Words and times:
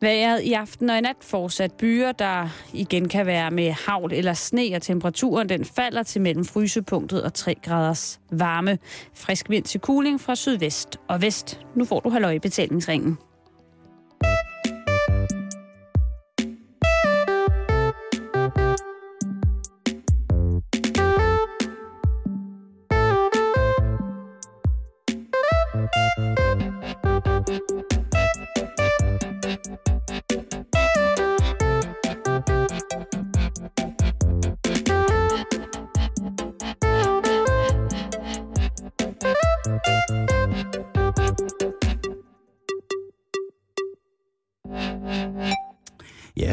Været 0.00 0.42
i 0.42 0.52
aften 0.52 0.90
og 0.90 0.98
i 0.98 1.00
nat 1.00 1.16
fortsat 1.20 1.72
byer, 1.72 2.12
der 2.12 2.48
igen 2.72 3.08
kan 3.08 3.26
være 3.26 3.50
med 3.50 3.70
havl 3.70 4.12
eller 4.12 4.32
sne, 4.32 4.70
og 4.74 4.82
temperaturen 4.82 5.48
den 5.48 5.64
falder 5.64 6.02
til 6.02 6.20
mellem 6.20 6.44
frysepunktet 6.44 7.22
og 7.22 7.34
3 7.34 7.54
graders 7.64 8.20
varme. 8.30 8.78
Frisk 9.14 9.50
vind 9.50 9.64
til 9.64 9.80
kuling 9.80 10.20
fra 10.20 10.34
sydvest 10.34 10.96
og 11.08 11.22
vest. 11.22 11.60
Nu 11.74 11.84
får 11.84 12.00
du 12.00 12.10
halløj 12.10 12.32
i 12.32 12.38
betalingsringen. 12.38 13.18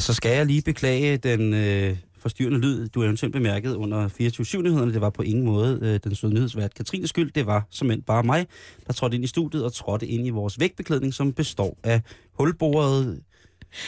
Så 0.06 0.14
skal 0.14 0.38
jeg 0.38 0.46
lige 0.46 0.62
beklage 0.62 1.18
den 1.18 1.54
øh, 1.54 1.98
forstyrrende 2.18 2.60
lyd, 2.60 2.88
du 2.88 3.04
eventuelt 3.04 3.34
bemærket 3.34 3.76
under 3.76 4.08
24-7-nyhederne. 4.08 4.94
Det 4.94 5.02
var 5.02 5.10
på 5.10 5.22
ingen 5.22 5.46
måde 5.46 5.80
øh, 5.82 6.00
den 6.04 6.16
søde 6.16 6.34
nyhedsvært 6.34 6.74
Katrines 6.74 7.10
skyld. 7.10 7.32
Det 7.32 7.46
var 7.46 7.68
som 7.70 7.92
bare 8.08 8.24
mig, 8.24 8.48
der 8.88 8.94
trådte 8.94 9.16
ind 9.16 9.24
i 9.24 9.28
studiet 9.28 9.64
og 9.66 9.74
trådte 9.74 10.08
ind 10.08 10.28
i 10.28 10.30
vores 10.30 10.60
vægtbeklædning, 10.60 11.14
som 11.14 11.34
består 11.34 11.78
af 11.84 12.02
hulborede 12.34 13.22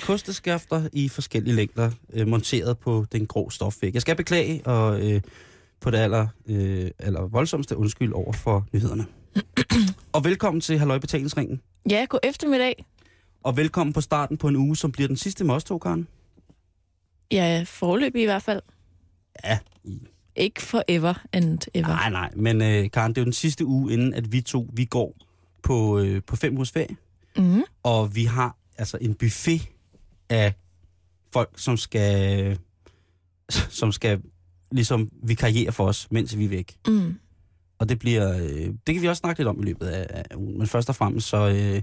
kosteskafter 0.04 0.88
i 0.94 1.10
forskellige 1.10 1.56
længder, 1.56 1.92
øh, 2.14 2.28
monteret 2.28 2.78
på 2.78 3.06
den 3.12 3.26
grå 3.26 3.50
stofvæg. 3.50 3.94
Jeg 3.94 4.02
skal 4.02 4.16
beklage 4.16 4.68
og 4.68 5.12
øh, 5.12 5.22
på 5.82 5.92
det 5.92 5.98
aller, 5.98 6.28
øh, 6.48 6.92
aller 7.00 7.28
voldsomste 7.28 7.78
undskyld 7.78 8.14
over 8.14 8.34
for 8.34 8.66
nyhederne. 8.74 9.06
og 10.14 10.24
velkommen 10.24 10.62
til 10.62 10.80
Halløj 10.80 11.00
Betalingsringen. 11.00 11.62
Ja, 11.90 12.06
god 12.10 12.20
eftermiddag. 12.24 12.86
Og 13.44 13.58
velkommen 13.58 13.94
på 13.94 14.02
starten 14.02 14.38
på 14.38 14.48
en 14.48 14.56
uge, 14.56 14.76
som 14.76 14.92
bliver 14.92 15.08
den 15.08 15.18
sidste 15.18 15.44
med 15.44 15.56
os 15.56 15.64
to, 15.64 15.78
Karen. 15.78 16.08
Ja, 17.32 17.64
forløb 17.68 18.16
i 18.16 18.24
hvert 18.24 18.44
fald. 18.44 18.62
Ja. 19.44 19.60
Ikke 20.36 20.62
forever 20.62 21.26
and 21.34 21.60
ever. 21.74 21.88
Nej, 21.88 22.10
nej. 22.10 22.32
Men 22.36 22.62
øh, 22.62 22.92
Karen, 22.92 23.12
det 23.12 23.18
er 23.18 23.22
jo 23.22 23.26
den 23.26 23.34
sidste 23.34 23.66
uge, 23.66 23.94
inden 23.94 24.14
at 24.14 24.32
vi 24.32 24.42
to, 24.42 24.70
vi 24.74 24.86
går 24.86 25.16
på, 25.64 26.00
øh, 26.00 26.22
på 26.28 26.36
fem 26.36 26.56
hos 26.58 26.72
ferie. 26.72 26.98
Mm. 27.38 27.64
Og 27.84 28.16
vi 28.16 28.24
har 28.26 28.58
altså 28.78 28.98
en 29.02 29.14
buffet 29.14 29.62
af 30.30 30.54
folk, 31.34 31.50
som 31.56 31.78
skal, 31.78 32.60
som 33.80 33.92
skal 33.92 34.22
ligesom 34.72 35.10
vikariere 35.24 35.72
for 35.72 35.88
os, 35.88 36.08
mens 36.12 36.38
vi 36.38 36.46
er 36.46 36.50
væk. 36.50 36.78
Mm. 36.88 37.16
Og 37.80 37.90
det 37.90 38.00
bliver, 38.00 38.38
øh, 38.38 38.74
det 38.88 38.96
kan 38.96 39.02
vi 39.02 39.08
også 39.08 39.20
snakke 39.20 39.40
lidt 39.40 39.48
om 39.48 39.60
i 39.60 39.66
løbet 39.66 39.88
af, 39.88 40.24
af 40.32 40.36
ugen. 40.36 40.58
Men 40.58 40.68
først 40.68 40.90
og 40.90 40.96
fremmest 40.96 41.28
så, 41.28 41.48
øh, 41.48 41.82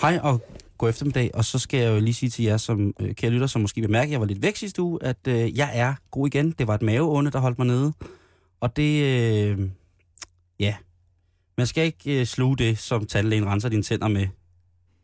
hej 0.00 0.18
og 0.22 0.40
god 0.80 0.88
eftermiddag. 0.88 1.30
Og 1.34 1.44
så 1.44 1.58
skal 1.58 1.80
jeg 1.80 1.94
jo 1.94 2.00
lige 2.00 2.14
sige 2.14 2.30
til 2.30 2.44
jer, 2.44 2.56
som 2.56 2.94
øh, 3.00 3.14
kære 3.14 3.30
lytter, 3.30 3.46
som 3.46 3.62
måske 3.62 3.82
bemærker, 3.82 4.04
at 4.04 4.10
jeg 4.10 4.20
var 4.20 4.26
lidt 4.26 4.42
væk 4.42 4.56
sidste 4.56 4.82
uge, 4.82 4.98
at 5.02 5.16
øh, 5.28 5.58
jeg 5.58 5.70
er 5.74 5.94
god 6.10 6.26
igen. 6.26 6.50
Det 6.50 6.66
var 6.66 6.74
et 6.74 6.82
maveånde, 6.82 7.30
der 7.30 7.38
holdt 7.38 7.58
mig 7.58 7.66
nede. 7.66 7.92
Og 8.60 8.76
det, 8.76 9.02
øh, 9.02 9.58
ja, 10.60 10.74
man 11.58 11.66
skal 11.66 11.84
ikke 11.84 12.20
øh, 12.20 12.26
sluge 12.26 12.56
det, 12.56 12.78
som 12.78 13.06
tandlægen 13.06 13.46
renser 13.46 13.68
dine 13.68 13.82
tænder 13.82 14.08
med, 14.08 14.26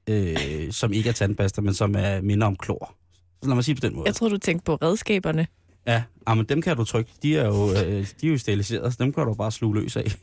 øh, 0.08 0.72
som 0.72 0.92
ikke 0.92 1.08
er 1.08 1.12
tandpasta, 1.12 1.60
men 1.60 1.74
som 1.74 1.94
er 1.98 2.20
minder 2.20 2.47
om 2.47 2.56
klor. 2.56 2.94
Så 3.42 3.48
lad 3.48 3.54
mig 3.54 3.64
sige 3.64 3.74
på 3.74 3.86
den 3.86 3.94
måde. 3.94 4.06
Jeg 4.06 4.14
tror, 4.14 4.28
du 4.28 4.38
tænkte 4.38 4.64
på 4.64 4.74
redskaberne. 4.74 5.47
Ja, 5.86 6.02
ah, 6.27 6.36
men 6.36 6.47
dem 6.47 6.62
kan 6.62 6.77
du 6.77 6.84
trykke. 6.84 7.10
De 7.22 7.36
er 7.38 7.47
jo, 7.47 7.70
øh, 7.70 8.06
de 8.20 8.27
er 8.27 8.30
jo 8.30 8.38
steriliseret, 8.38 8.93
så 8.93 8.97
dem 9.04 9.12
kan 9.12 9.26
du 9.26 9.34
bare 9.34 9.53
sluge 9.53 9.75
løs 9.75 9.97
af. 9.97 10.04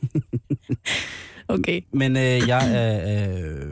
Okay. 1.48 1.80
Men 1.92 2.16
øh, 2.16 2.48
jeg 2.48 2.72
er, 2.74 3.28
øh, 3.28 3.66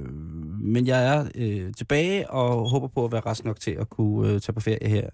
men 0.63 0.87
jeg 0.87 1.07
er 1.17 1.29
øh, 1.35 1.73
tilbage 1.75 2.31
og 2.31 2.71
håber 2.71 2.89
på 2.89 3.05
at 3.05 3.13
være 3.13 3.21
rask 3.21 3.45
nok 3.45 3.61
til 3.61 3.71
at 3.71 3.91
kunne 3.91 4.29
øh, 4.29 4.41
tage 4.41 4.53
på 4.55 4.61
ferie 4.61 4.89
her 4.89 5.09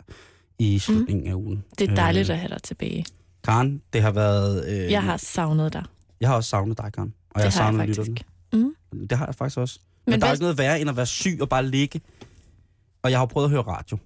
i 0.58 0.78
slutningen 0.78 1.24
mm. 1.24 1.30
af 1.30 1.34
ugen. 1.34 1.64
Det 1.78 1.90
er 1.90 1.94
dejligt 1.94 2.30
øh, 2.30 2.34
at 2.34 2.40
have 2.40 2.48
dig 2.54 2.62
tilbage. 2.62 3.04
Karen, 3.44 3.82
det 3.92 4.02
har 4.02 4.10
været... 4.10 4.68
Øh, 4.68 4.90
Jeg 4.92 5.02
har 5.02 5.16
savnet 5.16 5.72
dig. 5.72 5.84
jeg 6.20 6.28
har 6.28 6.36
også 6.36 6.50
savnet 6.50 6.78
dig, 6.78 6.92
Karen. 6.92 7.14
Og 7.30 7.34
det 7.34 7.34
jeg 7.34 7.42
har 7.42 7.44
jeg 7.44 7.52
savnet 7.52 7.80
faktisk. 7.80 8.00
lytterne. 8.00 8.74
Mm. 8.92 9.06
Det 9.08 9.18
har 9.18 9.26
jeg 9.26 9.34
faktisk 9.34 9.58
også. 9.58 9.78
Men, 10.06 10.10
Men 10.12 10.20
der 10.20 10.26
er 10.26 10.30
hvad- 10.30 10.36
ikke 10.36 10.42
noget 10.42 10.58
værre 10.58 10.80
end 10.80 10.90
at 10.90 10.96
være 10.96 11.06
syg 11.06 11.38
og 11.40 11.48
bare 11.48 11.66
ligge. 11.66 12.00
Og 13.02 13.10
jeg 13.10 13.18
har 13.18 13.26
prøvet 13.26 13.44
at 13.46 13.50
høre 13.50 13.62
radio, 13.62 13.98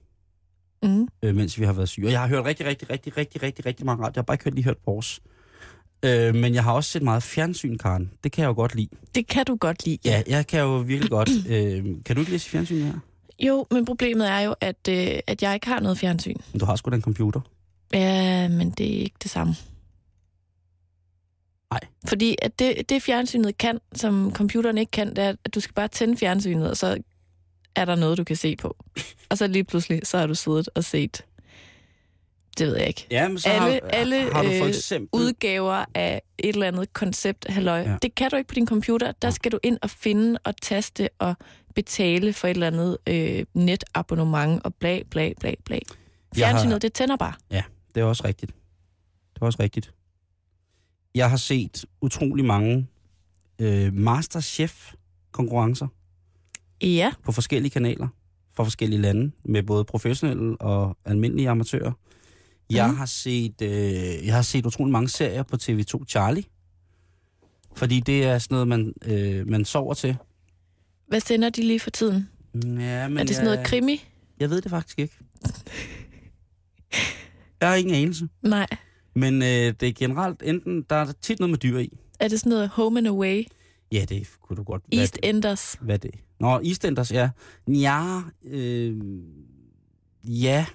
Mm. 0.84 1.08
øh, 1.22 1.34
mens 1.34 1.60
vi 1.60 1.64
har 1.64 1.72
været 1.72 1.88
syge. 1.88 2.06
Og 2.06 2.12
jeg 2.12 2.20
har 2.20 2.28
hørt 2.28 2.44
rigtig, 2.44 2.66
rigtig, 2.66 2.90
rigtig, 2.90 3.16
rigtig, 3.16 3.42
rigtig, 3.42 3.66
rigtig 3.66 3.86
mange 3.86 4.02
radio. 4.04 4.12
Jeg 4.16 4.20
har 4.20 4.24
bare 4.24 4.34
ikke 4.34 4.44
hørt, 4.44 4.54
lige 4.54 4.64
hørt 4.64 4.76
vores. 4.86 5.20
Øh, 6.04 6.34
men 6.34 6.54
jeg 6.54 6.64
har 6.64 6.72
også 6.72 6.90
set 6.90 7.02
meget 7.02 7.22
fjernsyn, 7.22 7.78
Karen. 7.78 8.10
Det 8.24 8.32
kan 8.32 8.42
jeg 8.42 8.48
jo 8.48 8.54
godt 8.54 8.74
lide. 8.74 8.88
Det 9.14 9.26
kan 9.26 9.44
du 9.44 9.56
godt 9.56 9.84
lide. 9.84 9.98
Ja, 10.04 10.22
jeg 10.26 10.46
kan 10.46 10.60
jo 10.60 10.76
virkelig 10.76 11.10
godt. 11.10 11.30
Øh, 11.52 11.84
kan 12.04 12.16
du 12.16 12.20
ikke 12.20 12.32
læse 12.32 12.50
fjernsyn 12.50 12.82
her? 12.82 12.94
Jo, 13.38 13.66
men 13.70 13.84
problemet 13.84 14.28
er 14.28 14.40
jo, 14.40 14.54
at, 14.60 14.88
øh, 14.88 15.20
at 15.26 15.42
jeg 15.42 15.54
ikke 15.54 15.66
har 15.66 15.80
noget 15.80 15.98
fjernsyn. 15.98 16.36
Men 16.52 16.60
du 16.60 16.64
har 16.64 16.76
sgu 16.76 16.90
da 16.90 16.96
en 16.96 17.02
computer. 17.02 17.40
Ja, 17.92 18.48
men 18.48 18.70
det 18.70 18.96
er 18.96 19.00
ikke 19.00 19.16
det 19.22 19.30
samme. 19.30 19.54
Nej. 21.70 21.80
Fordi 22.08 22.36
at 22.42 22.58
det, 22.58 22.88
det 22.88 23.02
fjernsynet 23.02 23.58
kan, 23.58 23.78
som 23.94 24.32
computeren 24.34 24.78
ikke 24.78 24.90
kan, 24.90 25.08
det 25.08 25.18
er, 25.18 25.34
at 25.44 25.54
du 25.54 25.60
skal 25.60 25.74
bare 25.74 25.88
tænde 25.88 26.16
fjernsynet, 26.16 26.70
og 26.70 26.76
så 26.76 26.98
er 27.76 27.84
der 27.84 27.96
noget, 27.96 28.18
du 28.18 28.24
kan 28.24 28.36
se 28.36 28.56
på. 28.56 28.76
Og 29.30 29.38
så 29.38 29.46
lige 29.46 29.64
pludselig, 29.64 30.00
så 30.04 30.18
har 30.18 30.26
du 30.26 30.34
siddet 30.34 30.68
og 30.74 30.84
set, 30.84 31.24
det 32.58 32.66
ved 32.66 32.76
jeg 32.76 32.88
ikke, 32.88 33.06
Ja, 33.10 33.28
men 33.28 33.38
så 33.38 33.48
Alle- 33.48 33.80
har, 33.82 33.90
alle, 33.92 34.16
har 34.32 34.42
du 34.42 34.48
for 34.48 34.62
øh, 34.64 34.68
eksempel... 34.68 35.08
udgaver 35.20 35.84
af 35.94 36.22
et 36.38 36.48
eller 36.48 36.66
andet 36.66 36.92
koncept, 36.92 37.46
halløj. 37.48 37.78
Ja. 37.78 37.90
Ja. 37.90 37.96
Det 38.02 38.14
kan 38.14 38.30
du 38.30 38.36
ikke 38.36 38.48
på 38.48 38.54
din 38.54 38.66
computer. 38.66 39.12
Der 39.22 39.30
skal 39.30 39.52
du 39.52 39.58
ind 39.62 39.78
og 39.82 39.90
finde 39.90 40.38
og 40.44 40.54
taste 40.62 41.08
og 41.18 41.34
betale 41.74 42.32
for 42.32 42.48
et 42.48 42.50
eller 42.50 42.66
andet 42.66 42.98
øh, 43.06 43.44
netabonnement 43.54 44.64
og 44.64 44.74
bla 44.74 45.00
bla 45.10 45.32
bla 45.40 45.54
bla. 45.64 45.78
Jeg 46.36 46.48
har- 46.48 46.54
Fjernsynet, 46.54 46.82
det 46.82 46.92
tænder 46.92 47.16
bare. 47.16 47.32
Det 47.94 48.00
er 48.00 48.04
også 48.04 48.24
rigtigt. 48.24 48.52
Det 49.34 49.42
er 49.42 49.46
også 49.46 49.58
rigtigt. 49.62 49.92
Jeg 51.14 51.30
har 51.30 51.36
set 51.36 51.84
utrolig 52.00 52.44
mange 52.44 52.86
øh, 53.58 53.92
Masterchef-konkurrencer 53.94 55.86
Ja, 56.82 57.12
på 57.24 57.32
forskellige 57.32 57.70
kanaler 57.70 58.08
fra 58.54 58.64
forskellige 58.64 59.00
lande, 59.00 59.30
med 59.44 59.62
både 59.62 59.84
professionelle 59.84 60.56
og 60.60 60.96
almindelige 61.04 61.48
amatører. 61.48 61.92
Jeg 62.70 62.86
Mhm. 62.88 62.96
har 62.96 63.06
set 63.06 63.62
øh, 63.62 64.26
jeg 64.26 64.34
har 64.34 64.42
set 64.42 64.66
utrolig 64.66 64.92
mange 64.92 65.08
serier 65.08 65.42
på 65.42 65.56
TV2 65.56 66.04
Charlie. 66.08 66.44
Fordi 67.76 68.00
det 68.00 68.24
er 68.24 68.38
sådan 68.38 68.54
noget, 68.54 68.68
man, 68.68 68.92
øh, 69.04 69.48
man 69.48 69.64
sover 69.64 69.94
til. 69.94 70.16
hvad 71.08 71.20
sender 71.20 71.50
de 71.50 71.62
lige 71.62 71.80
for 71.80 71.90
tiden? 71.90 72.28
Ja, 72.64 73.08
men 73.08 73.18
er 73.18 73.24
det 73.24 73.34
sådan 73.36 73.46
jeg, 73.48 73.54
noget 73.54 73.66
krimi? 73.66 74.04
Jeg 74.40 74.50
ved 74.50 74.60
det 74.60 74.70
faktisk 74.70 74.98
ikke. 74.98 75.14
Jeg 77.60 77.68
har 77.68 77.74
ingen 77.76 77.94
anelse. 77.94 78.28
Nej. 78.42 78.66
Men 79.14 79.34
øh, 79.42 79.48
det 79.48 79.82
er 79.82 79.92
generelt 79.92 80.42
enten, 80.44 80.82
der 80.90 80.96
er 80.96 81.12
tit 81.22 81.38
noget 81.40 81.50
med 81.50 81.58
dyr 81.58 81.78
i. 81.78 81.98
Er 82.20 82.28
det 82.28 82.40
sådan 82.40 82.50
noget 82.50 82.68
Home 82.68 82.98
and 82.98 83.08
Away? 83.08 83.44
Ja, 83.92 84.04
det 84.08 84.28
kunne 84.42 84.56
du 84.56 84.62
godt. 84.62 84.82
Hvad 84.88 84.98
East 84.98 85.14
det? 85.14 85.28
Enders? 85.28 85.76
Hvad 85.80 85.94
er 85.94 85.98
det? 85.98 86.10
Nå, 86.40 86.60
EastEnders, 86.60 87.12
ja. 87.12 87.30
Ja, 87.68 88.20
øh, 88.44 89.00
ja. 90.24 90.66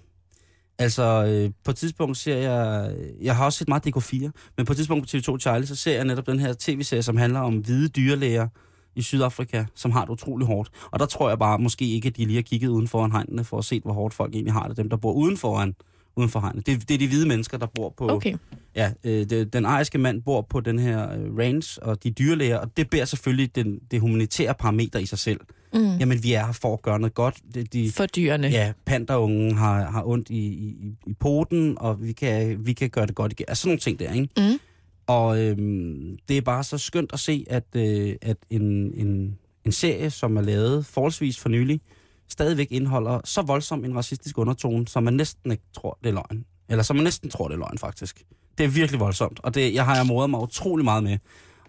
Altså, 0.80 1.26
øh, 1.26 1.52
på 1.64 1.72
et 1.72 1.78
tidspunkt 1.78 2.18
ser 2.18 2.36
jeg... 2.36 2.92
Jeg 3.22 3.36
har 3.36 3.46
også 3.46 3.60
set 3.60 3.68
meget 3.68 3.88
DK4, 3.88 4.30
men 4.58 4.66
på 4.66 4.74
et 4.74 4.78
tidspunkt 4.78 5.12
på 5.12 5.18
TV2 5.18 5.38
Charlie, 5.40 5.68
så 5.68 5.76
ser 5.76 5.96
jeg 5.96 6.06
netop 6.06 6.28
den 6.28 6.40
her 6.40 6.54
tv-serie, 6.60 7.04
som 7.04 7.18
handler 7.18 7.40
om 7.40 7.58
hvide 7.58 7.88
dyrlæger 7.88 8.48
i 8.96 9.02
Sydafrika, 9.02 9.66
som 9.76 9.92
har 9.92 10.02
det 10.02 10.10
utrolig 10.10 10.48
hårdt. 10.48 10.70
Og 10.92 11.00
der 11.00 11.06
tror 11.06 11.30
jeg 11.30 11.40
bare 11.40 11.60
måske 11.60 11.86
ikke, 11.86 12.08
at 12.08 12.18
de 12.18 12.26
lige 12.26 12.36
har 12.36 12.42
kigget 12.42 12.68
uden 12.68 12.88
foran 12.88 13.12
hegnene 13.12 13.44
for 13.44 13.58
at 13.58 13.66
se, 13.66 13.82
hvor 13.84 13.94
hårdt 13.94 14.14
folk 14.14 14.34
egentlig 14.34 14.54
har 14.54 14.68
det. 14.68 14.78
Dem, 14.78 14.90
der 14.90 14.98
bor 14.98 15.14
uden 15.14 15.38
foran, 15.38 15.76
uden 16.16 16.30
for 16.30 16.40
hegnene. 16.40 16.62
Det, 16.66 16.90
det 16.90 16.94
er 16.94 16.98
de 16.98 17.08
hvide 17.08 17.28
mennesker, 17.28 17.58
der 17.58 17.68
bor 17.76 17.94
på... 17.98 18.10
Okay. 18.10 18.36
Ja, 18.76 18.92
øh, 19.04 19.30
det, 19.30 19.54
den 19.54 19.66
ariske 19.66 19.98
mand 19.98 20.22
bor 20.22 20.42
på 20.42 20.60
den 20.60 20.80
her 20.80 21.14
øh, 21.14 21.38
range, 21.38 21.84
og 21.84 22.04
de 22.04 22.12
dyrlæger, 22.12 22.58
og 22.58 22.78
det 22.78 22.90
bærer 22.90 23.06
selvfølgelig 23.06 23.56
den, 23.56 23.80
det 23.92 24.02
humanitære 24.02 24.54
parameter 24.54 25.00
i 25.00 25.06
sig 25.06 25.20
selv. 25.20 25.40
Mm. 25.74 25.98
Jamen, 25.98 26.24
vi 26.24 26.34
er 26.34 26.46
her 26.46 26.52
for 26.54 26.74
at 26.74 26.82
gøre 26.82 27.00
noget 27.00 27.14
godt. 27.14 27.36
De, 27.54 27.64
de, 27.64 27.92
For 27.92 28.06
dyrene. 28.06 28.48
ja, 28.48 28.74
pandaungen 28.86 29.58
har, 29.58 29.92
har 29.92 30.04
ondt 30.08 30.30
i, 30.30 30.38
i, 30.48 30.76
i 31.08 31.14
poten, 31.14 31.78
og 31.80 32.04
vi 32.04 32.12
kan, 32.12 32.66
vi 32.66 32.74
kan 32.74 32.90
gøre 32.90 33.06
det 33.08 33.16
godt 33.16 33.32
igen. 33.32 33.46
Altså 33.48 33.62
sådan 33.62 33.70
nogle 33.70 33.80
ting 33.80 34.00
der, 34.00 34.14
ikke? 34.14 34.30
Mm. 34.52 34.60
Og 35.08 35.42
øhm, 35.42 36.18
det 36.28 36.38
er 36.38 36.42
bare 36.42 36.64
så 36.64 36.78
skønt 36.78 37.14
at 37.14 37.20
se, 37.20 37.46
at, 37.50 37.64
øh, 37.76 38.16
at 38.22 38.38
en, 38.50 38.62
en, 38.94 39.38
en 39.66 39.72
serie, 39.72 40.10
som 40.10 40.38
er 40.38 40.42
lavet 40.42 40.86
forholdsvis 40.86 41.40
for 41.40 41.50
nylig, 41.50 41.82
stadigvæk 42.28 42.68
indeholder 42.72 43.20
så 43.26 43.42
voldsom 43.42 43.86
en 43.86 43.96
racistisk 43.96 44.38
undertone, 44.38 44.88
som 44.88 45.04
man 45.04 45.14
næsten 45.14 45.52
ikke 45.52 45.64
tror, 45.76 45.98
det 46.04 46.10
er 46.10 46.14
løgn. 46.14 46.46
Eller 46.70 46.84
som 46.84 46.96
man 46.96 47.04
næsten 47.04 47.30
tror, 47.30 47.48
det 47.48 47.56
er 47.56 47.60
løgn, 47.60 47.78
faktisk. 47.78 48.24
Det 48.58 48.64
er 48.64 48.68
virkelig 48.68 49.00
voldsomt, 49.00 49.40
og 49.44 49.56
det, 49.56 49.74
jeg 49.74 49.86
har 49.86 49.96
jeg 49.96 50.06
modet 50.06 50.30
mig 50.30 50.40
utrolig 50.42 50.84
meget 50.86 51.04
med 51.04 51.18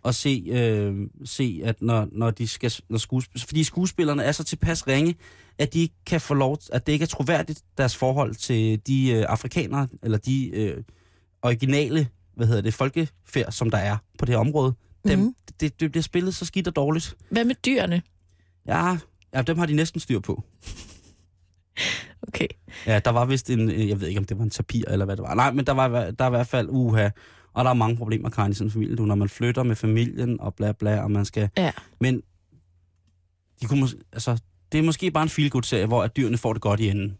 at 0.09 0.15
se, 0.15 0.45
øh, 0.51 0.95
se 1.25 1.61
at 1.65 1.83
når, 1.83 2.09
når 2.13 2.31
de 2.31 2.49
skal, 2.49 2.73
når 2.89 2.99
skuespil, 2.99 3.41
fordi 3.47 3.65
skuespillerne 3.65 4.23
er 4.23 4.33
så 4.33 4.45
tilpas 4.45 4.87
ringe, 4.87 5.15
at 5.59 5.75
de 5.75 5.81
ikke 5.81 5.95
kan 6.07 6.21
få 6.21 6.35
lov, 6.35 6.59
at 6.73 6.87
det 6.87 6.93
ikke 6.93 7.03
er 7.03 7.07
troværdigt, 7.07 7.63
deres 7.79 7.97
forhold 7.97 8.35
til 8.35 8.81
de 8.87 9.11
øh, 9.11 9.25
afrikanere, 9.29 9.89
eller 10.03 10.19
de 10.19 10.51
øh, 10.55 10.83
originale, 11.43 12.09
hvad 12.37 12.47
hedder 12.47 12.63
det, 12.63 12.75
folkefærd, 12.75 13.53
som 13.53 13.71
der 13.71 13.79
er 13.79 13.97
på 14.19 14.25
det 14.25 14.33
her 14.35 14.39
område. 14.41 14.75
Dem, 15.09 15.19
Mhm. 15.19 15.35
det, 15.61 15.81
det 15.81 15.91
bliver 15.93 16.03
spillet 16.03 16.35
så 16.35 16.45
skidt 16.45 16.69
og 16.69 16.77
dårligt. 16.77 17.15
Hvad 17.31 17.45
med 17.45 17.55
dyrene? 17.67 18.03
Ja, 18.67 18.97
ja, 19.35 19.43
dem 19.43 19.59
har 19.59 19.67
de 19.67 19.73
næsten 19.73 20.01
styr 20.01 20.21
på. 20.21 20.45
Okay. 22.29 22.47
Ja, 22.87 22.99
der 22.99 23.11
var 23.11 23.25
vist 23.25 23.51
en, 23.51 23.71
øh, 23.71 23.89
jeg 23.89 24.01
ved 24.01 24.09
ikke, 24.09 24.19
om 24.19 24.25
det 24.25 24.39
var 24.39 24.45
en 24.45 24.51
tapir 24.51 24.85
eller 24.89 25.05
hvad 25.05 25.17
det 25.17 25.23
var. 25.23 25.35
Nej, 25.35 25.53
men 25.53 25.67
der 25.67 25.73
var 25.73 25.89
der 25.89 26.25
er 26.25 26.29
i 26.29 26.31
hvert 26.31 26.47
fald 26.47 26.69
uha. 26.71 27.09
Og 27.59 27.65
der 27.65 27.71
er 27.71 27.75
mange 27.75 27.97
problemer, 27.97 28.31
Karin, 28.31 28.53
i 28.53 28.55
sådan 28.55 28.67
en 28.67 28.73
familie, 28.73 28.97
du, 28.97 29.05
når 29.05 29.15
man 29.15 29.29
flytter 29.29 29.63
med 29.63 29.77
familien 29.77 30.41
og 30.41 30.55
bla 30.55 30.73
bla, 30.73 31.03
og 31.03 31.11
man 31.11 31.25
skal... 31.25 31.51
Ja. 31.57 31.71
Men 32.01 32.23
de 33.61 33.67
kunne 33.67 33.85
mås- 33.85 33.99
altså, 34.13 34.39
det 34.73 34.79
er 34.79 34.83
måske 34.83 35.11
bare 35.11 35.23
en 35.23 35.29
feel 35.29 35.65
serie 35.65 35.87
hvor 35.87 36.03
at 36.03 36.17
dyrene 36.17 36.39
får 36.39 36.53
det 36.53 36.63
godt 36.63 36.81
i 36.81 36.89
enden. 36.89 37.19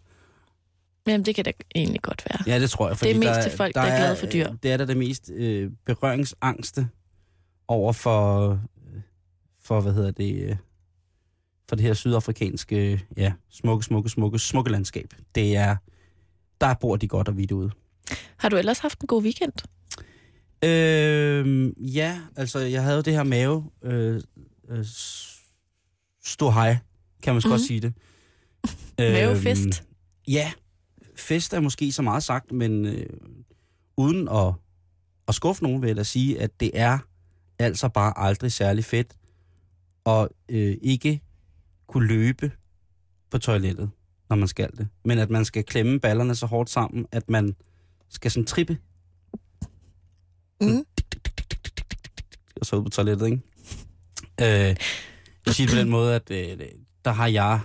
Jamen, 1.07 1.27
det 1.27 1.35
kan 1.35 1.45
da 1.45 1.53
egentlig 1.75 2.03
godt 2.03 2.23
være. 2.31 2.55
Ja, 2.55 2.61
det 2.61 2.71
tror 2.71 2.89
jeg. 2.89 3.01
Det 3.01 3.11
er 3.11 3.19
mest 3.19 3.27
der, 3.27 3.43
til 3.43 3.53
folk, 3.57 3.75
der 3.75 3.81
er 3.81 3.97
glade 3.99 4.17
for 4.17 4.27
dyr. 4.27 4.53
Det 4.63 4.73
er 4.73 4.77
da 4.77 4.85
det 4.85 4.97
mest 4.97 5.31
øh, 5.35 5.71
berøringsangste 5.87 6.89
over 7.69 7.93
for, 7.93 8.51
øh, 8.51 9.01
for, 9.63 9.81
hvad 9.81 9.93
hedder 9.93 10.11
det, 10.11 10.43
øh, 10.43 10.57
for 11.69 11.77
det 11.77 11.85
her 11.85 11.95
sydafrikanske, 11.95 13.05
ja, 13.17 13.33
smukke, 13.51 13.85
smukke, 13.85 14.09
smukke, 14.09 14.39
smukke 14.39 14.71
landskab. 14.71 15.15
Det 15.35 15.57
er, 15.57 15.77
der 16.61 16.75
bor 16.75 16.97
de 16.97 17.09
godt 17.09 17.29
og 17.29 17.37
vidt 17.37 17.53
ude. 17.53 17.71
Har 18.37 18.49
du 18.49 18.57
ellers 18.57 18.79
haft 18.79 19.01
en 19.01 19.07
god 19.07 19.23
weekend? 19.23 19.53
Øh, 20.65 21.73
ja, 21.97 22.21
altså 22.37 22.59
jeg 22.59 22.83
havde 22.83 22.97
jo 22.97 23.03
det 23.03 23.13
her 23.13 23.23
mave 23.23 23.71
øh, 23.83 24.21
øh, 24.69 24.85
stå 26.25 26.51
hej, 26.51 26.77
kan 27.23 27.35
man 27.35 27.43
mm. 27.45 27.51
godt 27.51 27.61
Mhm. 27.61 27.67
sige 27.67 27.81
det. 27.81 27.93
Mavefest? 28.99 29.65
Øhm, 29.65 29.87
ja, 30.29 30.53
fest 31.17 31.53
er 31.55 31.61
måske 31.61 31.93
så 31.93 32.03
meget 32.03 32.23
sagt, 32.23 32.53
men 32.53 32.87
øh, 32.87 33.07
uden 33.97 34.29
at, 34.29 34.55
at 35.29 35.35
skuffe 35.35 35.63
nogen, 35.63 35.83
vil 35.83 35.97
jeg 35.97 36.07
sige, 36.07 36.41
at 36.41 36.61
det 36.61 36.71
er 36.75 36.99
altså 37.59 37.89
bare 37.89 38.13
aldrig 38.17 38.53
særlig 38.53 38.85
fedt 38.85 39.17
at 40.07 40.29
øh, 40.49 40.77
ikke 40.83 41.23
kunne 41.87 42.07
løbe 42.07 42.53
på 43.31 43.39
toilettet, 43.39 43.91
når 44.31 44.37
man 44.37 44.49
skal 44.49 44.71
det. 44.79 44.89
Men 45.05 45.19
at 45.19 45.31
man 45.31 45.45
skal 45.45 45.65
klemme 45.65 46.01
ballerne 46.01 46.35
så 46.35 46.47
hårdt 46.47 46.71
sammen, 46.71 47.07
at 47.13 47.31
man 47.31 47.55
skal 48.09 48.31
sådan 48.31 48.47
trippe 48.47 48.79
Mm. 50.61 50.85
og 52.61 52.67
så 52.67 52.77
ud 52.77 52.83
på 52.83 52.89
toilettet, 52.91 53.27
ikke? 53.27 53.41
Øh, 54.41 54.77
jeg 55.47 55.55
siger 55.55 55.67
det 55.69 55.75
på 55.77 55.81
den 55.81 55.89
måde, 55.91 56.15
at 56.15 56.31
øh, 56.31 56.59
der 57.05 57.11
har 57.13 57.27
jeg 57.27 57.61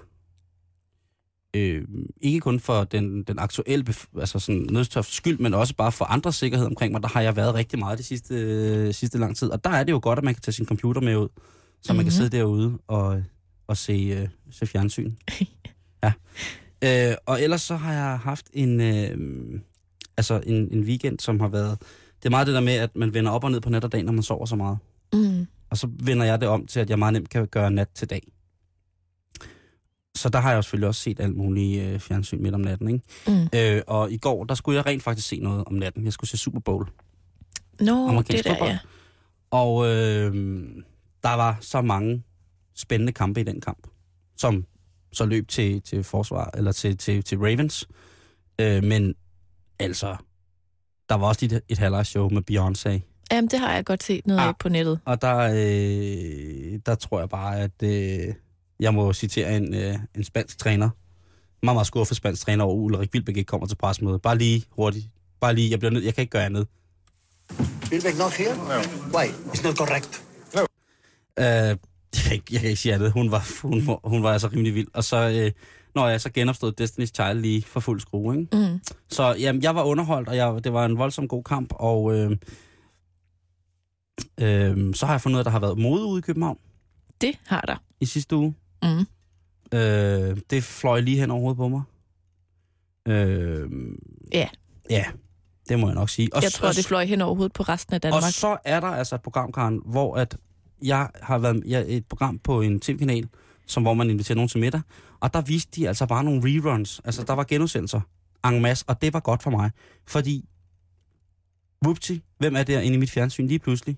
øh, 1.55 1.83
ikke 2.21 2.39
kun 2.39 2.59
for 2.59 2.83
den, 2.83 3.23
den 3.23 3.39
aktuelle 3.39 3.85
altså 4.19 4.39
sådan 4.39 4.67
nødstørf 4.71 5.05
skyld, 5.07 5.37
men 5.39 5.53
også 5.53 5.75
bare 5.75 5.91
for 5.91 6.05
andres 6.05 6.35
sikkerhed 6.35 6.65
omkring 6.65 6.91
mig, 6.91 7.01
der 7.03 7.09
har 7.09 7.21
jeg 7.21 7.35
været 7.35 7.53
rigtig 7.53 7.79
meget 7.79 7.97
de 7.97 8.03
sidste, 8.03 8.35
øh, 8.35 8.93
sidste 8.93 9.17
lang 9.17 9.37
tid. 9.37 9.49
Og 9.49 9.63
der 9.63 9.69
er 9.69 9.83
det 9.83 9.91
jo 9.91 9.99
godt, 10.03 10.17
at 10.19 10.23
man 10.25 10.33
kan 10.33 10.41
tage 10.41 10.53
sin 10.53 10.65
computer 10.65 11.01
med 11.01 11.15
ud, 11.15 11.27
så 11.29 11.93
mm-hmm. 11.93 11.95
man 11.97 12.05
kan 12.05 12.11
Mhm. 12.11 12.11
sidde 12.11 12.29
derude 12.37 12.77
og, 12.87 13.23
og 13.67 13.77
se, 13.77 13.93
øh, 13.93 14.27
se 14.51 14.65
fjernsyn. 14.67 15.11
ja. 16.03 16.13
Øh, 16.83 17.15
og 17.25 17.41
ellers 17.41 17.61
så 17.61 17.75
har 17.75 17.93
jeg 17.93 18.19
haft 18.19 18.45
en, 18.53 18.81
øh, 18.81 19.17
altså 20.17 20.41
en, 20.45 20.55
en 20.71 20.83
weekend, 20.83 21.19
som 21.19 21.39
har 21.39 21.47
været... 21.47 21.77
Det 22.23 22.29
er 22.29 22.29
meget 22.29 22.47
det 22.47 22.55
der 22.55 22.61
med, 22.61 22.73
at 22.73 22.95
man 22.95 23.13
vender 23.13 23.31
op 23.31 23.43
og 23.43 23.51
ned 23.51 23.61
på 23.61 23.69
nat 23.69 23.83
og 23.83 23.91
dag, 23.91 24.03
når 24.03 24.11
man 24.11 24.23
sover 24.23 24.45
så 24.45 24.55
meget. 24.55 24.77
Mm. 25.13 25.47
Og 25.69 25.77
så 25.77 25.89
vender 25.99 26.25
jeg 26.25 26.41
det 26.41 26.49
om 26.49 26.67
til, 26.67 26.79
at 26.79 26.89
jeg 26.89 26.99
meget 26.99 27.13
nemt 27.13 27.29
kan 27.29 27.47
gøre 27.47 27.71
nat 27.71 27.89
til 27.89 28.09
dag. 28.09 28.21
Så 30.15 30.29
der 30.29 30.39
har 30.39 30.49
jeg 30.49 30.57
jo 30.57 30.61
selvfølgelig 30.61 30.87
også 30.87 31.01
set 31.01 31.19
alt 31.19 31.35
muligt 31.35 31.83
øh, 31.83 31.99
fjernsyn 31.99 32.41
midt 32.41 32.55
om 32.55 32.61
natten. 32.61 32.87
Ikke? 32.87 33.01
Mm. 33.27 33.47
Øh, 33.55 33.81
og 33.87 34.11
i 34.11 34.17
går, 34.17 34.43
der 34.43 34.55
skulle 34.55 34.75
jeg 34.75 34.85
rent 34.85 35.03
faktisk 35.03 35.27
se 35.27 35.39
noget 35.39 35.63
om 35.65 35.73
natten. 35.73 36.05
Jeg 36.05 36.13
skulle 36.13 36.29
se 36.29 36.37
Super 36.37 36.59
Bowl. 36.59 36.87
Nå, 37.79 38.07
Amerikansk 38.07 38.43
det 38.43 38.57
der, 38.59 38.65
ja. 38.65 38.79
Og 39.51 39.85
øh, 39.85 40.33
der 41.23 41.33
var 41.33 41.57
så 41.61 41.81
mange 41.81 42.23
spændende 42.75 43.13
kampe 43.13 43.41
i 43.41 43.43
den 43.43 43.61
kamp, 43.61 43.87
som 44.37 44.65
så 45.13 45.25
løb 45.25 45.47
til, 45.47 45.81
til 45.81 46.03
forsvar, 46.03 46.49
eller 46.53 46.71
til, 46.71 46.97
til, 46.97 47.23
til 47.23 47.37
Ravens. 47.37 47.87
Øh, 48.59 48.83
men 48.83 49.15
altså, 49.79 50.15
der 51.09 51.15
var 51.15 51.27
også 51.27 51.45
et, 51.45 51.61
et 51.69 51.77
halvårsshow 51.77 52.29
med 52.29 52.41
Beyoncé. 52.51 53.01
Jamen, 53.31 53.49
det 53.49 53.59
har 53.59 53.73
jeg 53.73 53.85
godt 53.85 54.03
set 54.03 54.27
noget 54.27 54.39
Ah. 54.39 54.47
af 54.47 54.53
på 54.59 54.69
nettet. 54.69 54.99
Og 55.05 55.21
der, 55.21 55.37
øh, 55.37 56.79
der 56.85 56.95
tror 56.95 57.19
jeg 57.19 57.29
bare, 57.29 57.59
at 57.59 57.83
øh, 57.83 58.33
jeg 58.79 58.93
må 58.93 59.13
citere 59.13 59.57
en, 59.57 59.73
øh, 59.75 59.95
en 60.15 60.23
spansk 60.23 60.57
træner. 60.57 60.89
Meget, 61.65 61.75
meget 61.75 61.87
skuffet 61.87 62.17
spansk 62.17 62.41
træner 62.41 62.63
over 62.63 62.75
Ulrik 62.75 63.13
Vilbæk 63.13 63.37
ikke 63.37 63.47
kommer 63.47 63.67
til 63.67 63.75
presmøde. 63.75 64.19
Bare 64.19 64.37
lige 64.37 64.63
hurtigt. 64.69 65.05
Bare 65.41 65.55
lige, 65.55 65.71
jeg 65.71 65.79
bliver 65.79 65.91
nødt, 65.91 66.05
jeg 66.05 66.13
kan 66.15 66.21
ikke 66.21 66.31
gøre 66.31 66.45
andet. 66.45 66.67
Wilbeck 67.91 68.17
not 68.17 68.33
here? 68.37 68.55
No. 68.57 69.17
Why? 69.17 69.25
It's 69.27 69.63
not 69.63 69.75
correct. 69.77 70.23
Øh, 71.39 71.45
jeg, 71.45 71.77
kan 72.23 72.33
ikke, 72.33 72.45
jeg 72.51 72.59
kan 72.59 72.69
ikke 72.69 72.81
sige 72.81 72.93
andet. 72.95 73.11
Hun 73.11 73.31
var, 73.31 73.47
hun, 73.61 73.87
var- 73.87 73.99
hun 74.03 74.23
var 74.23 74.33
altså 74.33 74.47
rimelig 74.47 74.75
vild. 74.75 74.87
Og 74.93 75.03
så, 75.03 75.17
øh, 75.29 75.51
når 75.95 76.07
jeg 76.07 76.21
så 76.21 76.31
genopstod 76.31 76.73
Destiny's 76.81 77.05
Child 77.05 77.33
lige 77.41 77.61
for 77.63 77.79
fuld 77.79 77.99
skrue, 77.99 78.37
ikke? 78.39 78.57
Mm. 78.57 78.79
Så 79.09 79.35
jamen, 79.39 79.61
jeg 79.63 79.75
var 79.75 79.83
underholdt, 79.83 80.29
og 80.29 80.35
jeg, 80.35 80.63
det 80.63 80.73
var 80.73 80.85
en 80.85 80.97
voldsom 80.97 81.27
god 81.27 81.43
kamp, 81.43 81.73
og 81.75 82.13
øh, 82.17 82.31
øh, 84.39 84.93
så 84.95 85.05
har 85.05 85.13
jeg 85.13 85.21
fundet 85.21 85.35
ud 85.35 85.39
af, 85.39 85.41
at 85.41 85.45
der 85.45 85.51
har 85.51 85.59
været 85.59 85.77
mode 85.77 86.05
ude 86.05 86.19
i 86.19 86.21
København 86.21 86.57
Det 87.21 87.39
har 87.47 87.61
der. 87.61 87.75
i 87.99 88.05
sidste 88.05 88.35
uge. 88.35 88.55
Mm. 88.83 88.99
Øh, 89.77 90.37
det 90.49 90.63
fløj 90.63 90.99
lige 90.99 91.19
hen 91.19 91.31
over 91.31 91.39
hovedet 91.41 91.57
på 91.57 91.67
mig. 91.67 91.81
Øh, 93.07 93.69
Ja. 94.33 94.47
Ja, 94.89 95.05
det 95.69 95.79
må 95.79 95.87
jeg 95.87 95.95
nok 95.95 96.09
sige. 96.09 96.29
Og, 96.35 96.43
Jeg 96.43 96.51
så- 96.51 96.57
tror, 96.57 96.71
det 96.71 96.85
fløj 96.85 97.05
hen 97.05 97.21
over 97.21 97.35
hovedet 97.35 97.53
på 97.53 97.63
resten 97.63 97.93
af 97.93 97.97
og 97.97 98.03
Danmark. 98.03 98.23
så 98.33 98.57
er 98.65 98.79
der 98.79 98.87
altså 98.87 99.15
et 99.15 99.21
program, 99.21 99.51
Karen, 99.51 99.81
hvor 99.85 100.15
at 100.15 100.37
jeg 100.83 101.09
har 101.21 101.37
været 101.37 101.63
jeg, 101.65 101.85
et 101.87 102.05
program 102.05 102.39
på 102.39 102.61
en 102.61 102.79
tv-kanal, 102.79 103.27
som, 103.65 103.83
hvor 103.83 103.93
man 103.93 104.09
inviterer 104.09 104.35
nogen 104.35 104.49
til 104.49 104.59
middag, 104.59 104.81
og 105.19 105.33
der 105.33 105.41
viste 105.41 105.71
de 105.81 105.87
altså 105.87 106.05
bare 106.05 106.23
nogle 106.23 106.41
reruns. 106.43 107.01
Altså, 107.05 107.23
der 107.23 107.33
var 107.33 107.43
genudsendelser 107.43 108.01
en 108.45 108.61
masse, 108.61 108.85
og 108.87 109.01
det 109.01 109.13
var 109.13 109.19
godt 109.19 109.43
for 109.43 109.49
mig. 109.51 109.71
Fordi, 110.07 110.45
whoopty, 111.85 112.17
hvem 112.37 112.55
er 112.55 112.63
der 112.63 112.79
inde 112.79 112.95
i 112.95 112.99
mit 112.99 113.11
fjernsyn 113.11 113.47
lige 113.47 113.59
pludselig? 113.59 113.97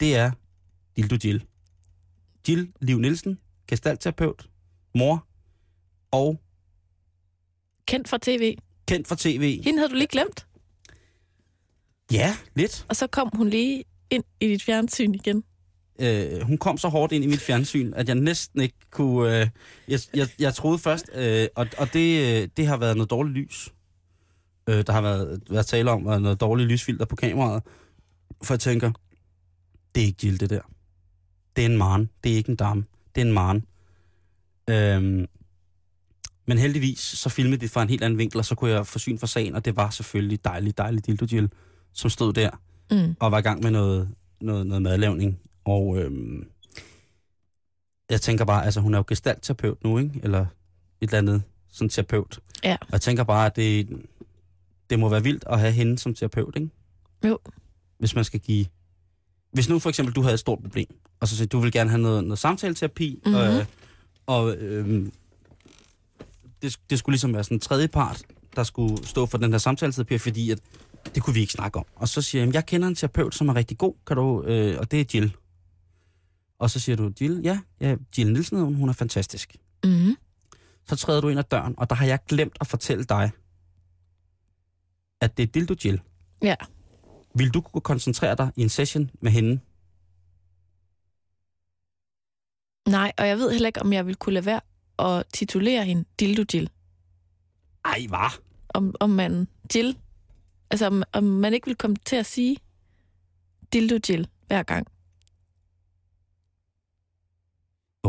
Det 0.00 0.16
er 0.16 0.30
Dildo 0.96 1.16
Jill. 1.24 1.44
Jill 2.48 2.72
Liv 2.80 2.98
Nielsen, 2.98 3.38
gestaltterapeut, 3.66 4.48
mor, 4.94 5.26
og 6.10 6.40
Kendt 7.86 8.08
fra 8.08 8.18
tv. 8.22 8.56
kendt 8.88 9.08
fra 9.08 9.16
tv. 9.18 9.62
Hende 9.64 9.78
havde 9.78 9.90
du 9.90 9.94
lige 9.94 10.06
glemt. 10.06 10.46
Ja, 12.12 12.36
lidt. 12.54 12.86
Og 12.88 12.96
så 12.96 13.06
kom 13.06 13.30
hun 13.34 13.48
lige 13.48 13.84
ind 14.10 14.24
i 14.40 14.48
dit 14.48 14.62
fjernsyn 14.62 15.14
igen. 15.14 15.44
Øh, 16.00 16.40
hun 16.42 16.58
kom 16.58 16.78
så 16.78 16.88
hårdt 16.88 17.12
ind 17.12 17.24
i 17.24 17.26
mit 17.26 17.40
fjernsyn, 17.40 17.92
at 17.96 18.08
jeg 18.08 18.14
næsten 18.16 18.60
ikke 18.60 18.76
kunne... 18.90 19.40
Øh, 19.40 19.48
jeg, 19.88 20.00
jeg, 20.14 20.28
jeg 20.38 20.54
troede 20.54 20.78
først, 20.78 21.10
øh, 21.14 21.46
og, 21.56 21.66
og 21.78 21.92
det, 21.92 22.42
øh, 22.42 22.48
det 22.56 22.66
har 22.66 22.76
været 22.76 22.96
noget 22.96 23.10
dårligt 23.10 23.36
lys. 23.36 23.68
Øh, 24.68 24.84
der 24.86 24.92
har 24.92 25.00
været, 25.00 25.42
været 25.50 25.66
tale 25.66 25.90
om 25.90 26.08
øh, 26.08 26.20
noget 26.20 26.40
dårligt 26.40 26.68
lysfilter 26.68 27.04
på 27.04 27.16
kameraet. 27.16 27.62
For 28.42 28.54
jeg 28.54 28.60
tænker, 28.60 28.92
det 29.94 30.02
er 30.02 30.06
ikke 30.06 30.26
Jill, 30.26 30.40
det 30.40 30.50
der. 30.50 30.60
Det 31.56 31.62
er 31.62 31.68
en 31.68 31.76
maren. 31.76 32.10
Det 32.24 32.32
er 32.32 32.36
ikke 32.36 32.50
en 32.50 32.56
dame. 32.56 32.84
Det 33.14 33.20
er 33.20 33.26
en 33.26 33.32
maren. 33.32 33.64
Øhm, 34.70 35.26
men 36.46 36.58
heldigvis, 36.58 36.98
så 36.98 37.28
filmede 37.28 37.60
det 37.60 37.70
fra 37.70 37.82
en 37.82 37.88
helt 37.88 38.04
anden 38.04 38.18
vinkel, 38.18 38.38
og 38.38 38.44
så 38.44 38.54
kunne 38.54 38.70
jeg 38.70 38.86
få 38.86 38.98
syn 38.98 39.18
for 39.18 39.26
sagen, 39.26 39.54
og 39.54 39.64
det 39.64 39.76
var 39.76 39.90
selvfølgelig 39.90 40.44
dejligt, 40.44 40.78
dejligt 40.78 41.06
Dildo 41.06 41.26
Jill, 41.32 41.50
som 41.92 42.10
stod 42.10 42.32
der 42.32 42.50
Mm. 42.92 43.16
og 43.20 43.32
var 43.32 43.38
i 43.38 43.42
gang 43.42 43.62
med 43.62 43.70
noget, 43.70 44.08
noget, 44.40 44.66
noget 44.66 44.82
madlavning. 44.82 45.40
Og 45.64 45.98
øhm, 45.98 46.44
jeg 48.10 48.20
tænker 48.20 48.44
bare, 48.44 48.64
altså 48.64 48.80
hun 48.80 48.94
er 48.94 48.98
jo 48.98 49.04
gestaltterapeut 49.08 49.84
nu, 49.84 49.98
ikke? 49.98 50.20
Eller 50.22 50.40
et 50.40 50.46
eller 51.00 51.18
andet 51.18 51.42
sådan 51.72 51.88
terapeut. 51.88 52.40
Ja. 52.64 52.76
Og 52.80 52.88
jeg 52.92 53.00
tænker 53.00 53.24
bare, 53.24 53.46
at 53.46 53.56
det, 53.56 53.88
det 54.90 54.98
må 54.98 55.08
være 55.08 55.22
vildt 55.22 55.44
at 55.46 55.60
have 55.60 55.72
hende 55.72 55.98
som 55.98 56.14
terapeut, 56.14 56.56
ikke? 56.56 56.68
Jo. 57.24 57.38
Hvis 57.98 58.14
man 58.14 58.24
skal 58.24 58.40
give... 58.40 58.66
Hvis 59.52 59.68
nu 59.68 59.78
for 59.78 59.88
eksempel 59.88 60.14
du 60.14 60.22
havde 60.22 60.34
et 60.34 60.40
stort 60.40 60.58
problem, 60.62 60.86
og 61.20 61.28
så 61.28 61.36
siger 61.36 61.46
du 61.48 61.58
vil 61.58 61.72
gerne 61.72 61.90
have 61.90 62.02
noget, 62.02 62.24
noget 62.24 62.38
samtaleterapi, 62.38 63.22
Mhm. 63.26 63.34
øh, 63.34 63.64
og 64.26 64.54
øhm, 64.56 65.12
det, 66.62 66.76
det 66.90 66.98
skulle 66.98 67.12
ligesom 67.14 67.34
være 67.34 67.44
sådan 67.44 67.56
en 67.56 67.60
tredje 67.60 67.88
part, 67.88 68.22
der 68.56 68.62
skulle 68.62 69.06
stå 69.06 69.26
for 69.26 69.38
den 69.38 69.50
her 69.52 69.58
samtaleterapi, 69.58 70.18
fordi 70.18 70.50
at 70.50 70.58
det 71.14 71.22
kunne 71.22 71.34
vi 71.34 71.40
ikke 71.40 71.52
snakke 71.52 71.78
om. 71.78 71.84
Og 71.96 72.08
så 72.08 72.22
siger 72.22 72.44
jeg, 72.44 72.54
jeg 72.54 72.66
kender 72.66 72.88
en 72.88 72.94
terapeut, 72.94 73.34
som 73.34 73.48
er 73.48 73.56
rigtig 73.56 73.78
god, 73.78 73.94
kan 74.06 74.16
du, 74.16 74.42
øh, 74.42 74.78
og 74.78 74.90
det 74.90 75.00
er 75.00 75.04
Jill. 75.14 75.36
Og 76.60 76.70
så 76.70 76.80
siger 76.80 76.96
du, 76.96 77.12
Jill, 77.20 77.40
ja, 77.44 77.60
ja 77.80 77.96
Jill 78.18 78.32
Nielsen, 78.32 78.58
hun, 78.60 78.74
hun 78.74 78.88
er 78.88 78.92
fantastisk. 78.92 79.56
Mm. 79.84 80.16
Så 80.88 80.96
træder 80.96 81.20
du 81.20 81.28
ind 81.28 81.38
ad 81.38 81.44
døren, 81.44 81.74
og 81.78 81.90
der 81.90 81.96
har 81.96 82.06
jeg 82.06 82.18
glemt 82.28 82.56
at 82.60 82.66
fortælle 82.66 83.04
dig, 83.04 83.30
at 85.20 85.36
det 85.36 85.42
er 85.42 85.46
Dildo 85.46 85.74
Jill. 85.84 86.00
Ja. 86.42 86.54
Vil 87.34 87.50
du 87.50 87.60
kunne 87.60 87.80
koncentrere 87.80 88.36
dig 88.36 88.52
i 88.56 88.62
en 88.62 88.68
session 88.68 89.10
med 89.20 89.30
hende? 89.32 89.60
Nej, 92.88 93.12
og 93.18 93.28
jeg 93.28 93.38
ved 93.38 93.52
heller 93.52 93.66
ikke, 93.66 93.82
om 93.82 93.92
jeg 93.92 94.06
vil 94.06 94.16
kunne 94.16 94.32
lade 94.34 94.46
være 94.46 94.60
at 94.98 95.26
titulere 95.32 95.84
hende 95.84 96.04
Dildo 96.20 96.44
Jill. 96.54 96.70
Ej, 97.84 98.06
hvad? 98.08 98.40
Om, 98.68 98.94
om 99.00 99.10
man 99.10 99.48
Jill, 99.74 99.98
altså 100.70 100.86
om, 100.86 101.02
om 101.12 101.24
man 101.24 101.54
ikke 101.54 101.66
vil 101.66 101.76
komme 101.76 101.96
til 102.04 102.16
at 102.16 102.26
sige 102.26 102.56
Dildo 103.72 103.98
Jill 104.08 104.28
hver 104.46 104.62
gang. 104.62 104.86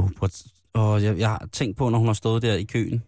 Oh, 0.03 0.11
prøv 0.17 0.25
at- 0.25 0.45
og 0.73 1.03
jeg, 1.03 1.17
jeg 1.19 1.29
har 1.29 1.47
tænkt 1.51 1.77
på, 1.77 1.89
når 1.89 1.97
hun 1.97 2.07
har 2.07 2.13
stået 2.13 2.41
der 2.41 2.53
i 2.53 2.63
køen. 2.63 3.03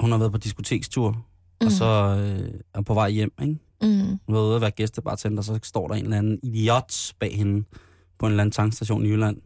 Hun 0.00 0.10
har 0.10 0.18
været 0.18 0.32
på 0.32 0.38
diskotekstur, 0.38 1.10
mm. 1.10 1.66
og 1.66 1.72
så 1.72 1.84
øh, 2.20 2.60
er 2.74 2.80
på 2.82 2.94
vej 2.94 3.10
hjem, 3.10 3.32
ikke? 3.42 3.58
Mm. 3.82 3.88
Hun 3.88 4.18
har 4.28 4.32
været 4.32 4.46
ude 4.46 4.54
at 4.54 4.60
være 4.60 4.70
gæstebartender, 4.70 5.42
så 5.42 5.58
står 5.62 5.88
der 5.88 5.94
en 5.94 6.04
eller 6.04 6.18
anden 6.18 6.40
idiot 6.42 7.14
bag 7.18 7.36
hende 7.36 7.64
på 8.18 8.26
en 8.26 8.32
eller 8.32 8.42
anden 8.42 8.52
tankstation 8.52 9.06
i 9.06 9.08
Jylland. 9.08 9.36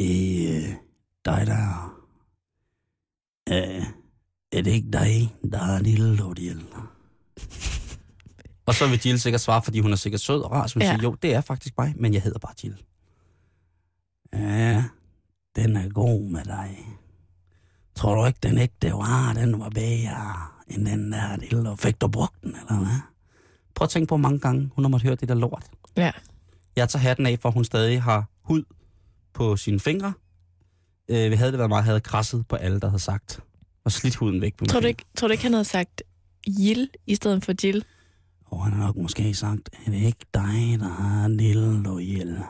Øh, 0.00 0.74
dig 1.24 1.46
der. 1.46 1.94
Øh, 3.48 3.84
er 4.52 4.62
det 4.62 4.66
ikke 4.70 4.90
dig, 4.92 5.36
der 5.52 5.58
er 5.58 5.76
en 5.78 5.82
lille 5.82 6.16
lortiel? 6.16 6.64
Og 8.68 8.74
så 8.74 8.88
vil 8.88 9.00
Jill 9.06 9.20
sikkert 9.20 9.40
svare, 9.40 9.62
fordi 9.62 9.80
hun 9.80 9.92
er 9.92 9.96
sikkert 9.96 10.20
sød 10.20 10.40
og 10.40 10.50
rar, 10.52 10.66
så 10.66 10.74
hun 10.74 10.82
Ja. 10.82 10.88
siger, 10.88 11.02
jo, 11.02 11.14
det 11.22 11.34
er 11.34 11.40
faktisk 11.40 11.74
mig, 11.78 11.94
men 11.96 12.14
jeg 12.14 12.22
hedder 12.22 12.38
bare 12.38 12.52
Jill. 12.64 12.82
Ja, 14.32 14.84
den 15.56 15.76
er 15.76 15.88
god 15.88 16.22
med 16.30 16.44
dig. 16.44 16.78
Tror 17.94 18.14
du 18.14 18.26
ikke, 18.26 18.38
den 18.42 18.58
ægte 18.58 18.92
var, 18.92 19.32
den 19.32 19.60
var 19.60 19.68
bedre 19.68 20.34
end 20.70 20.86
den 20.86 21.12
der 21.12 21.36
lille, 21.36 21.76
fik 21.76 22.00
du 22.00 22.08
brugt 22.08 22.42
den, 22.42 22.50
eller 22.50 22.78
hvad? 22.78 23.00
Prøv 23.74 23.84
at 23.84 23.90
tænke 23.90 24.06
på, 24.08 24.16
mange 24.16 24.38
gange 24.38 24.70
hun 24.74 24.84
har 24.84 24.88
måttet 24.88 25.06
høre 25.08 25.16
det 25.16 25.28
der 25.28 25.34
lort. 25.34 25.64
Ja. 25.96 26.12
Jeg 26.76 26.88
tager 26.88 27.00
hatten 27.02 27.26
af, 27.26 27.38
for 27.42 27.50
hun 27.50 27.64
stadig 27.64 28.02
har 28.02 28.24
hud 28.42 28.62
på 29.34 29.56
sine 29.56 29.80
fingre. 29.80 30.12
Øh, 31.08 31.30
vi 31.30 31.36
havde 31.36 31.50
det 31.50 31.58
været 31.58 31.68
meget, 31.68 31.84
havde 31.84 32.00
krasset 32.00 32.48
på 32.48 32.56
alle, 32.56 32.80
der 32.80 32.88
havde 32.88 33.02
sagt. 33.02 33.40
Og 33.84 33.92
slidt 33.92 34.16
huden 34.16 34.40
væk 34.40 34.56
på 34.56 34.64
Tror, 34.64 34.80
du 34.80 34.86
ikke, 34.86 35.04
tror 35.16 35.28
du 35.28 35.32
ikke, 35.32 35.42
han 35.42 35.52
havde 35.52 35.64
sagt 35.64 36.02
Jill 36.46 36.90
i 37.06 37.14
stedet 37.14 37.44
for 37.44 37.52
Jill? 37.64 37.84
Og 38.50 38.64
han 38.64 38.72
har 38.72 38.86
nok 38.86 38.96
måske 38.96 39.34
sagt, 39.34 39.70
er 39.86 39.90
det 39.90 39.98
ikke 39.98 40.26
dig, 40.34 40.80
der 40.80 40.88
har 40.88 41.24
en 41.24 41.36
lille 41.36 41.82
loyal? 41.82 42.38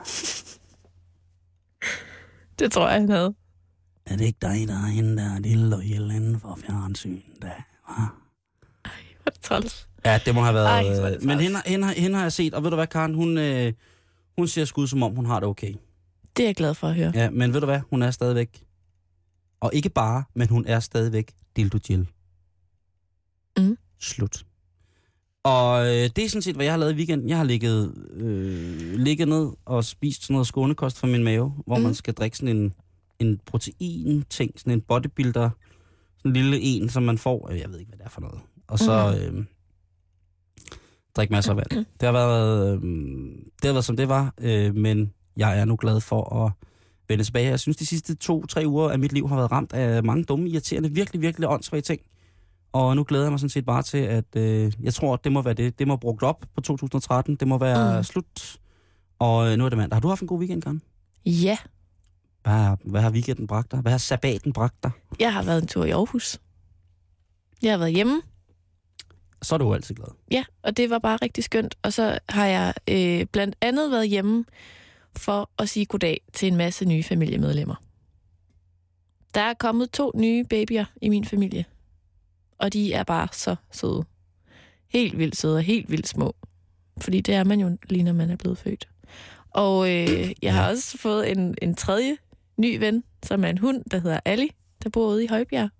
Det 2.58 2.72
tror 2.72 2.88
jeg, 2.88 3.00
han 3.00 3.08
havde. 3.08 3.34
Er 4.06 4.16
det 4.16 4.24
ikke 4.24 4.38
dig, 4.42 4.68
der 4.68 4.74
har 4.74 4.88
hende 4.88 5.16
der 5.16 5.34
er 5.34 5.38
lille 5.38 5.70
loyal 5.70 6.10
inden 6.10 6.40
for 6.40 6.58
fjernsyn? 6.66 7.20
Da, 7.42 7.52
hva? 7.86 8.02
Hvor 8.82 9.26
er 9.26 9.30
det 9.30 9.40
træls. 9.40 9.88
Ja, 10.04 10.20
det 10.24 10.34
må 10.34 10.40
have 10.40 10.54
været... 10.54 10.66
Ej, 10.66 10.82
hvor 11.00 11.08
det 11.08 11.16
øh, 11.16 11.26
men 11.26 11.40
hende, 11.40 11.58
hende, 11.66 11.92
hende 11.92 12.16
har 12.16 12.22
jeg 12.24 12.32
set, 12.32 12.54
og 12.54 12.62
ved 12.62 12.70
du 12.70 12.76
hvad, 12.76 12.86
Karen, 12.86 13.14
hun, 13.14 13.38
øh, 13.38 13.72
hun 14.38 14.48
ser 14.48 14.64
sgu 14.64 14.80
ud, 14.80 14.86
som 14.86 15.02
om 15.02 15.14
hun 15.14 15.26
har 15.26 15.40
det 15.40 15.48
okay. 15.48 15.74
Det 16.36 16.42
er 16.42 16.48
jeg 16.48 16.56
glad 16.56 16.74
for 16.74 16.88
at 16.88 16.94
høre. 16.94 17.12
Ja, 17.14 17.30
men 17.30 17.52
ved 17.52 17.60
du 17.60 17.66
hvad, 17.66 17.80
hun 17.90 18.02
er 18.02 18.10
stadigvæk... 18.10 18.64
Og 19.60 19.70
ikke 19.74 19.88
bare, 19.88 20.24
men 20.34 20.48
hun 20.48 20.66
er 20.66 20.80
stadigvæk 20.80 21.32
Dildo 21.56 21.78
Jill. 21.90 22.08
Mm. 23.58 23.78
Slut. 24.00 24.44
Og 25.48 25.86
øh, 25.86 26.10
det 26.16 26.18
er 26.18 26.28
sådan 26.28 26.42
set, 26.42 26.54
hvad 26.54 26.64
jeg 26.66 26.72
har 26.72 26.78
lavet 26.78 26.92
i 26.92 26.96
weekenden. 26.96 27.28
Jeg 27.28 27.36
har 27.36 27.44
ligget, 27.44 27.94
øh, 28.12 28.94
ligget 28.98 29.28
ned 29.28 29.48
og 29.64 29.84
spist 29.84 30.22
sådan 30.22 30.34
noget 30.34 30.46
skånekost 30.46 30.98
for 30.98 31.06
min 31.06 31.24
mave, 31.24 31.54
hvor 31.66 31.76
Mm. 31.76 31.80
mm. 31.80 31.84
man 31.86 31.94
skal 31.94 32.14
drikke 32.14 32.36
sådan 32.36 32.56
en, 32.56 32.74
en 33.18 33.40
protein-ting, 33.46 34.52
sådan 34.60 34.72
en 34.72 34.80
bodybuilder, 34.80 35.50
sådan 36.18 36.30
en 36.30 36.32
lille 36.32 36.60
en, 36.60 36.88
som 36.88 37.02
man 37.02 37.18
får. 37.18 37.48
øh, 37.52 37.58
Jeg 37.58 37.68
ved 37.70 37.78
ikke, 37.78 37.88
hvad 37.88 37.98
det 37.98 38.04
er 38.04 38.10
for 38.10 38.20
noget. 38.20 38.40
Og 38.68 38.78
så 38.78 39.18
øh, 39.20 39.44
drikke 41.16 41.32
masser 41.32 41.50
af 41.50 41.56
vand. 41.56 41.70
Det 41.70 42.02
har 42.02 42.12
været, 42.12 42.74
øh, 42.74 42.82
det 43.62 43.64
har 43.64 43.72
været 43.72 43.84
som 43.84 43.96
det 43.96 44.08
var, 44.08 44.34
øh, 44.40 44.74
men 44.74 45.12
jeg 45.36 45.58
er 45.60 45.64
nu 45.64 45.76
glad 45.80 46.00
for 46.00 46.44
at 46.44 46.52
vende 47.08 47.24
tilbage. 47.24 47.48
Jeg 47.50 47.60
synes, 47.60 47.76
de 47.76 47.86
sidste 47.86 48.14
to-tre 48.14 48.62
uger 48.66 48.90
af 48.90 48.98
mit 48.98 49.12
liv 49.12 49.28
har 49.28 49.36
været 49.36 49.52
ramt 49.52 49.72
af 49.72 50.04
mange 50.04 50.24
dumme, 50.24 50.48
irriterende, 50.48 50.90
virkelig, 50.92 51.20
virkelig 51.22 51.48
åndssvage 51.48 51.80
ting. 51.80 52.00
Og 52.72 52.96
nu 52.96 53.04
glæder 53.08 53.24
jeg 53.24 53.32
mig 53.32 53.40
sådan 53.40 53.50
set 53.50 53.64
bare 53.66 53.82
til, 53.82 53.98
at 53.98 54.36
øh, 54.36 54.72
jeg 54.82 54.94
tror, 54.94 55.14
at 55.14 55.24
det 55.24 55.32
må 55.32 55.42
være 55.42 55.54
det. 55.54 55.78
Det 55.78 55.88
må 55.88 55.96
brugt 55.96 56.22
op 56.22 56.44
på 56.54 56.60
2013. 56.60 57.36
Det 57.36 57.48
må 57.48 57.58
være 57.58 57.96
Mm. 57.96 58.04
slut. 58.04 58.58
Og 59.18 59.50
øh, 59.52 59.56
nu 59.58 59.64
er 59.64 59.68
det 59.68 59.78
mandag. 59.78 59.96
Har 59.96 60.00
du 60.00 60.08
haft 60.08 60.20
en 60.22 60.26
god 60.28 60.38
weekend, 60.38 60.62
Karen? 60.62 60.82
Ja, 61.26 61.58
Hvad 62.42 62.52
har, 62.52 62.78
hvad 62.84 63.00
har 63.00 63.10
weekenden 63.10 63.46
bragt 63.46 63.70
dig? 63.72 63.80
Hvad 63.80 63.92
har 63.92 63.98
sabbaten 63.98 64.52
bragt 64.52 64.82
dig? 64.82 64.90
jeg 65.20 65.32
har 65.32 65.42
været 65.42 65.62
en 65.62 65.68
tur 65.68 65.84
i 65.84 65.90
Aarhus. 65.90 66.38
Jeg 67.62 67.72
har 67.72 67.78
været 67.78 67.92
hjemme, 67.94 68.22
Så 69.42 69.54
er 69.54 69.58
du 69.58 69.64
jo 69.66 69.72
altid 69.72 69.94
glad. 69.94 70.06
ja, 70.30 70.44
og 70.62 70.76
det 70.76 70.90
var 70.90 70.98
bare 70.98 71.18
rigtig 71.22 71.44
skønt. 71.44 71.74
Og 71.82 71.92
så 71.92 72.18
har 72.28 72.46
jeg 72.46 72.74
øh, 72.90 73.26
blandt 73.26 73.56
andet 73.60 73.90
været 73.90 74.08
hjemme 74.08 74.44
for 75.16 75.50
at 75.58 75.68
sige 75.68 75.86
goddag 75.86 76.20
til 76.32 76.48
en 76.48 76.56
masse 76.56 76.84
nye 76.84 77.02
familiemedlemmer. 77.02 77.74
Der 79.34 79.40
er 79.40 79.54
kommet 79.54 79.90
to 79.90 80.12
nye 80.14 80.44
babyer 80.44 80.84
i 81.02 81.08
min 81.08 81.24
familie, 81.24 81.64
og 82.58 82.72
de 82.72 82.92
er 82.92 83.02
bare 83.02 83.28
så 83.32 83.56
søde. 83.72 84.04
Helt 84.88 85.18
vildt 85.18 85.36
søde 85.36 85.56
og 85.56 85.62
helt 85.62 85.90
vildt 85.90 86.08
små. 86.08 86.36
Fordi 87.00 87.20
det 87.20 87.34
er 87.34 87.44
man 87.44 87.60
jo 87.60 87.78
lige, 87.90 88.02
når 88.02 88.12
man 88.12 88.30
er 88.30 88.36
blevet 88.36 88.58
født. 88.58 88.88
Og 89.50 89.90
øh, 89.90 90.30
jeg 90.42 90.54
har 90.54 90.70
også 90.70 90.98
fået 90.98 91.30
en, 91.30 91.54
en 91.62 91.74
tredje 91.74 92.16
ny 92.56 92.78
ven, 92.78 93.04
som 93.22 93.44
er 93.44 93.48
en 93.48 93.58
hund, 93.58 93.84
der 93.90 93.98
hedder 93.98 94.20
Ali, 94.24 94.50
der 94.82 94.90
bor 94.90 95.08
ude 95.08 95.24
i 95.24 95.26
Højbjerg. 95.26 95.70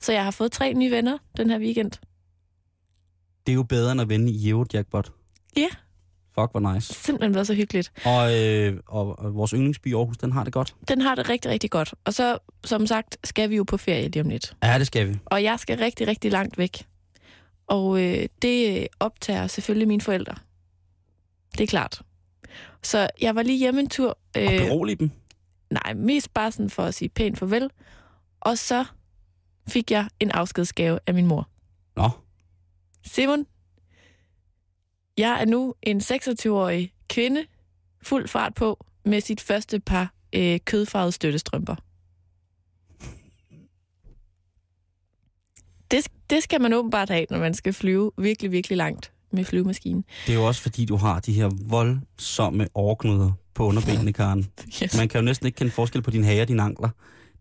Så 0.00 0.12
jeg 0.12 0.24
har 0.24 0.30
fået 0.30 0.52
tre 0.52 0.74
nye 0.74 0.90
venner 0.90 1.18
den 1.36 1.50
her 1.50 1.58
weekend. 1.58 1.90
Det 3.46 3.52
er 3.52 3.54
jo 3.54 3.62
bedre 3.62 3.92
end 3.92 4.00
at 4.00 4.08
vinde 4.08 4.32
i 4.32 4.48
Euro-jackpot. 4.48 5.12
Ja. 5.56 5.68
Fuck, 6.40 6.50
hvor 6.50 6.74
nice. 6.74 6.94
Simpelthen 6.94 7.34
været 7.34 7.46
så 7.46 7.54
hyggeligt. 7.54 7.92
Og, 8.04 8.34
øh, 8.44 8.80
og, 8.86 9.18
og 9.18 9.34
vores 9.34 9.50
yndlingsby 9.50 9.94
Aarhus, 9.94 10.16
den 10.16 10.32
har 10.32 10.44
det 10.44 10.52
godt. 10.52 10.76
Den 10.88 11.00
har 11.00 11.14
det 11.14 11.28
rigtig, 11.28 11.50
rigtig 11.50 11.70
godt. 11.70 11.94
Og 12.04 12.14
så, 12.14 12.38
som 12.64 12.86
sagt, 12.86 13.16
skal 13.24 13.50
vi 13.50 13.56
jo 13.56 13.64
på 13.64 13.76
ferie 13.76 14.08
lige 14.08 14.22
om 14.22 14.28
lidt. 14.28 14.56
Ja, 14.62 14.78
det 14.78 14.86
skal 14.86 15.08
vi. 15.08 15.18
Og 15.24 15.42
jeg 15.42 15.60
skal 15.60 15.78
rigtig, 15.78 16.08
rigtig 16.08 16.30
langt 16.32 16.58
væk. 16.58 16.86
Og 17.66 18.02
øh, 18.02 18.28
det 18.42 18.88
optager 19.00 19.46
selvfølgelig 19.46 19.88
mine 19.88 20.00
forældre. 20.00 20.34
Det 21.52 21.60
er 21.60 21.66
klart. 21.66 22.02
Så 22.82 23.08
jeg 23.20 23.34
var 23.34 23.42
lige 23.42 23.58
hjemme 23.58 23.80
en 23.80 23.88
tur. 23.88 24.08
Og 24.08 24.42
Øh, 24.42 24.58
berolige 24.58 24.96
dem. 24.96 25.10
nej, 25.70 25.94
mest 25.94 26.34
bare 26.34 26.52
sådan 26.52 26.70
for 26.70 26.82
at 26.82 26.94
sige 26.94 27.08
pænt 27.08 27.38
farvel. 27.38 27.70
Og 28.40 28.58
så 28.58 28.84
fik 29.68 29.90
jeg 29.90 30.08
en 30.20 30.30
afskedsgave 30.30 30.98
af 31.06 31.14
min 31.14 31.26
mor. 31.26 31.48
Nå, 31.96 32.10
Simon, 33.04 33.46
jeg 35.16 35.40
er 35.40 35.44
nu 35.44 35.74
en 35.82 36.00
26-årig 36.00 36.92
kvinde, 37.08 37.44
fuld 38.02 38.28
fart 38.28 38.54
på, 38.54 38.86
med 39.04 39.20
sit 39.20 39.40
første 39.40 39.80
par 39.80 40.12
øh, 40.32 40.60
kødfarvede 40.64 41.12
støttestrømper. 41.12 41.76
Det, 45.90 46.08
det 46.30 46.42
skal 46.42 46.60
man 46.60 46.72
åbenbart 46.72 47.10
have, 47.10 47.26
når 47.30 47.38
man 47.38 47.54
skal 47.54 47.72
flyve 47.72 48.12
virkelig, 48.18 48.52
virkelig 48.52 48.76
langt 48.76 49.12
med 49.32 49.44
flyvemaskinen. 49.44 50.04
det 50.26 50.32
er 50.32 50.38
jo 50.38 50.46
også 50.46 50.62
fordi, 50.62 50.84
du 50.84 50.96
har 50.96 51.20
de 51.20 51.32
her 51.32 51.50
voldsomme 51.68 52.68
overknuder 52.74 53.32
på 53.54 53.66
underbenene, 53.66 54.12
Karen. 54.12 54.46
Yes. 54.82 54.96
Man 54.96 55.08
kan 55.08 55.20
jo 55.20 55.24
næsten 55.24 55.46
ikke 55.46 55.56
kende 55.56 55.72
forskel 55.72 56.02
på 56.02 56.10
din 56.10 56.24
hage 56.24 56.42
og 56.42 56.48
dine 56.48 56.62
ankler. 56.62 56.88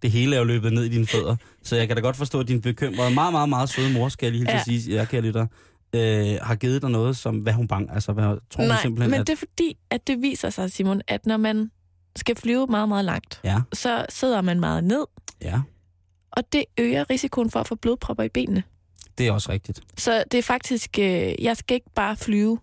Det 0.01 0.12
hele 0.12 0.36
er 0.36 0.39
jo 0.39 0.46
løbet 0.46 0.74
ned 0.74 0.84
i 0.84 0.89
dine 0.89 1.08
fødder. 1.08 1.36
Så 1.63 1.75
jeg 1.75 1.88
kan 1.88 1.96
da 1.96 2.01
godt 2.01 2.15
forstå, 2.15 2.39
at 2.39 2.48
din 2.48 2.62
bekymrede, 2.62 3.13
meget, 3.13 3.34
meget, 3.34 3.50
meget 3.50 3.70
søde 3.70 3.94
mor, 3.94 4.10
skal 4.10 4.25
jeg 4.25 4.34
lige 4.34 4.51
ja. 4.51 4.63
Sige, 4.63 4.96
jeg 4.96 5.10
kan 5.10 5.24
lytte, 5.24 5.48
øh, 5.96 6.40
har 6.42 6.56
givet 6.56 6.82
dig 6.82 6.90
noget, 6.90 7.18
som, 7.18 7.38
hvad 7.38 7.54
hun 7.54 7.68
bang, 7.68 7.92
altså, 7.92 8.14
hvad, 8.14 8.24
tror 8.24 8.40
hun 8.58 8.68
Nej, 8.68 8.82
simpelthen, 8.82 9.12
men 9.12 9.20
at, 9.22 9.28
det 9.28 9.34
er 9.34 9.38
fordi, 9.38 9.78
at 9.90 10.08
det 10.08 10.22
viser 10.22 10.50
sig, 10.50 10.72
Simon, 10.72 11.02
at 11.08 11.25
når 11.25 11.38
man 11.38 11.72
skal 12.16 12.36
flyve 12.36 12.68
meget, 12.68 12.90
meget 12.90 13.06
langt, 13.06 13.40
ja, 13.44 13.62
så 13.74 14.06
sidder 14.10 14.42
man 14.42 14.60
meget 14.60 14.84
ned, 14.84 15.06
ja, 15.42 15.62
og 16.32 16.44
det 16.54 16.66
øger 16.78 17.10
risikoen 17.10 17.52
for 17.52 17.60
at 17.60 17.68
få 17.68 17.75
blodpropper 17.75 18.24
i 18.24 18.30
benene. 18.30 18.64
det 19.18 19.28
er 19.28 19.32
også 19.32 19.52
rigtigt. 19.52 19.82
Så 19.98 20.24
det 20.32 20.38
er 20.38 20.44
faktisk, 20.44 21.00
øh, 21.00 21.34
jeg 21.44 21.58
skal 21.58 21.75
ikke 21.75 21.92
bare 21.96 22.16
flyve 22.16 22.60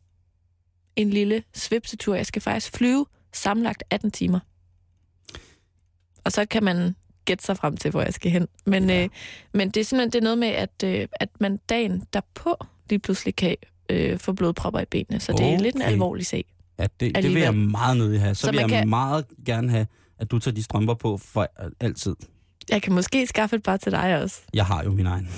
en 0.96 1.10
lille 1.10 1.42
svipsetur, 1.54 2.14
jeg 2.14 2.26
skal 2.26 2.42
faktisk 2.42 2.76
flyve 2.76 3.06
sammenlagt 3.32 3.84
18 3.90 4.10
timer. 4.10 4.40
Og 6.24 6.32
så 6.32 6.46
kan 6.46 6.64
man 6.64 6.94
gætte 7.24 7.44
sig 7.44 7.56
frem 7.56 7.76
til, 7.76 7.90
hvor 7.90 8.02
jeg 8.02 8.14
skal 8.14 8.30
hen. 8.30 8.48
Men, 8.66 8.90
ja. 8.90 9.02
øh, 9.02 9.08
men 9.54 9.70
det 9.70 9.80
er 9.80 9.84
simpelthen 9.84 10.12
det 10.12 10.18
er 10.18 10.22
noget 10.22 10.38
med, 10.38 10.48
at, 10.48 10.84
øh, 10.84 11.08
at 11.12 11.28
man 11.40 11.56
dagen 11.56 12.06
derpå 12.12 12.56
lige 12.90 12.98
pludselig 12.98 13.36
kan 13.36 13.56
øh, 13.90 14.18
få 14.18 14.32
blodpropper 14.32 14.80
i 14.80 14.84
benene. 14.90 15.20
Så 15.20 15.32
det 15.32 15.46
er 15.46 15.58
lidt 15.58 15.74
en 15.76 15.82
Okay. 15.82 15.92
alvorlig 15.92 16.26
sag. 16.26 16.44
Ja, 16.78 16.86
det, 17.00 17.14
det 17.14 17.34
vil 17.34 17.42
jeg 17.42 17.54
meget 17.54 17.96
nødig 17.96 18.20
have. 18.20 18.34
Så, 18.34 18.40
Så 18.40 18.50
vil 18.50 18.60
jeg 18.60 18.68
kan... 18.68 18.88
meget 18.88 19.24
gerne 19.46 19.70
have, 19.70 19.86
at 20.18 20.30
du 20.30 20.38
tager 20.38 20.54
de 20.54 20.62
strømper 20.62 20.94
på 20.94 21.16
for 21.16 21.48
altid. 21.80 22.16
Jeg 22.70 22.82
kan 22.82 22.92
måske 22.92 23.26
skaffe 23.26 23.56
et 23.56 23.62
par 23.62 23.76
til 23.76 23.92
dig 23.92 24.22
også. 24.22 24.40
Jeg 24.54 24.66
har 24.66 24.84
jo 24.84 24.90
min 24.92 25.06
egen. 25.06 25.28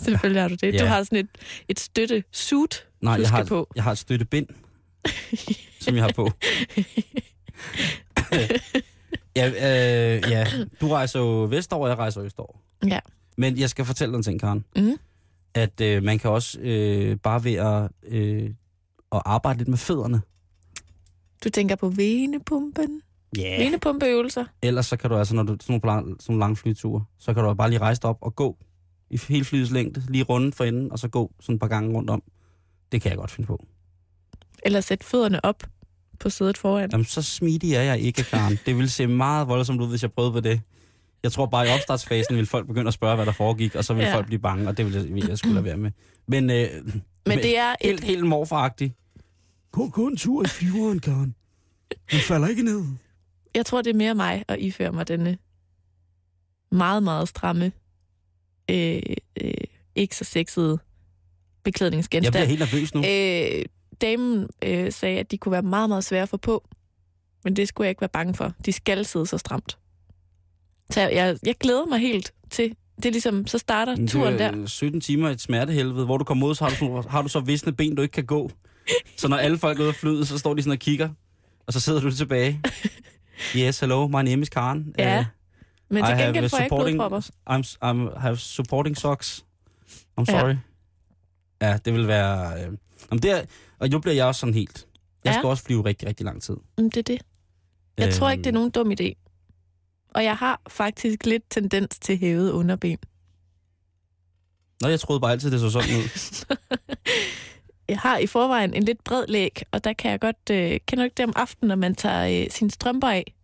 Selvfølgelig 0.00 0.42
har 0.42 0.48
du 0.48 0.54
det. 0.54 0.74
Ja. 0.74 0.78
Du 0.78 0.84
har 0.86 1.02
sådan 1.02 1.18
et, 1.18 1.28
et 1.68 1.80
støtte 1.80 2.24
suit, 2.32 2.86
Nej, 3.00 3.16
du 3.16 3.22
jeg 3.22 3.30
har, 3.30 3.44
på. 3.44 3.68
jeg 3.76 3.84
har 3.84 3.92
et 3.92 3.98
støttebind, 3.98 4.46
som 5.84 5.94
jeg 5.94 6.04
har 6.04 6.12
på. 6.16 6.30
ja, 9.36 9.48
øh, 9.48 10.30
ja, 10.30 10.46
du 10.80 10.88
rejser 10.88 11.20
jo 11.20 11.44
vestover, 11.44 11.84
og 11.84 11.90
jeg 11.90 11.98
rejser 11.98 12.22
østover. 12.22 12.52
Ja. 12.86 12.98
Men 13.36 13.58
jeg 13.58 13.70
skal 13.70 13.84
fortælle 13.84 14.12
dig 14.12 14.16
en 14.18 14.22
ting, 14.22 14.40
Karen. 14.40 14.64
Mhm. 14.76 14.96
At 15.54 15.80
øh, 15.80 16.02
man 16.02 16.18
kan 16.18 16.30
også 16.30 16.60
øh, 16.60 17.16
bare 17.16 17.44
ved 17.44 17.54
at, 17.54 17.90
øh, 18.02 18.50
at 19.12 19.22
arbejde 19.24 19.58
lidt 19.58 19.68
med 19.68 19.78
fødderne, 19.78 20.22
Du 21.44 21.50
tænker 21.50 21.76
på 21.76 21.88
venepumpen? 21.88 23.02
Ja. 23.38 23.64
Venepumpeøvelser? 23.64 24.44
Ellers 24.62 24.86
så 24.86 24.96
kan 24.96 25.10
du 25.10 25.16
altså, 25.16 25.34
når 25.34 25.42
du 25.42 25.56
sådan 25.60 25.80
nogle, 25.84 25.96
lang, 25.96 26.06
sådan 26.06 26.32
nogle 26.32 26.40
lange 26.40 26.56
flyture, 26.56 27.04
så 27.18 27.34
kan 27.34 27.44
du 27.44 27.54
bare 27.54 27.70
lige 27.70 27.80
rejse 27.80 28.00
dig 28.02 28.10
op 28.10 28.18
og 28.20 28.36
gå 28.36 28.56
i 29.10 29.20
hele 29.28 29.44
flyets 29.44 29.70
længde, 29.70 30.02
lige 30.08 30.24
runde 30.24 30.52
for 30.52 30.64
enden, 30.64 30.92
og 30.92 30.98
så 30.98 31.08
gå 31.08 31.32
sådan 31.40 31.54
et 31.54 31.60
par 31.60 31.68
gange 31.68 31.96
rundt 31.96 32.10
om. 32.10 32.22
Det 32.92 33.02
kan 33.02 33.10
jeg 33.10 33.18
godt 33.18 33.30
finde 33.30 33.46
på. 33.46 33.64
Eller 34.62 34.80
sætte 34.80 35.06
fødderne 35.06 35.44
op 35.44 35.62
på 36.20 36.30
sædet 36.30 36.58
foran? 36.58 36.88
Jamen, 36.92 37.04
så 37.04 37.22
smidig 37.22 37.74
er 37.74 37.82
jeg 37.82 38.00
ikke, 38.00 38.22
Karen. 38.22 38.58
Det 38.66 38.76
ville 38.76 38.88
se 38.88 39.06
meget 39.06 39.48
voldsomt 39.48 39.80
ud, 39.80 39.88
hvis 39.88 40.02
jeg 40.02 40.12
prøvede 40.12 40.32
på 40.32 40.40
det. 40.40 40.60
Jeg 41.22 41.32
tror 41.32 41.46
bare, 41.46 41.66
i 41.66 41.70
opstartsfasen 41.70 42.34
ville 42.36 42.46
folk 42.46 42.66
begynde 42.66 42.88
at 42.88 42.94
spørge, 42.94 43.16
hvad 43.16 43.26
der 43.26 43.32
foregik, 43.32 43.74
og 43.74 43.84
så 43.84 43.94
ville 43.94 44.08
Ja. 44.08 44.14
folk 44.16 44.26
blive 44.26 44.38
bange, 44.38 44.68
og 44.68 44.76
det 44.76 44.84
ville 44.84 45.00
jeg, 45.00 45.14
ville 45.14 45.28
jeg 45.28 45.38
skulle 45.38 45.54
lade 45.54 45.64
være 45.64 45.76
med. 45.76 45.90
Men, 46.26 46.50
øh, 46.50 46.68
Men 47.26 47.38
det 47.38 47.58
er 47.58 47.74
helt, 47.82 48.00
et, 48.00 48.04
helt 48.04 48.26
morfaragtigt. 48.26 48.94
Gå, 49.72 49.88
gå 49.88 50.06
en 50.06 50.16
tur 50.16 50.44
i 50.44 50.48
flyveren, 50.48 50.98
Karen. 51.00 51.34
Du 52.12 52.16
falder 52.16 52.48
ikke 52.48 52.62
ned. 52.62 52.82
jeg 53.54 53.66
tror, 53.66 53.82
det 53.82 53.90
er 53.90 53.94
mere 53.98 54.14
mig 54.14 54.44
at 54.48 54.60
iføre 54.60 54.92
mig 54.92 55.08
denne 55.08 55.38
meget, 56.72 57.02
meget 57.02 57.28
stramme, 57.28 57.72
øh, 58.70 59.02
øh, 59.40 59.50
ikke 59.94 60.16
så 60.16 60.24
sexede 60.24 60.70
Jeg 60.70 60.78
beklædningsgenstand. 61.64 62.32
bliver 62.32 62.44
helt 62.46 62.60
nervøs 62.60 62.94
nu. 62.94 63.04
Øh, 63.04 63.64
damen 64.00 64.48
øh, 64.64 64.92
sagde, 64.92 65.18
at 65.18 65.30
de 65.30 65.38
kunne 65.38 65.52
være 65.52 65.62
meget, 65.62 65.88
meget 65.88 66.04
svære 66.04 66.22
at 66.22 66.28
få 66.28 66.36
på. 66.36 66.68
Men 67.44 67.56
det 67.56 67.68
skulle 67.68 67.84
jeg 67.86 67.90
ikke 67.90 68.00
være 68.00 68.08
bange 68.08 68.34
for. 68.34 68.52
De 68.64 68.72
skal 68.72 69.04
sidde 69.04 69.26
så 69.26 69.38
stramt. 69.38 69.78
Så 70.90 71.00
jeg, 71.00 71.36
jeg, 71.46 71.54
glæder 71.60 71.86
mig 71.86 71.98
helt 71.98 72.32
til, 72.50 72.74
det 72.96 73.06
er 73.06 73.10
ligesom, 73.10 73.46
så 73.46 73.58
starter 73.58 74.06
turen 74.06 74.32
det 74.32 74.42
er 74.42 74.50
der. 74.50 74.66
17 74.66 75.00
timer 75.00 75.28
i 75.28 75.32
et 75.32 75.40
smertehelvede, 75.40 76.04
hvor 76.04 76.16
du 76.16 76.24
kommer 76.24 76.46
ud, 76.46 76.54
så 76.54 76.64
har 76.64 76.70
du, 76.70 76.76
sådan, 76.76 77.04
har 77.10 77.22
du 77.22 77.28
så 77.28 77.40
visne 77.40 77.72
ben, 77.72 77.94
du 77.94 78.02
ikke 78.02 78.12
kan 78.12 78.26
gå. 78.26 78.50
Så 79.16 79.28
når 79.28 79.36
alle 79.36 79.58
folk 79.58 79.78
er 79.78 79.82
ude 79.82 79.88
af 79.88 79.94
flyet, 79.94 80.28
så 80.28 80.38
står 80.38 80.54
de 80.54 80.62
sådan 80.62 80.72
og 80.72 80.78
kigger, 80.78 81.08
og 81.66 81.72
så 81.72 81.80
sidder 81.80 82.00
du 82.00 82.10
tilbage. 82.10 82.60
Yes, 83.56 83.80
hello, 83.80 84.06
my 84.06 84.12
name 84.22 84.42
is 84.42 84.48
Karen. 84.48 84.94
Ja, 84.98 85.18
Uh, 85.20 85.94
Men 85.94 86.04
til 86.04 86.14
gengæld 86.16 86.48
får 86.48 86.56
jeg 86.56 86.64
ikke 86.64 86.76
blodpropper. 86.76 87.20
I'm, 87.50 87.76
I'm 87.84 88.20
have 88.20 88.36
supporting 88.36 88.96
socks. 88.96 89.44
I'm 90.20 90.24
sorry. 90.24 90.54
Ja, 91.60 91.68
ja 91.68 91.78
det 91.84 91.94
vil 91.94 92.08
være... 92.08 92.52
Øh, 92.54 92.72
jamen 93.10 93.22
det 93.22 93.30
er, 93.30 93.42
og 93.78 93.88
nu 93.88 93.98
bliver 93.98 94.14
jeg 94.14 94.26
også 94.26 94.38
sådan 94.38 94.54
helt... 94.54 94.86
Jeg 95.24 95.32
Ja. 95.32 95.38
skal 95.38 95.46
også 95.48 95.64
flyve 95.64 95.84
rigtig, 95.84 96.08
rigtig 96.08 96.24
lang 96.26 96.42
tid. 96.42 96.56
Mm, 96.78 96.90
det 96.90 96.96
er 96.96 97.02
det. 97.02 97.20
Jeg 97.98 98.14
tror 98.14 98.30
ikke, 98.30 98.40
det 98.44 98.46
er 98.46 98.50
Øhm, 98.50 98.54
nogen 98.54 98.70
dum 98.70 98.90
idé. 98.90 99.27
Og 100.18 100.24
jeg 100.24 100.36
har 100.36 100.60
faktisk 100.68 101.26
lidt 101.26 101.42
tendens 101.50 101.98
til 101.98 102.18
hævet 102.18 102.50
underben. 102.50 102.98
Nå, 104.82 104.88
jeg 104.88 105.00
troede 105.00 105.20
bare 105.20 105.32
altid, 105.32 105.50
det 105.50 105.60
så 105.60 105.70
sådan 105.70 105.96
ud. 105.96 106.46
Jeg 107.88 107.98
har 107.98 108.18
i 108.18 108.26
forvejen 108.26 108.74
en 108.74 108.82
lidt 108.82 109.04
bred 109.04 109.24
læg, 109.28 109.62
og 109.72 109.84
der 109.84 109.92
kan 109.92 110.10
jeg 110.10 110.20
godt... 110.20 110.36
Øh, 110.50 110.80
kender 110.86 111.02
du 111.02 111.04
ikke 111.04 111.14
det 111.14 111.24
om 111.26 111.32
aftenen, 111.36 111.68
når 111.68 111.76
man 111.76 111.94
tager 111.94 112.42
øh, 112.42 112.50
sine 112.50 112.70
strømper 112.70 113.08
af? 113.08 113.34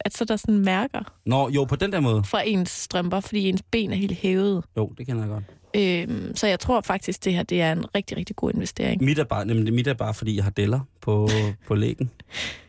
At 0.00 0.16
så 0.16 0.24
er 0.24 0.26
der 0.26 0.36
sådan 0.36 0.58
mærker 0.58 1.14
Nå, 1.26 1.48
jo, 1.48 1.64
på 1.64 1.76
den 1.76 1.92
der 1.92 2.00
måde. 2.00 2.24
fra 2.24 2.42
ens 2.46 2.70
strømper, 2.70 3.20
fordi 3.20 3.48
ens 3.48 3.62
ben 3.70 3.92
er 3.92 3.96
helt 3.96 4.16
hævet. 4.16 4.64
Jo, 4.76 4.92
det 4.98 5.06
kender 5.06 5.22
jeg 5.22 5.30
godt. 5.30 5.44
Øhm, 5.76 6.36
så 6.36 6.46
jeg 6.46 6.60
tror 6.60 6.80
faktisk, 6.80 7.24
det 7.24 7.32
her 7.34 7.42
det 7.42 7.60
er 7.60 7.72
en 7.72 7.94
rigtig, 7.94 8.16
rigtig 8.16 8.36
god 8.36 8.52
investering. 8.54 9.04
Mit 9.04 9.18
er 9.18 9.24
bare, 9.24 9.44
nemlig, 9.44 9.74
mit 9.74 9.86
er 9.86 9.94
bare 9.94 10.14
fordi 10.14 10.36
jeg 10.36 10.44
har 10.44 10.50
deller 10.50 10.80
på, 11.00 11.28
på 11.66 11.74
lægen. 11.74 12.10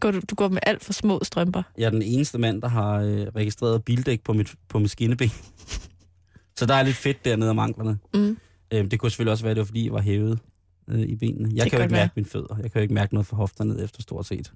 Går 0.00 0.10
du, 0.10 0.20
du 0.30 0.34
går 0.34 0.48
med 0.48 0.58
alt 0.62 0.84
for 0.84 0.92
små 0.92 1.20
strømper. 1.22 1.62
Jeg 1.78 1.86
er 1.86 1.90
den 1.90 2.02
eneste 2.02 2.38
mand, 2.38 2.62
der 2.62 2.68
har 2.68 3.00
øh, 3.00 3.26
registreret 3.26 3.84
bildæk 3.84 4.22
på 4.24 4.32
mit, 4.32 4.54
på 4.68 4.78
mit 4.78 4.90
skinneben. 4.90 5.30
Så 6.58 6.66
der 6.66 6.74
er 6.74 6.82
lidt 6.82 6.96
fedt 6.96 7.24
dernede 7.24 7.50
om 7.50 7.58
anklerne. 7.58 7.98
Mm. 8.14 8.38
Øh, 8.72 8.90
det 8.90 9.00
kunne 9.00 9.10
selvfølgelig 9.10 9.32
også 9.32 9.44
være, 9.44 9.54
det 9.54 9.60
var 9.60 9.64
fordi, 9.64 9.84
jeg 9.84 9.92
var 9.92 10.00
hævet 10.00 10.38
øh, 10.88 11.00
i 11.00 11.16
benene. 11.16 11.50
Jeg 11.54 11.64
Det 11.64 11.70
kan 11.70 11.78
jo 11.78 11.82
ikke 11.82 11.92
være. 11.92 12.02
mærke 12.02 12.12
mine 12.16 12.26
fødder. 12.28 12.56
Jeg 12.62 12.72
kan 12.72 12.78
jo 12.78 12.82
ikke 12.82 12.94
mærke 12.94 13.14
noget 13.14 13.26
fra 13.26 13.36
hofter 13.36 13.64
ned 13.64 13.84
efter 13.84 14.02
stort 14.02 14.26
set. 14.26 14.52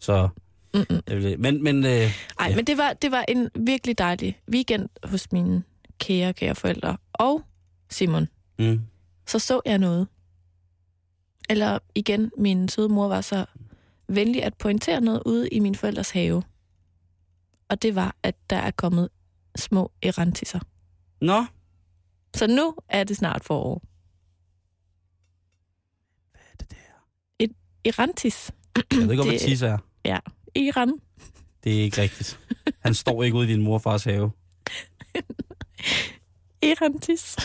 Så, 0.00 0.28
Mm-mm. 0.74 1.00
jeg 1.08 1.16
vil, 1.16 1.40
men, 1.40 1.62
men 1.64 1.84
øh, 1.84 1.90
Ej, 1.90 2.10
ja. 2.40 2.56
men 2.56 2.64
det 2.64 2.78
var, 2.78 2.92
det 2.92 3.10
var 3.10 3.24
en 3.28 3.48
virkelig 3.58 3.98
dejlig 3.98 4.40
weekend 4.52 4.88
hos 5.04 5.32
mine 5.32 5.62
kære, 5.98 6.32
kære 6.32 6.54
forældre. 6.54 6.96
Og 7.12 7.42
Simon, 7.90 8.28
mm, 8.58 8.80
så 9.26 9.38
så 9.38 9.60
jeg 9.66 9.78
noget. 9.78 10.06
Eller 11.50 11.78
igen, 11.94 12.30
min 12.38 12.68
søde 12.68 12.88
mor 12.88 13.08
var 13.08 13.20
så 13.20 13.44
venlig 14.14 14.42
at 14.44 14.54
pointere 14.58 15.00
noget 15.00 15.22
ude 15.26 15.48
i 15.48 15.58
min 15.60 15.74
forældres 15.74 16.10
have. 16.10 16.42
Og 17.68 17.82
det 17.82 17.94
var, 17.94 18.16
at 18.22 18.34
der 18.50 18.56
er 18.56 18.70
kommet 18.70 19.08
små 19.56 19.92
erantisser. 20.02 20.60
Nå, 21.20 21.44
Så 22.34 22.46
nu 22.46 22.74
er 22.88 23.04
det 23.04 23.16
snart 23.16 23.44
forår. 23.44 23.82
hvad 26.32 26.40
er 26.52 26.56
det 26.60 26.70
der? 26.70 26.76
Erantis. 27.84 28.50
Jeg 28.76 28.84
ved 28.90 29.10
ikke, 29.10 29.22
hvad 29.22 29.32
Det- 29.32 29.40
tis 29.40 29.62
er. 29.62 29.78
Iran. 30.54 30.92
Det 31.64 31.78
er 31.78 31.82
ikke 31.82 32.02
rigtigt. 32.02 32.38
Han 32.80 32.94
står 32.94 33.22
ikke 33.22 33.36
ude 33.36 33.48
i 33.50 33.52
din 33.52 33.62
morfars 33.62 34.04
have. 34.04 34.32
Erantis. 36.62 37.36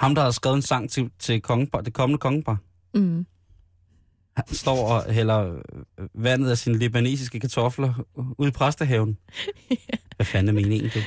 Ham, 0.00 0.14
der 0.14 0.22
har 0.22 0.30
skrevet 0.30 0.56
en 0.56 0.62
sang 0.62 0.90
til, 0.90 1.10
til 1.18 1.40
kongepar, 1.42 1.80
det 1.80 1.92
kommende 1.94 2.18
kongepar. 2.18 2.56
Mm. 2.94 3.26
Han 4.46 4.54
står 4.54 4.86
og 4.88 5.12
hælder 5.12 5.60
øh, 5.98 6.08
vandet 6.14 6.50
af 6.50 6.58
sine 6.58 6.78
libanesiske 6.78 7.40
kartofler 7.40 7.94
ude 8.38 8.48
i 8.48 8.52
præstehaven. 8.52 9.18
Hvad 10.16 10.26
fanden 10.26 10.48
er 10.48 10.52
meningen 10.60 10.90
det? 10.94 11.04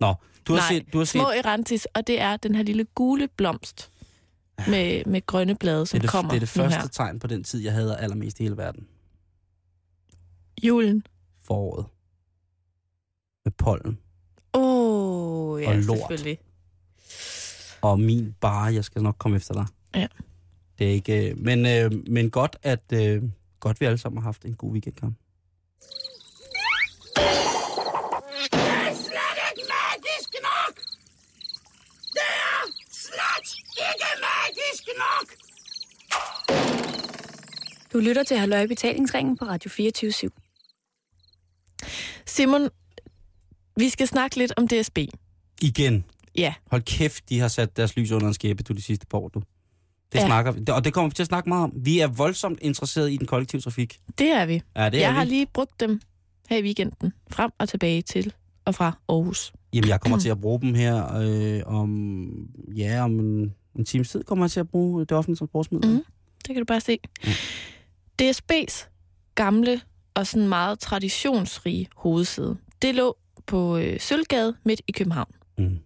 Nå, 0.00 0.14
du 0.48 0.52
har 0.52 0.60
Nej, 0.60 0.68
set... 0.68 0.92
Du 0.92 0.98
har 0.98 1.04
set 1.04 1.20
Små 1.20 1.28
erantis, 1.28 1.86
og 1.94 2.06
det 2.06 2.20
er 2.20 2.36
den 2.36 2.54
her 2.54 2.62
lille 2.62 2.84
gule 2.84 3.28
blomst 3.36 3.90
med, 4.68 5.04
med 5.04 5.26
grønne 5.26 5.54
blade, 5.54 5.80
det, 5.80 5.88
som 5.88 5.96
er 5.96 6.00
det, 6.00 6.10
kommer 6.10 6.30
det 6.30 6.36
er 6.36 6.40
det 6.40 6.48
første 6.48 6.80
her. 6.80 6.86
tegn 6.88 7.18
på 7.18 7.26
den 7.26 7.44
tid, 7.44 7.60
jeg 7.60 7.72
hader 7.72 7.96
allermest 7.96 8.40
i 8.40 8.42
hele 8.42 8.56
verden. 8.56 8.86
Julen. 10.62 11.06
Foråret. 11.44 11.86
Med 13.44 13.52
pollen. 13.52 13.98
Åh, 14.54 14.62
oh, 14.62 15.62
ja, 15.62 15.68
Og 15.68 15.76
lort. 15.76 15.98
selvfølgelig. 15.98 16.38
Og 17.82 18.00
min 18.00 18.34
bare, 18.40 18.74
jeg 18.74 18.84
skal 18.84 19.02
nok 19.02 19.16
komme 19.18 19.36
efter 19.36 19.54
dig. 19.54 19.66
Ja. 19.94 20.06
Det 20.84 20.90
er 20.90 20.94
ikke... 20.94 21.30
øh, 21.30 21.38
Men, 21.38 21.66
øh, 21.66 21.92
men 22.08 22.30
godt, 22.30 22.56
at... 22.62 22.82
Øh, 22.92 23.22
godt, 23.60 23.80
vi 23.80 23.86
alle 23.86 23.98
sammen 23.98 24.22
har 24.22 24.28
haft 24.28 24.44
en 24.44 24.54
god 24.54 24.72
weekend, 24.72 24.94
Karen. 24.94 25.16
Du 37.92 37.98
lytter 37.98 38.22
til 38.22 38.36
Halløj 38.36 38.66
Betalingsringen 38.66 39.36
på 39.38 39.44
Radio 39.44 39.70
24 39.70 40.10
/7. 40.10 40.28
Simon, 42.26 42.68
vi 43.76 43.88
skal 43.88 44.08
snakke 44.08 44.36
lidt 44.36 44.52
om 44.56 44.68
DSB. 44.68 44.98
Igen. 45.62 46.04
Ja, 46.36 46.54
Hold 46.70 46.82
kæft, 46.82 47.28
de 47.28 47.40
har 47.40 47.48
sat 47.48 47.76
deres 47.76 47.96
lys 47.96 48.10
under 48.10 48.28
en 48.28 48.34
skæbe, 48.34 48.62
du, 48.62 48.72
de 48.72 48.82
sidste 48.82 49.06
par 49.06 49.18
år, 49.18 49.28
du. 49.28 49.42
Det 50.14 50.20
Ja. 50.20 50.26
snakker 50.26 50.52
vi. 50.52 50.60
Og 50.70 50.84
det 50.84 50.92
kommer 50.94 51.08
vi 51.08 51.14
til 51.14 51.22
at 51.22 51.26
snakke 51.26 51.48
meget 51.48 51.64
om. 51.64 51.72
Vi 51.76 51.98
er 52.00 52.06
voldsomt 52.06 52.58
interesseret 52.62 53.12
i 53.12 53.16
den 53.16 53.26
kollektive 53.26 53.60
trafik. 53.60 53.98
det 54.18 54.30
er 54.30 54.46
vi. 54.46 54.62
Ja, 54.76 54.88
det 54.90 54.94
er 54.98 55.00
jeg 55.00 55.10
vi. 55.12 55.16
har 55.16 55.24
lige 55.24 55.46
brugt 55.46 55.80
dem 55.80 56.00
her 56.50 56.56
i 56.58 56.62
weekenden, 56.62 57.12
frem 57.30 57.50
og 57.58 57.68
tilbage 57.68 58.02
til 58.02 58.32
og 58.64 58.74
fra 58.74 58.98
Aarhus. 59.08 59.52
Jamen, 59.72 59.88
jeg 59.88 60.00
kommer 60.00 60.18
til 60.24 60.28
at 60.28 60.40
bruge 60.40 60.60
dem 60.60 60.74
her 60.74 61.16
øh, 61.16 61.62
om... 61.66 62.28
Ja, 62.76 63.04
om 63.04 63.20
en, 63.20 63.54
en 63.78 63.84
times 63.84 64.10
tid 64.10 64.24
kommer 64.24 64.44
jeg 64.44 64.50
til 64.50 64.60
at 64.60 64.68
bruge 64.68 65.00
det 65.00 65.12
offentlige 65.12 65.36
transportmiddel. 65.36 65.90
Mhm. 65.90 66.04
Det 66.38 66.54
kan 66.54 66.56
du 66.56 66.64
bare 66.64 66.80
se. 66.80 66.98
DSB's 68.22 68.88
gamle 69.34 69.80
og 70.14 70.26
sådan 70.26 70.48
meget 70.48 70.78
traditionsrige 70.78 71.88
hovedsæde, 71.96 72.56
det 72.82 72.94
lå 72.94 73.16
på 73.46 73.76
øh, 73.76 74.00
Sølvgade 74.00 74.54
midt 74.64 74.82
i 74.88 74.92
København. 74.92 75.30
Mm. 75.58 75.78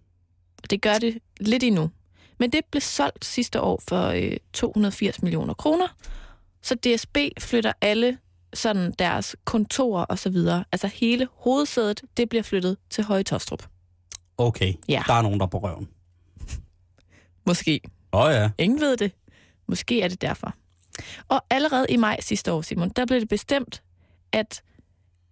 Det 0.69 0.81
gør 0.81 0.93
det 0.93 1.17
lidt 1.39 1.63
endnu. 1.63 1.89
Men 2.39 2.51
det 2.51 2.61
blev 2.71 2.81
solgt 2.81 3.25
sidste 3.25 3.61
år 3.61 3.81
for 3.89 4.07
øh, 4.07 4.37
280 4.53 5.21
millioner 5.21 5.53
kroner. 5.53 5.87
Så 6.61 6.75
DSB 6.75 7.17
flytter 7.39 7.73
alle 7.81 8.17
sådan 8.53 8.91
deres 8.99 9.35
kontorer 9.45 10.05
og 10.05 10.19
så 10.19 10.29
videre. 10.29 10.65
Altså 10.71 10.87
hele 10.87 11.27
hovedsædet, 11.33 12.01
det 12.17 12.29
bliver 12.29 12.43
flyttet 12.43 12.77
til 12.89 13.03
Høje 13.03 13.23
Tostrup. 13.23 13.67
Okay, 14.37 14.73
Ja. 14.89 15.03
der 15.07 15.13
er 15.13 15.21
nogen, 15.21 15.39
der 15.39 15.45
er 15.45 15.49
på 15.49 15.57
røven. 15.57 15.89
Måske. 17.47 17.81
Åh 18.13 18.21
oh, 18.21 18.31
ja. 18.33 18.49
Ingen 18.57 18.81
ved 18.81 18.97
det. 18.97 19.11
Måske 19.67 20.01
er 20.01 20.07
det 20.07 20.21
derfor. 20.21 20.53
Og 21.27 21.45
allerede 21.49 21.85
i 21.89 21.97
maj 21.97 22.21
sidste 22.21 22.51
år, 22.53 22.61
Simon, 22.61 22.89
der 22.89 23.05
blev 23.05 23.19
det 23.19 23.29
bestemt, 23.29 23.83
at 24.31 24.63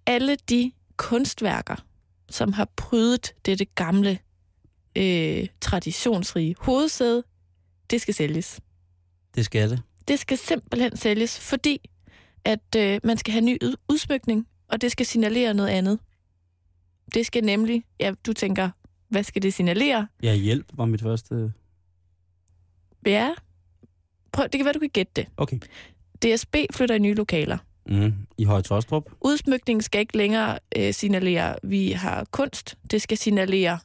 alle 0.05 0.35
de 0.35 0.71
kunstværker, 0.97 1.75
som 2.29 2.53
har 2.53 2.67
prydet 2.75 3.33
dette 3.45 3.65
gamle, 3.65 4.19
øh, 4.97 5.47
traditionsrige 5.62 6.55
hovedsæde, 6.60 7.23
det 7.89 8.01
skal 8.01 8.13
sælges. 8.13 8.60
Det 9.36 9.45
skal 9.45 9.69
det. 9.69 9.81
Det 10.07 10.19
skal 10.19 10.38
simpelthen 10.38 10.97
sælges, 10.97 11.39
fordi 11.39 11.89
at 12.45 12.75
øh, 12.77 12.99
man 13.03 13.17
skal 13.17 13.31
have 13.31 13.45
ny 13.45 13.57
ud- 13.63 13.75
udsmykning, 13.89 14.47
og 14.67 14.81
det 14.81 14.91
skal 14.91 15.05
signalere 15.05 15.53
noget 15.53 15.69
andet. 15.69 15.99
Det 17.13 17.25
skal 17.25 17.43
nemlig, 17.43 17.83
ja, 17.99 18.13
du 18.25 18.33
tænker, 18.33 18.69
hvad 19.10 19.23
skal 19.23 19.41
det 19.41 19.53
signalere? 19.53 20.07
Ja, 20.23 20.33
hjælp 20.36 20.65
var 20.73 20.86
mit 20.86 21.01
første... 21.01 21.53
Ja, 23.05 23.29
prøv, 24.31 24.43
det 24.43 24.51
kan 24.51 24.65
være, 24.65 24.73
du 24.73 24.79
kan 24.79 24.89
gætte 24.89 25.12
det. 25.15 25.27
Okay. 25.38 25.60
DSB 26.23 26.55
flytter 26.73 26.95
i 26.95 26.99
nye 26.99 27.13
lokaler. 27.13 27.57
Mm. 27.89 28.13
I 28.38 28.43
Høje 28.43 28.62
Tostrup. 28.62 29.03
Udsmykningen 29.21 29.81
skal 29.81 30.01
ikke 30.01 30.17
længere 30.17 30.60
øh, 30.77 30.93
signalere, 30.93 31.55
vi 31.63 31.91
har 31.91 32.25
kunst. 32.31 32.77
Det 32.91 33.01
skal 33.01 33.17
signalere, 33.17 33.79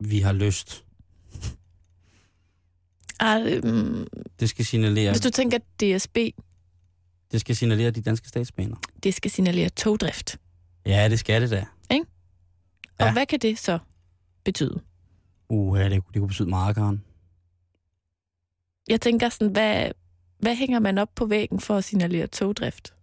Vi 0.00 0.20
har 0.20 0.32
lyst. 0.32 0.84
at, 3.20 3.42
øh, 3.64 4.06
Det 4.40 4.48
skal 4.50 4.64
signalere, 4.64 5.10
hvis 5.10 5.20
du 5.20 5.30
tænker 5.30 5.58
DSB, 5.58 6.16
det 7.32 7.40
skal 7.40 7.56
signalere 7.56 7.90
de 7.90 8.00
danske 8.02 8.28
statsbaner. 8.28 8.76
det 9.02 9.14
skal 9.14 9.30
signalere 9.30 9.68
togdrift. 9.68 10.38
Ja, 10.86 11.08
det 11.08 11.18
skal 11.18 11.42
det 11.42 11.50
da. 11.50 11.66
Og 11.90 13.06
Ja. 13.06 13.12
hvad 13.12 13.26
kan 13.26 13.38
det 13.38 13.58
så 13.58 13.78
betyde? 14.44 14.80
Uh, 15.48 15.78
ja, 15.78 15.84
det, 15.84 15.92
det 15.92 16.14
kunne 16.20 16.28
betyde 16.28 16.48
meget, 16.48 16.74
Karen. 16.76 17.04
Jeg 18.88 19.00
tænker 19.00 19.28
sådan, 19.28 19.52
hvad, 19.52 19.90
hvad 20.38 20.54
hænger 20.56 20.78
man 20.78 20.98
op 20.98 21.08
på 21.14 21.26
væggen 21.26 21.60
for 21.60 21.76
at 21.76 21.84
signalere 21.84 22.26
togdrift? 22.26 22.94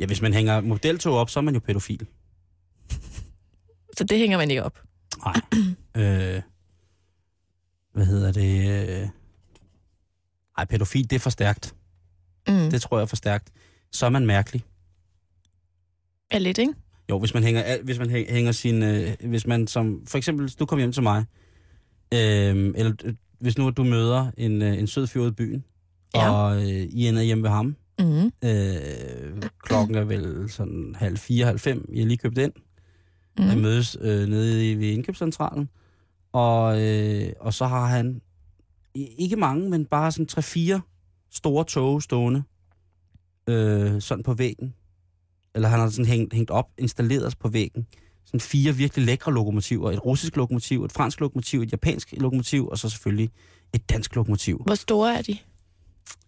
Ja, 0.00 0.06
hvis 0.06 0.20
man 0.22 0.34
hænger 0.34 0.60
modeltog 0.60 1.14
op, 1.14 1.30
så 1.30 1.38
er 1.38 1.42
man 1.42 1.54
jo 1.54 1.60
pædofil. 1.60 2.06
Så 3.96 4.04
det 4.04 4.18
hænger 4.18 4.38
man 4.38 4.50
ikke 4.50 4.64
op. 4.64 4.82
Nej. 5.24 5.40
øh, 5.96 6.42
hvad 7.92 8.06
hedder 8.06 8.32
det? 8.32 8.88
Øh... 9.02 9.08
Ej, 10.58 10.64
pædofil, 10.64 11.10
det 11.10 11.16
er 11.16 11.20
for 11.20 11.30
stærkt. 11.30 11.74
Mm. 12.48 12.70
Det 12.70 12.82
tror 12.82 12.96
jeg 12.98 13.02
er 13.02 13.06
for 13.06 13.16
stærkt. 13.16 13.52
Så 13.92 14.06
er 14.06 14.10
man 14.10 14.26
mærkelig. 14.26 14.64
Er 16.30 16.38
lidt, 16.38 16.58
ikke? 16.58 16.72
Jo, 17.10 17.18
hvis 17.18 17.34
man 17.34 17.42
hænger, 17.42 17.82
hvis 17.82 17.98
man 17.98 18.10
hæ- 18.10 18.32
hænger 18.32 18.52
sin... 18.52 18.82
Øh, 18.82 19.14
hvis 19.20 19.46
man 19.46 19.66
som... 19.66 20.02
For 20.06 20.18
eksempel, 20.18 20.48
du 20.48 20.66
kommer 20.66 20.80
hjem 20.80 20.92
til 20.92 21.02
mig, 21.02 21.24
øh, 22.14 22.72
eller 22.76 22.92
øh, 23.04 23.14
hvis 23.40 23.58
nu 23.58 23.70
du 23.70 23.84
møder 23.84 24.30
en, 24.36 24.62
øh, 24.62 24.78
en 24.78 24.86
sød 24.86 25.06
fyr 25.06 25.26
i 25.26 25.30
byen, 25.30 25.64
Ja. 26.14 26.30
og 26.30 26.56
øh, 26.56 26.68
I 26.68 27.08
ender 27.08 27.22
hjemme 27.22 27.42
ved 27.42 27.50
ham, 27.50 27.76
Mm. 27.98 28.32
øh, 28.44 29.42
klokken 29.62 29.94
er 29.96 30.04
vel 30.04 30.50
sådan 30.50 30.94
halv 30.98 31.16
fire, 31.16 31.46
halv 31.46 31.58
fem, 31.58 31.88
I 31.92 31.98
har 32.00 32.06
lige 32.06 32.16
købt 32.18 32.38
ind, 32.38 32.52
mm. 33.38 33.44
Mm. 33.44 33.48
Jeg 33.50 33.58
mødes 33.58 33.96
øh, 34.00 34.28
nede 34.28 34.70
i, 34.70 34.74
ved 34.74 34.86
indkøbscentralen, 34.88 35.68
og, 36.36 36.82
øh, 36.82 37.32
og 37.40 37.54
så 37.54 37.66
har 37.66 37.86
han 37.86 38.20
ikke 38.96 39.36
mange, 39.36 39.70
men 39.70 39.86
bare 39.86 40.12
sådan 40.12 40.26
tre-fire 40.26 40.80
store 41.30 41.64
tog 41.64 42.02
stående 42.02 42.42
øh, 43.48 44.02
sådan 44.02 44.22
på 44.22 44.34
væggen. 44.34 44.74
Eller 45.54 45.68
han 45.68 45.80
har 45.80 45.88
sådan 45.88 46.04
hængt, 46.04 46.34
hængt 46.34 46.50
op, 46.50 46.68
installeret 46.78 47.38
på 47.38 47.48
væggen. 47.48 47.86
Sådan 48.24 48.40
fire 48.40 48.72
virkelig 48.72 49.06
lækre 49.06 49.32
lokomotiver. 49.32 49.90
Et 49.90 50.04
russisk 50.04 50.36
lokomotiv, 50.36 50.84
et 50.84 50.92
fransk 50.92 51.20
lokomotiv, 51.20 51.60
et 51.62 51.72
japansk 51.72 52.14
lokomotiv, 52.16 52.68
og 52.68 52.78
så 52.78 52.88
selvfølgelig 52.88 53.30
et 53.74 53.90
dansk 53.90 54.14
lokomotiv. 54.14 54.62
Hvor 54.66 54.74
store 54.74 55.18
er 55.18 55.22
de? 55.22 55.38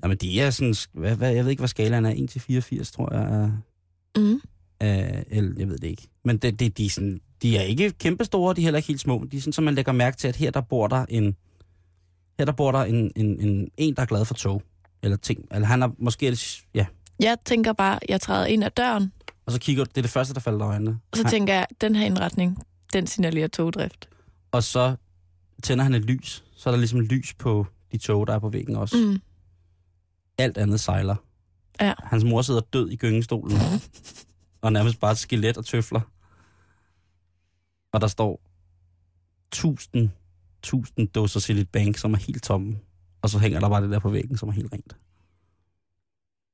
Jamen, 0.03 0.17
de 0.17 0.41
er 0.41 0.51
sådan, 0.51 0.75
hvad, 0.93 1.17
hvad, 1.17 1.33
jeg 1.33 1.45
ved 1.45 1.51
ikke, 1.51 1.61
hvad 1.61 1.69
skalaen 1.69 2.05
er, 2.05 2.15
1-84, 2.85 2.93
tror 2.93 3.15
jeg, 3.15 3.53
Mm. 4.17 4.41
Af 4.81 5.25
el, 5.31 5.55
jeg 5.59 5.69
ved 5.69 5.79
det 5.79 5.89
ikke. 5.89 6.09
Men 6.25 6.37
det, 6.39 6.61
det, 6.61 6.79
de, 6.79 6.87
er 6.87 6.91
sådan, 6.91 7.21
de 7.43 7.57
er 7.57 7.63
ikke 7.63 7.91
kæmpestore, 7.91 8.55
de 8.55 8.61
er 8.61 8.63
heller 8.63 8.79
ikke 8.79 8.87
helt 8.89 9.01
små. 9.01 9.25
De 9.33 9.37
er 9.37 9.41
sådan, 9.41 9.53
så 9.53 9.61
man 9.63 9.75
lægger 9.75 9.93
mærke 9.93 10.17
til, 10.17 10.29
at 10.29 10.37
her 10.37 10.51
der 10.51 10.61
bor 10.61 10.87
der 10.89 11.07
en, 11.09 11.37
her 12.39 12.45
der 12.45 12.53
bor 12.53 12.73
der 12.73 12.79
en, 12.83 13.11
en, 13.17 13.41
en, 13.41 13.71
en 13.77 13.97
der 13.97 14.03
er 14.03 14.07
glad 14.07 14.25
for 14.25 14.35
tog. 14.35 14.63
Eller 15.03 15.17
ting. 15.17 15.47
Eller 15.51 15.67
han 15.67 15.83
er 15.83 15.89
måske, 15.99 16.39
ja. 16.75 16.87
Jeg 17.21 17.37
tænker 17.45 17.73
bare, 17.73 17.99
jeg 18.09 18.21
træder 18.21 18.47
ind 18.47 18.65
ad 18.65 18.71
døren, 18.71 19.13
Og 19.47 19.53
så 19.53 19.59
kigger 19.61 19.85
du, 19.85 19.89
det 19.89 19.99
er 19.99 20.03
det 20.03 20.11
første, 20.11 20.35
der 20.35 20.41
falder 20.41 20.59
dig 20.59 20.67
øjnene. 20.67 20.91
og 21.11 21.17
så 21.17 21.23
Han- 21.23 21.31
tænker 21.31 21.55
jeg, 21.55 21.67
den 21.81 21.95
her 21.97 22.07
indretning, 22.07 22.59
den 22.93 23.07
signalerer 23.07 23.49
togdrift. 23.49 24.09
Og 24.53 24.63
så 24.63 24.97
tænder 25.63 25.85
han 25.85 25.95
et 25.95 26.05
lys. 26.05 26.45
Så 26.57 26.69
er 26.69 26.73
der 26.73 26.79
ligesom 26.79 27.01
lys 27.01 27.35
på 27.35 27.67
de 27.93 27.99
tog, 27.99 28.27
der 28.27 28.35
er 28.35 28.39
på 28.39 28.49
væggen 28.49 28.77
også. 28.77 28.97
Mm. 28.97 29.21
Alt 30.39 30.59
andet 30.59 30.81
sejler. 30.81 31.17
Ja. 31.81 31.93
Hans 32.05 32.25
mor 32.25 32.43
sidder 32.43 32.61
død 32.61 32.91
i 32.91 32.97
gyngestolen. 32.97 33.59
og 34.61 34.73
nærmest 34.73 35.01
bare 35.01 35.13
et 35.13 35.19
skelet 35.19 35.57
og 35.57 35.67
tøfler. 35.67 36.01
Og 37.93 38.01
der 38.01 38.07
står 38.07 38.41
tusind, 39.53 40.11
tusind 40.63 41.09
dåser 41.09 41.41
Silent 41.41 41.73
Bank, 41.73 41.99
som 41.99 42.15
er 42.15 42.19
helt 42.19 42.43
tomme. 42.43 42.79
Og 43.23 43.31
så 43.31 43.39
hænger 43.39 43.61
der 43.61 43.69
bare 43.69 43.83
det 43.83 43.91
der 43.91 43.99
på 43.99 44.11
væggen, 44.11 44.37
som 44.37 44.49
er 44.49 44.53
helt 44.53 44.73
rent. 44.73 44.97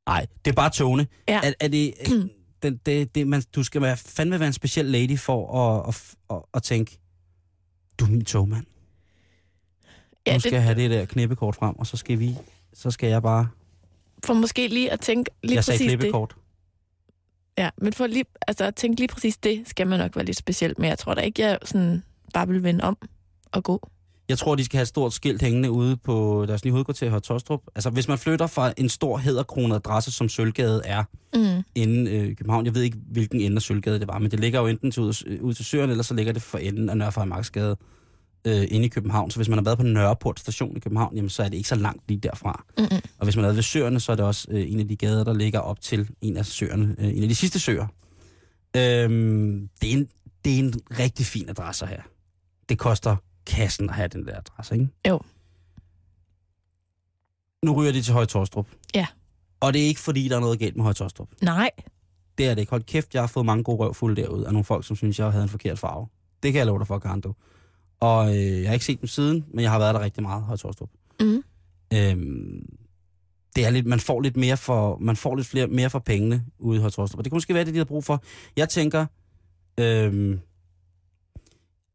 Nej, 0.06 0.26
det 0.44 0.50
er 0.50 0.54
bare 0.54 0.70
togene. 0.70 1.06
Ja. 1.28 1.40
Er, 1.44 1.52
er 1.60 1.68
det, 1.68 1.94
den, 2.62 2.80
det, 2.86 3.14
det, 3.14 3.26
man, 3.26 3.42
du 3.54 3.62
skal 3.62 3.82
være, 3.82 3.96
fandme 3.96 4.40
være 4.40 4.46
en 4.46 4.52
speciel 4.52 4.86
lady 4.86 5.18
for 5.18 5.58
at, 5.58 5.88
at, 5.88 6.16
at, 6.30 6.42
at 6.54 6.62
tænke, 6.62 6.98
du 7.98 8.04
er 8.04 8.08
min 8.08 8.24
togmand. 8.24 8.66
Ja, 10.26 10.32
nu 10.32 10.40
skal 10.40 10.50
det, 10.50 10.56
jeg 10.56 10.64
have 10.64 10.74
det 10.74 10.90
der 10.90 11.04
knippekort 11.04 11.56
frem, 11.56 11.78
og 11.78 11.86
så 11.86 11.96
skal 11.96 12.18
vi, 12.18 12.36
så 12.72 12.90
skal 12.90 13.08
jeg 13.08 13.22
bare, 13.22 13.48
for 14.24 14.34
måske 14.34 14.68
lige 14.68 14.92
at 14.92 15.00
tænke 15.00 15.30
lige 15.42 15.54
jeg 15.54 15.64
sagde 15.64 15.78
præcis 15.78 15.90
det. 15.90 15.98
knippekort. 15.98 16.36
Ja, 17.58 17.70
men 17.78 17.92
for 17.92 18.06
lige, 18.06 18.24
altså, 18.48 18.64
at 18.64 18.74
tænke 18.74 19.00
lige 19.00 19.08
præcis 19.08 19.36
det, 19.36 19.62
skal 19.66 19.86
man 19.86 19.98
nok 19.98 20.16
være 20.16 20.24
lidt 20.24 20.36
specielt 20.36 20.78
med. 20.78 20.88
Jeg 20.88 20.98
tror 20.98 21.14
da 21.14 21.20
ikke, 21.20 21.42
jeg 21.42 21.58
sådan 21.64 22.02
bare 22.34 22.48
vil 22.48 22.62
vende 22.62 22.84
om 22.84 22.96
og 23.52 23.64
gå. 23.64 23.88
Jeg 24.28 24.38
tror, 24.38 24.54
de 24.54 24.64
skal 24.64 24.76
have 24.76 24.82
et 24.82 24.88
stort 24.88 25.12
skilt 25.12 25.42
hængende 25.42 25.70
ude 25.70 25.96
på 25.96 26.44
deres 26.48 26.64
nye 26.64 26.72
hovedkvarter 26.72 27.10
her 27.10 27.18
Tostrup. 27.18 27.60
Altså, 27.74 27.90
hvis 27.90 28.08
man 28.08 28.18
flytter 28.18 28.46
fra 28.46 28.72
en 28.76 28.88
stor 28.88 29.18
hæderkronet 29.18 29.76
adresse, 29.76 30.12
som 30.12 30.28
Sølvgade 30.28 30.82
er 30.84 31.04
Mm. 31.34 31.62
inde 31.74 32.10
øh, 32.10 32.24
i 32.28 32.34
København, 32.34 32.66
jeg 32.66 32.74
ved 32.74 32.82
ikke, 32.82 32.98
hvilken 33.10 33.40
ende 33.40 33.56
af 33.56 33.62
Sølvgade 33.62 33.98
det 33.98 34.08
var, 34.08 34.18
men 34.18 34.30
det 34.30 34.40
ligger 34.40 34.60
jo 34.60 34.66
enten 34.66 34.90
til 34.90 35.02
ud, 35.02 35.24
øh, 35.26 35.42
ud 35.42 35.54
til 35.54 35.64
Søren, 35.64 35.90
eller 35.90 36.04
så 36.04 36.14
ligger 36.14 36.32
det 36.32 36.42
for 36.42 36.58
enden 36.58 36.90
af 36.90 36.96
Nørrefejmarksgade 36.96 37.76
øh, 38.44 38.66
inde 38.70 38.86
i 38.86 38.88
København. 38.88 39.30
Så 39.30 39.38
hvis 39.38 39.48
man 39.48 39.58
har 39.58 39.64
været 39.64 39.78
på 39.78 39.84
Nørreport 39.84 40.40
station 40.40 40.76
i 40.76 40.80
København, 40.80 41.16
jamen, 41.16 41.28
så 41.28 41.42
er 41.42 41.48
det 41.48 41.56
ikke 41.56 41.68
så 41.68 41.74
langt 41.74 42.02
lige 42.08 42.20
derfra. 42.20 42.64
Mm-mm. 42.78 43.00
Og 43.18 43.24
hvis 43.24 43.36
man 43.36 43.44
er 43.44 43.52
ved 43.52 43.62
søerne, 43.62 44.00
så 44.00 44.12
er 44.12 44.16
det 44.16 44.24
også 44.24 44.46
øh, 44.50 44.72
en 44.72 44.80
af 44.80 44.88
de 44.88 44.96
gader, 44.96 45.24
der 45.24 45.34
ligger 45.34 45.58
op 45.58 45.80
til 45.80 46.08
en 46.20 46.36
af 46.36 46.46
søerne, 46.46 46.96
øh, 46.98 47.16
en 47.16 47.22
af 47.22 47.28
de 47.28 47.34
sidste 47.34 47.60
søer. 47.60 47.86
Øhm, 48.76 49.68
det, 49.80 49.88
er 49.92 49.92
en, 49.96 50.08
det 50.44 50.54
er 50.54 50.58
en 50.58 50.74
rigtig 50.98 51.26
fin 51.26 51.48
adresse 51.48 51.86
her. 51.86 52.02
Det 52.68 52.78
koster 52.78 53.16
kassen 53.46 53.88
at 53.88 53.94
have 53.94 54.08
den 54.08 54.26
der 54.26 54.36
adresse, 54.36 54.74
ikke? 54.74 54.88
Jo. 55.08 55.20
Nu 57.64 57.72
ryger 57.72 57.92
de 57.92 58.02
til 58.02 58.12
Høje 58.12 58.26
Torstrup. 58.26 58.66
Ja. 58.94 59.06
Og 59.60 59.72
det 59.72 59.82
er 59.82 59.86
ikke, 59.86 60.00
fordi 60.00 60.28
der 60.28 60.36
er 60.36 60.40
noget 60.40 60.58
galt 60.58 60.76
med 60.76 60.82
Høje 60.82 60.94
Torstrup. 60.94 61.28
Nej, 61.42 61.70
Det 62.38 62.46
er 62.46 62.50
det 62.54 62.60
ikke. 62.60 62.70
Hold 62.70 62.82
kæft, 62.82 63.14
jeg 63.14 63.22
har 63.22 63.26
fået 63.26 63.46
mange 63.46 63.64
gode 63.64 63.76
røvfulde 63.78 64.22
derude 64.22 64.46
af 64.46 64.52
nogle 64.52 64.64
folk, 64.64 64.86
som 64.86 64.96
synes, 64.96 65.18
jeg 65.18 65.30
havde 65.30 65.42
en 65.42 65.48
forkert 65.48 65.78
farve. 65.78 66.06
Det 66.42 66.52
kan 66.52 66.58
jeg 66.58 66.66
love 66.66 66.78
dig 66.78 66.86
for, 66.86 66.98
Karen, 66.98 67.20
du. 67.20 67.34
Og 68.00 68.36
øh, 68.36 68.60
jeg 68.62 68.68
har 68.68 68.72
ikke 68.72 68.84
set 68.84 69.00
dem 69.00 69.06
siden, 69.06 69.44
men 69.54 69.62
jeg 69.62 69.70
har 69.70 69.78
været 69.78 69.94
der 69.94 70.00
rigtig 70.00 70.22
meget, 70.22 70.42
Høje 70.42 70.56
Torstrup. 70.58 70.90
mm. 71.20 71.42
Øhm, 71.94 72.66
det 73.56 73.66
er 73.66 73.70
lidt, 73.70 73.86
man 73.86 74.00
får 74.00 74.20
lidt 74.20 74.36
mere 74.36 74.56
for, 74.56 74.98
man 75.00 75.16
får 75.16 75.34
lidt 75.36 75.46
flere, 75.46 75.66
mere 75.66 75.90
for 75.90 75.98
pengene 75.98 76.44
ude 76.58 76.76
i 76.76 76.80
Høje 76.80 76.90
Torstrup. 76.90 77.18
Og 77.18 77.24
det 77.24 77.30
kunne 77.30 77.36
måske 77.36 77.54
være 77.54 77.64
det, 77.64 77.72
de 77.74 77.78
har 77.78 77.84
brug 77.84 78.04
for. 78.04 78.22
Jeg 78.56 78.68
tænker, 78.68 79.06
øhm, 79.80 80.40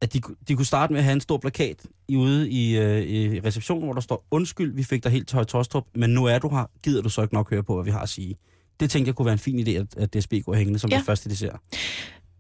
at 0.01 0.13
de, 0.13 0.21
de 0.47 0.55
kunne 0.55 0.65
starte 0.65 0.93
med 0.93 0.99
at 0.99 1.03
have 1.03 1.13
en 1.13 1.21
stor 1.21 1.37
plakat 1.37 1.85
i, 2.07 2.15
ude 2.15 2.49
i, 2.49 2.77
øh, 2.77 3.01
i 3.01 3.39
receptionen, 3.39 3.83
hvor 3.83 3.93
der 3.93 4.01
står, 4.01 4.27
undskyld, 4.31 4.73
vi 4.75 4.83
fik 4.83 5.03
dig 5.03 5.11
helt 5.11 5.27
til 5.27 5.35
Høje 5.35 5.45
Torstrup, 5.45 5.85
men 5.95 6.09
nu 6.09 6.25
er 6.25 6.39
du 6.39 6.49
her, 6.49 6.65
gider 6.83 7.01
du 7.01 7.09
så 7.09 7.21
ikke 7.21 7.33
nok 7.33 7.49
høre 7.49 7.63
på, 7.63 7.75
hvad 7.75 7.85
vi 7.85 7.91
har 7.91 8.01
at 8.01 8.09
sige. 8.09 8.35
Det 8.79 8.89
tænkte 8.89 9.07
jeg 9.09 9.15
kunne 9.15 9.25
være 9.25 9.33
en 9.33 9.39
fin 9.39 9.59
idé, 9.67 9.71
at, 9.71 9.97
at 9.97 10.13
DSB 10.13 10.33
går 10.45 10.53
hængende 10.53 10.79
som 10.79 10.89
Ja. 10.89 10.97
det 10.97 11.05
første, 11.05 11.29
de 11.29 11.35
ser. 11.35 11.51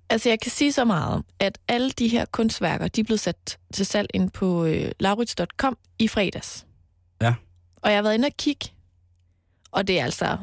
Altså, 0.09 0.29
jeg 0.29 0.39
kan 0.39 0.51
sige 0.51 0.71
så 0.71 0.85
meget, 0.85 1.23
at 1.39 1.57
alle 1.67 1.91
de 1.91 2.07
her 2.07 2.25
kunstværker, 2.25 2.87
de 2.87 3.01
er 3.01 3.05
blevet 3.05 3.19
sat 3.19 3.57
til 3.73 3.85
salg 3.85 4.07
ind 4.13 4.29
på 4.31 4.65
øh, 4.65 4.91
laurits.com 4.99 5.77
i 5.99 6.07
fredags. 6.07 6.65
Ja. 7.21 7.33
Og 7.75 7.89
jeg 7.89 7.97
har 7.97 8.03
været 8.03 8.13
inde 8.13 8.25
og 8.25 8.37
kigge, 8.37 8.65
og 9.71 9.87
det 9.87 9.99
er 9.99 10.03
altså, 10.03 10.37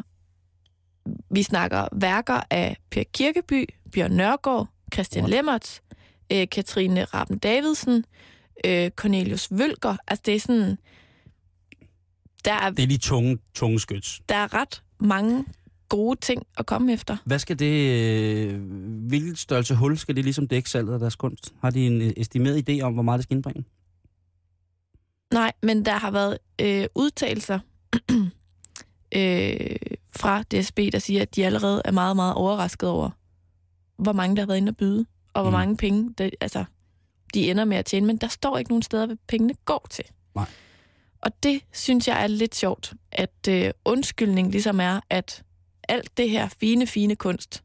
vi 1.31 1.43
snakker 1.43 1.89
værker 1.93 2.41
af 2.51 2.77
Per 2.91 3.03
Kirkeby, 3.15 3.69
Bjørn 3.93 4.13
Nørgaard, 4.13 4.69
Christian 4.95 5.25
What? 5.25 5.31
Lemmerts, 5.35 5.83
øh, 6.33 6.49
Katrine 6.49 7.05
Rappen 7.05 7.39
Davidsen, 7.39 8.05
øh, 8.65 8.91
Cornelius 8.91 9.49
Vølger. 9.51 9.97
Altså, 10.09 10.23
det 10.27 10.35
er 10.35 10.41
sådan, 10.41 10.79
der 12.45 12.53
er, 12.53 12.71
Det 12.71 12.83
er 12.83 12.87
de 12.87 12.99
tunge, 12.99 13.39
tunge 13.55 13.81
skyts. 13.81 14.21
der 14.29 14.35
er 14.37 14.55
ret 14.55 14.83
mange 15.01 15.45
gode 15.89 16.21
ting 16.21 16.43
at 16.59 16.67
komme 16.67 16.93
efter. 16.93 17.17
Hvad 17.25 17.39
skal 17.39 17.59
det, 17.59 17.91
øh, 18.47 18.61
hvilket 19.09 19.39
størrelse 19.39 19.75
hul 19.75 19.99
skal 19.99 20.17
det 20.17 20.25
ligesom 20.25 20.49
dække 20.49 20.71
salget 20.71 20.93
af 20.93 20.99
deres 20.99 21.17
kunst? 21.17 21.55
Har 21.61 21.71
de 21.71 21.87
en 21.87 22.03
øh, 22.03 22.13
estimeret 22.17 22.71
idé 22.71 22.81
om, 22.81 22.93
hvor 22.93 23.03
meget 23.03 23.19
det 23.19 23.23
skal 23.23 23.37
indbringe? 23.37 23.65
Nej, 25.33 25.53
men 25.63 25.85
der 25.85 25.93
har 25.93 26.11
været 26.11 26.39
øh, 26.61 26.87
udtalelser 26.95 27.59
øh, 29.17 29.77
fra 30.17 30.43
DSB, 30.43 30.79
der 30.93 30.99
siger, 30.99 31.23
at 31.23 31.37
de 31.37 31.47
allerede 31.47 31.83
er 31.85 31.93
meget, 31.93 32.17
meget 32.17 32.35
overrasket 32.35 32.89
over, 32.89 33.11
hvor 33.97 34.13
mange 34.13 34.37
der 34.37 34.43
har 34.43 34.47
været 34.47 34.59
inde 34.59 34.71
og 34.71 34.77
byde, 34.77 35.07
og 35.35 35.43
hvor 35.43 35.51
mm. 35.51 35.57
mange 35.57 35.77
penge 35.77 36.15
det, 36.19 36.31
altså, 36.41 36.65
de 37.35 37.51
ender 37.51 37.65
med 37.65 37.77
at 37.77 37.85
tjene. 37.85 38.07
Men 38.07 38.17
der 38.17 38.29
står 38.29 38.59
ikke 38.59 38.71
nogen 38.71 38.83
steder, 38.83 39.07
hvad 39.07 39.17
pengene 39.29 39.55
går 39.65 39.87
til. 39.91 40.05
Nej. 40.35 40.47
Og 41.21 41.43
det 41.43 41.61
synes 41.73 42.09
jeg 42.09 42.23
er 42.23 42.27
lidt 42.27 42.55
sjovt, 42.55 42.95
at 43.13 43.49
øh, 43.49 43.71
undskyldning 43.85 44.51
ligesom 44.51 44.81
er, 44.81 45.01
at 45.11 45.43
alt 45.89 46.17
det 46.17 46.31
her 46.31 46.49
fine, 46.49 46.87
fine 46.87 47.17
kunst, 47.17 47.65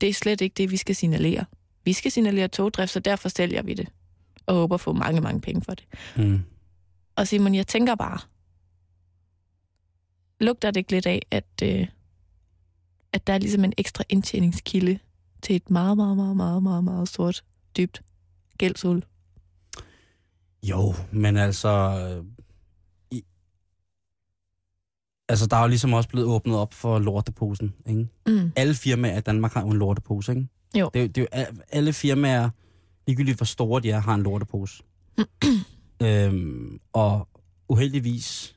det 0.00 0.08
er 0.08 0.14
slet 0.14 0.40
ikke 0.40 0.54
det, 0.54 0.70
vi 0.70 0.76
skal 0.76 0.96
signalere. 0.96 1.44
Vi 1.84 1.92
skal 1.92 2.10
signalere 2.10 2.48
togdrift, 2.48 2.92
så 2.92 3.00
derfor 3.00 3.28
sælger 3.28 3.62
vi 3.62 3.74
det, 3.74 3.88
og 4.46 4.54
håber 4.54 4.74
at 4.74 4.80
få 4.80 4.92
mange, 4.92 5.20
mange 5.20 5.40
penge 5.40 5.62
for 5.62 5.74
det. 5.74 5.84
Mm. 6.16 6.40
Og 7.16 7.26
Simon, 7.26 7.54
jeg 7.54 7.66
tænker 7.66 7.94
bare, 7.94 8.18
lugter 10.40 10.70
det 10.70 10.80
ikke 10.80 10.92
lidt 10.92 11.06
af, 11.06 11.22
at, 11.30 11.62
øh, 11.62 11.86
at 13.12 13.26
der 13.26 13.32
er 13.32 13.38
ligesom 13.38 13.64
en 13.64 13.72
ekstra 13.78 14.04
indtjeningskilde 14.08 14.98
til 15.42 15.56
et 15.56 15.70
meget, 15.70 15.96
meget, 15.96 16.16
meget, 16.16 16.36
meget, 16.36 16.62
meget, 16.62 16.84
meget 16.84 17.08
stort, 17.08 17.44
dybt 17.76 18.02
gældshul? 18.58 19.04
Jo, 20.62 20.94
men 21.12 21.36
altså... 21.36 22.24
øh, 25.30 25.32
altså, 25.32 25.46
der 25.46 25.56
er 25.56 25.60
jo 25.60 25.68
ligesom 25.68 25.92
også 25.92 26.08
blevet 26.08 26.26
åbnet 26.26 26.56
op 26.56 26.74
for 26.74 26.98
lorteposen, 26.98 27.74
ikke? 27.86 28.08
Mm. 28.26 28.52
Alle 28.56 28.74
firmaer 28.74 29.18
i 29.18 29.20
Danmark 29.20 29.52
har 29.52 29.60
jo 29.60 29.68
en 29.68 29.76
lortepose, 29.76 30.32
ikke? 30.32 30.48
Jo. 30.78 30.90
Det, 30.94 31.04
er 31.04 31.08
det 31.08 31.26
er 31.32 31.40
jo 31.40 31.46
alle 31.72 31.92
firmaer, 31.92 32.50
ligegyldigt 33.06 33.38
hvor 33.38 33.44
store 33.44 33.80
de 33.80 33.90
er, 33.90 34.00
har 34.00 34.14
en 34.14 34.22
lortepose. 34.22 34.82
øhm, 36.02 36.80
og 36.92 37.28
uheldigvis 37.68 38.56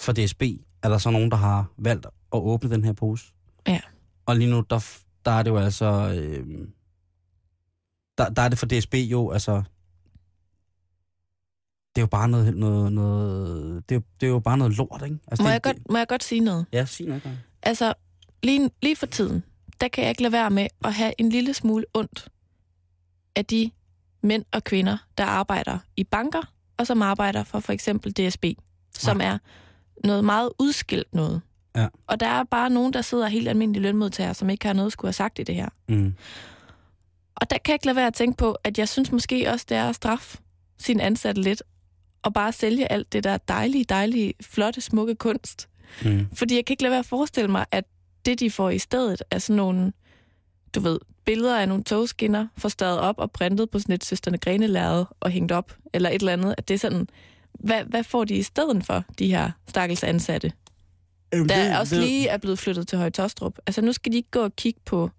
for 0.00 0.12
DSB 0.12 0.42
er 0.82 0.88
der 0.88 0.98
så 0.98 1.10
nogen, 1.10 1.30
der 1.30 1.36
har 1.36 1.66
valgt 1.78 2.06
at 2.06 2.38
åbne 2.38 2.70
den 2.70 2.84
her 2.84 2.92
pose. 2.92 3.24
Ja. 3.68 3.80
Og 4.26 4.36
lige 4.36 4.50
nu, 4.50 4.64
der, 4.70 4.86
der 5.24 5.30
er 5.30 5.42
det 5.42 5.50
jo 5.50 5.56
altså... 5.56 6.14
Øhm, 6.16 6.72
der, 8.18 8.28
der 8.28 8.42
er 8.42 8.48
det 8.48 8.58
for 8.58 8.66
DSB 8.66 8.94
jo, 8.94 9.30
altså... 9.30 9.62
Det 11.96 12.00
er 12.00 12.02
jo 12.02 12.06
bare 12.06 12.28
noget... 12.28 12.54
noget, 12.56 12.92
noget 12.92 13.88
det, 13.88 13.94
er, 13.94 13.98
jo- 13.98 14.04
det 14.20 14.26
er 14.26 14.30
jo 14.30 14.38
bare 14.38 14.58
noget 14.58 14.76
lort, 14.76 15.02
ikke? 15.04 15.18
Altså, 15.28 15.42
Må, 15.42 15.48
det, 15.48 15.52
jeg 15.52 15.62
godt, 15.62 15.90
må 15.90 15.98
jeg 15.98 16.08
godt 16.08 16.24
sige 16.24 16.40
noget? 16.40 16.66
Ja, 16.72 16.84
sig 16.84 17.06
noget. 17.06 17.22
Altså, 17.62 17.94
lige, 18.42 18.70
lige 18.82 18.96
for 18.96 19.06
tiden, 19.06 19.42
der 19.80 19.88
kan 19.88 20.02
jeg 20.04 20.10
ikke 20.10 20.22
lade 20.22 20.32
være 20.32 20.50
med 20.50 20.66
at 20.84 20.94
have 20.94 21.12
en 21.18 21.28
lille 21.28 21.54
smule 21.54 21.84
ondt 21.94 22.28
af 23.36 23.44
de 23.44 23.70
mænd 24.22 24.44
og 24.52 24.64
kvinder, 24.64 24.96
der 25.18 25.24
arbejder 25.24 25.78
i 25.96 26.04
banker, 26.04 26.42
og 26.76 26.86
som 26.86 27.02
arbejder 27.02 27.44
for 27.44 27.60
for 27.60 27.72
eksempel 27.72 28.12
DSB, 28.12 28.44
som 28.98 29.20
er 29.20 29.38
noget 30.04 30.24
meget 30.24 30.50
udskilt 30.58 31.14
noget. 31.14 31.40
Ja. 31.76 31.88
Og 32.06 32.20
der 32.20 32.26
er 32.26 32.44
bare 32.44 32.70
nogen, 32.70 32.92
der 32.92 33.02
sidder 33.02 33.28
helt 33.28 33.48
almindelige 33.48 33.82
lønmodtagere, 33.82 34.34
som 34.34 34.50
ikke 34.50 34.66
har 34.66 34.72
noget 34.72 34.86
at 34.86 34.92
skulle 34.92 35.08
have 35.08 35.12
sagt 35.12 35.38
i 35.38 35.42
det 35.42 35.54
her. 35.54 35.68
Mm. 35.88 36.14
Og 37.34 37.50
der 37.50 37.58
kan 37.58 37.72
jeg 37.72 37.74
ikke 37.74 37.86
lade 37.86 37.96
være 37.96 38.06
at 38.06 38.14
tænke 38.14 38.36
på, 38.36 38.56
at 38.64 38.78
jeg 38.78 38.88
synes 38.88 39.12
måske 39.12 39.50
også, 39.50 39.66
det 39.68 39.76
er 39.76 39.88
at 39.88 39.94
straffe 39.94 40.38
sin 40.78 41.00
ansatte 41.00 41.42
lidt, 41.42 41.62
og 42.22 42.34
bare 42.34 42.52
sælge 42.52 42.92
alt 42.92 43.12
det 43.12 43.24
der 43.24 43.36
dejlige, 43.36 43.84
dejlige, 43.84 44.34
flotte, 44.40 44.80
smukke 44.80 45.14
kunst. 45.14 45.68
Mm. 46.04 46.26
Fordi 46.34 46.56
jeg 46.56 46.64
kan 46.64 46.72
ikke 46.74 46.82
lade 46.82 46.90
være 46.90 46.98
at 46.98 47.06
forestille 47.06 47.50
mig, 47.50 47.66
at 47.70 47.84
det, 48.26 48.40
de 48.40 48.50
får 48.50 48.70
i 48.70 48.78
stedet, 48.78 49.22
er 49.30 49.38
sådan 49.38 49.56
nogle, 49.56 49.92
du 50.74 50.80
ved, 50.80 50.98
billeder 51.24 51.58
af 51.58 51.68
nogle 51.68 51.84
togskinner, 51.84 52.46
forstået 52.58 52.98
op 53.00 53.18
og 53.18 53.30
printet 53.32 53.70
på 53.70 53.78
sådan 53.78 53.94
et 53.94 54.04
søsterne 54.04 54.38
grene 54.38 55.06
og 55.20 55.30
hængt 55.30 55.52
op, 55.52 55.76
eller 55.92 56.10
et 56.10 56.14
eller 56.20 56.32
andet. 56.32 56.54
At 56.58 56.68
det 56.68 56.74
er 56.74 56.78
sådan, 56.78 57.08
hvad, 57.52 57.84
hvad 57.84 58.04
får 58.04 58.24
de 58.24 58.34
i 58.34 58.42
stedet 58.42 58.86
for, 58.86 59.04
de 59.18 59.26
her 59.26 59.50
stakkels 59.68 60.04
ansatte? 60.04 60.52
Jamen, 61.32 61.48
Der 61.48 61.54
det- 61.56 61.66
er 61.72 61.78
også 61.78 61.96
det- 61.96 62.04
lige 62.04 62.28
er 62.28 62.36
blevet 62.38 62.58
flyttet 62.58 62.88
til 62.88 62.98
Høje-Tostrup. 62.98 63.58
Altså, 63.66 63.80
nu 63.82 63.92
skal 63.92 64.12
de 64.12 64.16
ikke 64.16 64.30
gå 64.30 64.40
og 64.40 64.56
kigge 64.56 64.80
på, 64.84 65.10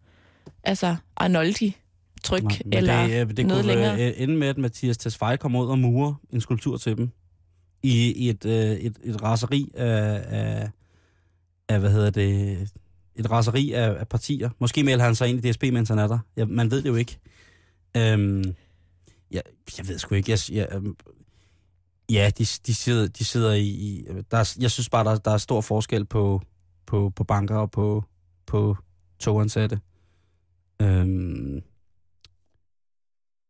altså, 0.63 0.95
Arnoldi 1.17 1.75
tryk, 2.23 2.43
Nej, 2.43 2.59
eller 2.71 3.25
det, 3.25 3.37
det 3.37 3.45
noget 3.45 3.65
kunne 3.65 3.75
længere. 3.75 4.07
øh, 4.07 4.13
ende 4.17 4.37
med, 4.37 4.47
at 4.47 4.57
Mathias 4.57 4.97
Tesfaye 4.97 5.37
kommer 5.37 5.63
ud 5.63 5.67
og 5.67 5.79
murer 5.79 6.13
en 6.33 6.41
skulptur 6.41 6.77
til 6.77 6.97
dem. 6.97 7.09
I, 7.83 8.11
i 8.11 8.29
et, 8.29 8.45
øh, 8.45 8.71
et, 8.71 8.97
et 9.03 9.23
raseri 9.23 9.71
af, 9.73 10.23
af, 10.27 10.69
af, 11.69 11.79
hvad 11.79 11.91
hedder 11.91 12.09
det, 12.09 12.57
et 13.15 13.31
raseri 13.31 13.71
af, 13.71 13.99
af 13.99 14.07
partier. 14.07 14.49
Måske 14.59 14.83
melder 14.83 15.05
han 15.05 15.15
sig 15.15 15.29
ind 15.29 15.45
i 15.45 15.51
DSB, 15.51 15.63
mens 15.63 15.89
han 15.89 15.99
er 15.99 16.07
der. 16.07 16.19
Ja, 16.37 16.45
man 16.45 16.71
ved 16.71 16.81
det 16.81 16.89
jo 16.89 16.95
ikke. 16.95 17.19
Øhm, 17.97 18.43
ja, 19.31 19.39
jeg 19.77 19.87
ved 19.87 19.97
sgu 19.97 20.15
ikke. 20.15 20.31
Jeg, 20.31 20.39
jeg, 20.51 20.67
øhm, 20.71 20.95
ja, 22.11 22.31
de, 22.37 22.45
de, 22.67 22.73
sidder, 22.75 23.07
de 23.07 23.25
sidder 23.25 23.53
i... 23.53 23.67
i 23.67 24.05
der 24.31 24.37
er, 24.37 24.55
jeg 24.59 24.71
synes 24.71 24.89
bare, 24.89 25.03
der, 25.03 25.15
der 25.17 25.31
er 25.31 25.37
stor 25.37 25.61
forskel 25.61 26.05
på, 26.05 26.41
på, 26.85 27.11
på 27.15 27.23
banker 27.23 27.55
og 27.55 27.71
på, 27.71 28.03
på 28.45 28.77
togansatte. 29.19 29.79
Øhm, 30.81 31.61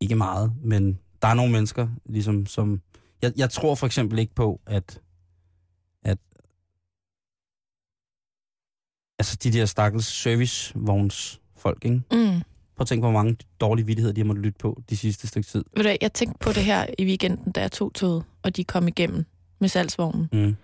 ikke 0.00 0.16
meget, 0.16 0.52
men 0.62 0.98
der 1.22 1.28
er 1.28 1.34
nogle 1.34 1.52
mennesker, 1.52 1.88
ligesom 2.06 2.46
som... 2.46 2.80
Jeg, 3.22 3.32
jeg 3.36 3.50
tror 3.50 3.74
for 3.74 3.86
eksempel 3.86 4.18
ikke 4.18 4.34
på, 4.34 4.60
at, 4.66 5.00
at 6.02 6.18
altså 9.18 9.36
de 9.42 9.52
der 9.52 9.66
stakkels 9.66 10.06
servicevogns 10.06 11.40
folk, 11.56 11.84
ikke? 11.84 11.96
Mm. 11.96 12.42
Prøv 12.76 12.82
at 12.82 12.86
tænke 12.86 13.02
på, 13.02 13.10
hvor 13.10 13.22
mange 13.22 13.36
dårlige 13.60 13.86
vidtigheder, 13.86 14.14
de 14.14 14.20
har 14.20 14.26
måttet 14.26 14.44
lytte 14.44 14.58
på 14.58 14.82
de 14.90 14.96
sidste 14.96 15.28
stykke 15.28 15.48
tid. 15.48 15.64
Ved 15.76 15.84
du, 15.84 15.96
jeg 16.00 16.12
tænkte 16.12 16.38
på 16.38 16.52
det 16.52 16.64
her 16.64 16.86
i 16.98 17.04
weekenden, 17.04 17.52
da 17.52 17.60
jeg 17.60 17.72
tog 17.72 17.94
toget, 17.94 18.24
og 18.42 18.56
de 18.56 18.64
kom 18.64 18.88
igennem 18.88 19.24
med 19.58 19.68
salgsvognen. 19.68 20.28
Mm. 20.32 20.56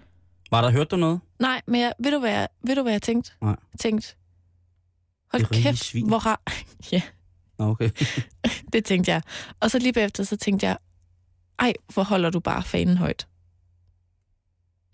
Var 0.51 0.61
der 0.63 0.71
hørt 0.71 0.91
du 0.91 0.97
noget? 0.97 1.21
Nej, 1.39 1.61
men 1.67 1.81
jeg, 1.81 1.93
ved, 1.99 2.13
du, 2.13 2.19
hvad 2.19 2.31
jeg, 2.31 2.49
ved 2.67 2.77
du, 2.77 2.83
hvad 2.83 2.93
jeg 2.93 3.03
tænkte? 3.03 3.33
Nej. 3.41 3.51
Jeg 3.51 3.79
tænkte, 3.79 4.15
hold 5.33 5.63
kæft, 5.63 5.79
svin. 5.79 6.09
hvor 6.09 6.19
har... 6.19 6.43
ja, 6.93 7.03
okay. 7.61 7.91
det 8.73 8.85
tænkte 8.85 9.11
jeg. 9.13 9.23
Og 9.61 9.71
så 9.71 9.79
lige 9.79 9.93
bagefter, 9.93 10.25
så 10.25 10.37
tænkte 10.37 10.67
jeg, 10.67 10.79
ej, 11.59 11.73
hvor 11.95 12.03
holder 12.03 12.31
du 12.31 12.41
bare 12.41 12.63
fanen 12.63 12.97
højt. 12.97 13.27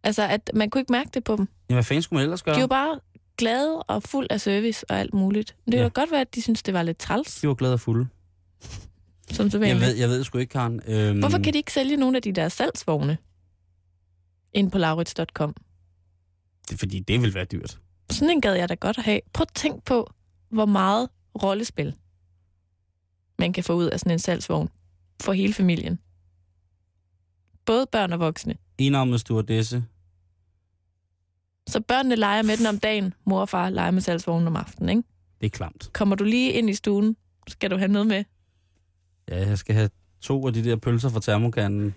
Altså, 0.02 0.22
at 0.28 0.50
man 0.54 0.70
kunne 0.70 0.80
ikke 0.80 0.92
mærke 0.92 1.10
det 1.14 1.24
på 1.24 1.36
dem. 1.36 1.48
Jamen, 1.68 1.76
hvad 1.76 1.84
fanden 1.84 2.02
skulle 2.02 2.16
man 2.18 2.22
ellers 2.24 2.42
gøre? 2.42 2.54
De 2.56 2.60
var 2.60 2.66
bare 2.66 3.00
glade 3.38 3.82
og 3.82 4.02
fuld 4.02 4.26
af 4.30 4.40
service 4.40 4.90
og 4.90 4.98
alt 5.00 5.14
muligt. 5.14 5.56
Men 5.64 5.72
det 5.72 5.78
Ja. 5.78 5.88
godt 5.88 6.10
være, 6.10 6.20
at 6.20 6.34
de 6.34 6.42
synes, 6.42 6.62
det 6.62 6.74
var 6.74 6.82
lidt 6.82 6.98
træls, 6.98 7.40
De 7.40 7.48
var 7.48 7.54
glade 7.54 7.72
og 7.72 7.80
fulde. 7.80 8.08
som 9.30 9.50
så 9.50 9.58
Jeg 9.58 9.80
ved, 9.80 9.94
jeg 9.96 10.08
ved 10.08 10.24
sgu 10.24 10.38
ikke, 10.38 10.50
Karen. 10.52 10.80
Øhm, 10.86 11.18
Hvorfor 11.18 11.38
kan 11.38 11.52
de 11.52 11.58
ikke 11.58 11.72
sælge 11.72 11.96
nogle 11.96 12.16
af 12.16 12.22
de 12.22 12.32
der 12.32 12.48
salgsvogne 12.48 13.18
ind 14.52 14.70
på 14.70 14.78
laurits.com? 14.78 15.54
Det 16.68 16.74
er, 16.74 16.78
fordi 16.78 17.00
det 17.00 17.22
vil 17.22 17.34
være 17.34 17.44
dyrt. 17.44 17.78
Sådan 18.10 18.30
en 18.30 18.40
gad 18.40 18.54
jeg 18.54 18.68
da 18.68 18.74
godt 18.74 18.98
at 18.98 19.04
have. 19.04 19.20
Prøv 19.32 19.42
at 19.42 19.54
tænk 19.54 19.84
på, 19.84 20.10
hvor 20.50 20.66
meget 20.66 21.08
rollespil 21.42 21.94
man 23.38 23.52
kan 23.52 23.64
få 23.64 23.72
ud 23.72 23.84
af 23.84 24.00
sådan 24.00 24.12
en 24.12 24.18
salgsvogn 24.18 24.68
for 25.22 25.32
hele 25.32 25.52
familien. 25.52 25.98
Både 27.66 27.86
børn 27.92 28.12
og 28.12 28.20
voksne. 28.20 28.54
Enarmet 28.78 29.20
stewardesse. 29.20 29.84
Så 31.68 31.80
børnene 31.80 32.16
leger 32.16 32.42
med 32.42 32.56
den 32.56 32.66
om 32.66 32.78
dagen, 32.78 33.14
mor 33.24 33.40
og 33.40 33.48
far 33.48 33.70
leger 33.70 33.90
med 33.90 34.00
salgsvognen 34.00 34.46
om 34.46 34.56
aftenen, 34.56 34.88
ikke? 34.88 35.08
Det 35.40 35.46
er 35.46 35.50
klamt. 35.50 35.90
Kommer 35.92 36.16
du 36.16 36.24
lige 36.24 36.52
ind 36.52 36.70
i 36.70 36.74
stuen, 36.74 37.16
skal 37.48 37.70
du 37.70 37.76
have 37.76 37.88
noget 37.88 38.06
med. 38.06 38.24
Ja, 39.28 39.48
jeg 39.48 39.58
skal 39.58 39.74
have 39.74 39.90
to 40.20 40.46
af 40.46 40.52
de 40.52 40.64
der 40.64 40.76
pølser 40.76 41.08
fra 41.08 41.20
termokanden. 41.20 41.94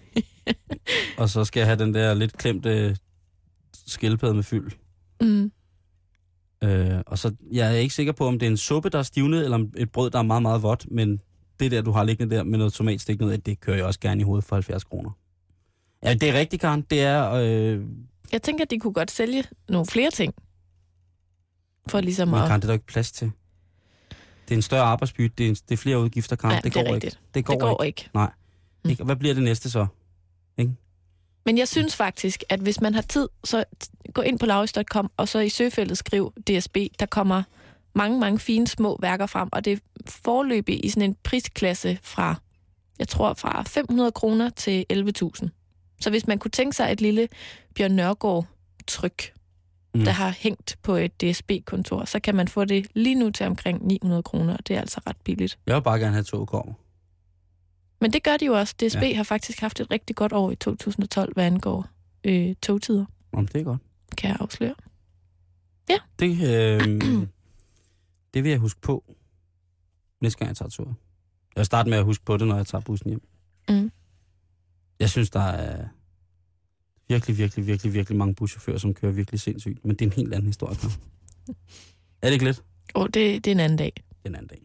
og 1.17 1.29
så 1.29 1.45
skal 1.45 1.59
jeg 1.59 1.67
have 1.67 1.79
den 1.79 1.93
der 1.93 2.13
lidt 2.13 2.37
klemte 2.37 2.97
skildpadde 3.87 4.33
med 4.33 4.43
fyld. 4.43 4.71
Mm. 5.21 5.51
Øh, 6.63 7.01
og 7.07 7.17
så, 7.17 7.35
jeg 7.51 7.67
er 7.67 7.77
ikke 7.77 7.95
sikker 7.95 8.13
på, 8.13 8.27
om 8.27 8.39
det 8.39 8.45
er 8.45 8.51
en 8.51 8.57
suppe, 8.57 8.89
der 8.89 8.99
er 8.99 9.03
stivnet, 9.03 9.43
eller 9.43 9.65
et 9.77 9.91
brød, 9.91 10.09
der 10.09 10.19
er 10.19 10.23
meget, 10.23 10.41
meget 10.41 10.63
vådt, 10.63 10.91
men 10.91 11.21
det 11.59 11.71
der, 11.71 11.81
du 11.81 11.91
har 11.91 12.03
liggende 12.03 12.35
der 12.35 12.43
med 12.43 12.57
noget 12.57 12.73
tomatstik 12.73 13.19
ned, 13.19 13.37
det 13.37 13.59
kører 13.59 13.77
jeg 13.77 13.85
også 13.85 13.99
gerne 13.99 14.21
i 14.21 14.23
hovedet 14.23 14.45
for 14.45 14.55
70 14.55 14.83
kroner. 14.83 15.11
Ja, 16.03 16.13
det 16.13 16.29
er 16.29 16.33
rigtigt, 16.33 16.61
Karen. 16.61 16.81
Det 16.81 17.01
er... 17.01 17.31
Øh, 17.31 17.81
Jeg 18.31 18.41
tænker, 18.41 18.65
at 18.65 18.71
de 18.71 18.79
kunne 18.79 18.93
godt 18.93 19.11
sælge 19.11 19.43
nogle 19.69 19.85
flere 19.87 20.11
ting. 20.11 20.33
For 21.87 22.01
ligesom 22.01 22.27
men 22.27 22.41
at... 22.41 22.47
Karen, 22.47 22.61
det 22.61 22.65
er 22.65 22.67
der 22.67 22.73
ikke 22.73 22.85
plads 22.85 23.11
til. 23.11 23.31
Det 24.47 24.51
er 24.51 24.57
en 24.57 24.61
større 24.61 24.83
arbejdsbytte, 24.83 25.35
det 25.37 25.45
er, 25.45 25.49
en, 25.49 25.55
det 25.55 25.71
er 25.71 25.77
flere 25.77 25.99
udgifter, 25.99 26.35
Karen. 26.35 26.55
Ja, 26.55 26.61
det, 26.63 26.73
går 26.73 26.95
ikke. 26.95 27.11
Det 27.33 27.45
går, 27.45 27.53
det 27.53 27.61
går 27.61 27.83
ikke. 27.83 28.01
ikke. 28.01 28.09
Nej. 28.13 28.31
Mm. 28.83 28.89
Ikke? 28.89 29.03
Hvad 29.03 29.15
bliver 29.15 29.33
det 29.33 29.43
næste 29.43 29.69
så? 29.69 29.87
Men 31.45 31.57
jeg 31.57 31.67
synes 31.67 31.95
faktisk, 31.95 32.43
at 32.49 32.59
hvis 32.59 32.81
man 32.81 32.93
har 32.93 33.01
tid, 33.01 33.27
så 33.43 33.63
gå 34.13 34.21
ind 34.21 34.39
på 34.39 34.45
lauris.com, 34.45 35.11
og 35.17 35.27
så 35.27 35.39
i 35.39 35.49
søgefeltet 35.49 35.97
skriv 35.97 36.33
DSB. 36.47 36.77
Der 36.99 37.05
kommer 37.05 37.43
mange, 37.95 38.19
mange 38.19 38.39
fine 38.39 38.67
små 38.67 38.97
værker 39.01 39.25
frem, 39.25 39.49
og 39.51 39.65
det 39.65 39.73
er 39.73 39.77
forløbig 40.07 40.85
i 40.85 40.89
sådan 40.89 41.09
en 41.09 41.15
prisklasse 41.23 41.99
fra, 42.03 42.35
jeg 42.99 43.07
tror, 43.07 43.33
fra 43.33 43.63
500 43.63 44.11
kroner 44.11 44.49
til 44.49 44.85
11.000. 44.93 45.49
Så 46.01 46.09
hvis 46.09 46.27
man 46.27 46.37
kunne 46.39 46.51
tænke 46.51 46.75
sig 46.75 46.91
et 46.91 47.01
lille 47.01 47.27
Bjørn 47.75 47.91
Nørgaard 47.91 48.45
tryk, 48.87 49.33
Mm. 49.95 50.03
der 50.03 50.11
har 50.11 50.29
hængt 50.39 50.77
på 50.83 50.95
et 50.95 51.21
DSB-kontor, 51.21 52.05
så 52.05 52.19
kan 52.19 52.35
man 52.35 52.47
få 52.47 52.65
det 52.65 52.87
lige 52.93 53.15
nu 53.15 53.29
til 53.31 53.45
omkring 53.45 53.87
900 53.87 54.23
kroner, 54.23 54.57
og 54.57 54.67
det 54.67 54.75
er 54.75 54.79
altså 54.79 55.01
ret 55.07 55.17
billigt. 55.23 55.59
Jeg 55.67 55.75
vil 55.75 55.81
bare 55.81 55.99
gerne 55.99 56.13
have 56.13 56.23
to 56.23 56.45
kommer. 56.45 56.73
Men 58.01 58.13
det 58.13 58.23
gør 58.23 58.37
de 58.37 58.45
jo 58.45 58.53
også. 58.53 58.75
DSB 58.83 58.95
Ja. 59.01 59.07
ja. 59.07 59.15
har 59.15 59.23
faktisk 59.23 59.59
haft 59.61 59.79
et 59.79 59.91
rigtig 59.91 60.15
godt 60.15 60.33
år 60.33 60.51
i 60.51 60.55
2012, 60.55 61.33
hvad 61.33 61.45
angår 61.45 61.85
øh, 62.23 62.55
togtider, 62.63 63.05
Om 63.31 63.47
det 63.47 63.59
er 63.61 63.63
godt. 63.63 63.81
kan 64.17 64.29
jeg 64.29 64.37
afsløre. 64.39 64.75
Det, 66.19 66.31
øh, 66.47 67.01
det 68.33 68.43
vil 68.43 68.49
jeg 68.49 68.59
huske 68.59 68.81
på, 68.81 69.03
næste 70.21 70.39
gang 70.39 70.49
jeg 70.49 70.57
tager 70.57 70.69
tur. 70.69 70.85
Jeg 71.55 71.61
vil 71.61 71.65
starte 71.65 71.89
med 71.89 71.97
at 71.97 72.03
huske 72.03 72.25
på 72.25 72.37
det, 72.37 72.47
når 72.47 72.55
jeg 72.55 72.67
tager 72.67 72.81
bussen 72.81 73.09
hjem. 73.09 73.21
Mm. 73.69 73.91
Jeg 74.99 75.09
synes, 75.09 75.29
der 75.29 75.39
er 75.41 75.87
virkelig, 77.07 77.37
virkelig, 77.37 77.67
virkelig, 77.67 77.93
virkelig 77.93 78.17
mange 78.17 78.35
buschauffører, 78.35 78.77
som 78.77 78.93
kører 78.93 79.11
virkelig 79.11 79.39
sindssygt. 79.39 79.85
Men 79.85 79.95
det 79.95 80.01
er 80.01 80.05
en 80.05 80.13
helt 80.15 80.33
anden 80.33 80.47
historie. 80.47 80.77
Er 82.21 82.27
det 82.27 82.33
ikke 82.33 82.45
lidt? 82.45 82.63
Og 82.93 83.13
det, 83.13 83.45
det 83.45 83.47
er 83.47 83.55
en 83.55 83.59
anden 83.59 83.77
dag. 83.77 83.93
Den 84.25 84.35
anden 84.35 84.47
dag. 84.47 84.61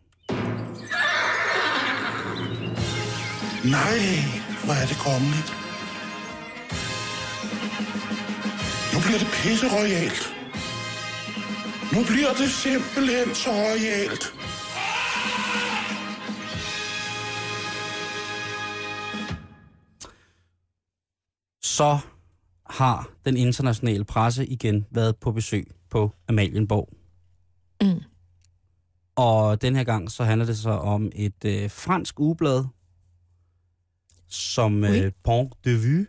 Nej, 3.65 3.99
hvor 4.65 4.75
er 4.83 4.87
det 4.87 4.99
kongeligt. 5.09 5.51
Nu 8.93 8.99
bliver 9.05 9.19
det 9.23 9.29
pisse 9.43 9.67
royalt. 9.77 10.44
Nu 11.95 12.01
bliver 12.05 12.33
det 12.33 12.51
simpelthen 12.51 13.35
så 13.35 13.51
royalt. 13.51 14.25
Så 21.63 21.99
har 22.67 23.11
den 23.25 23.37
internationale 23.37 24.05
presse 24.05 24.47
igen 24.47 24.87
været 24.91 25.17
på 25.17 25.33
besøg 25.33 25.67
på 25.91 26.13
Amalienborg. 26.29 26.89
Mm. 27.83 28.03
Og 29.17 29.63
den 29.63 29.77
her 29.77 29.85
gang 29.85 30.11
så 30.11 30.25
handler 30.25 30.47
det 30.47 30.59
så 30.59 30.71
om 30.71 31.11
et 31.15 31.45
øh, 31.45 31.71
fransk 31.71 32.21
ugeblad, 32.21 32.65
som 34.29 34.83
Oui. 34.83 35.03
øh, 35.05 35.13
Pont 35.25 35.55
de 35.65 35.71
Vue, 35.83 36.07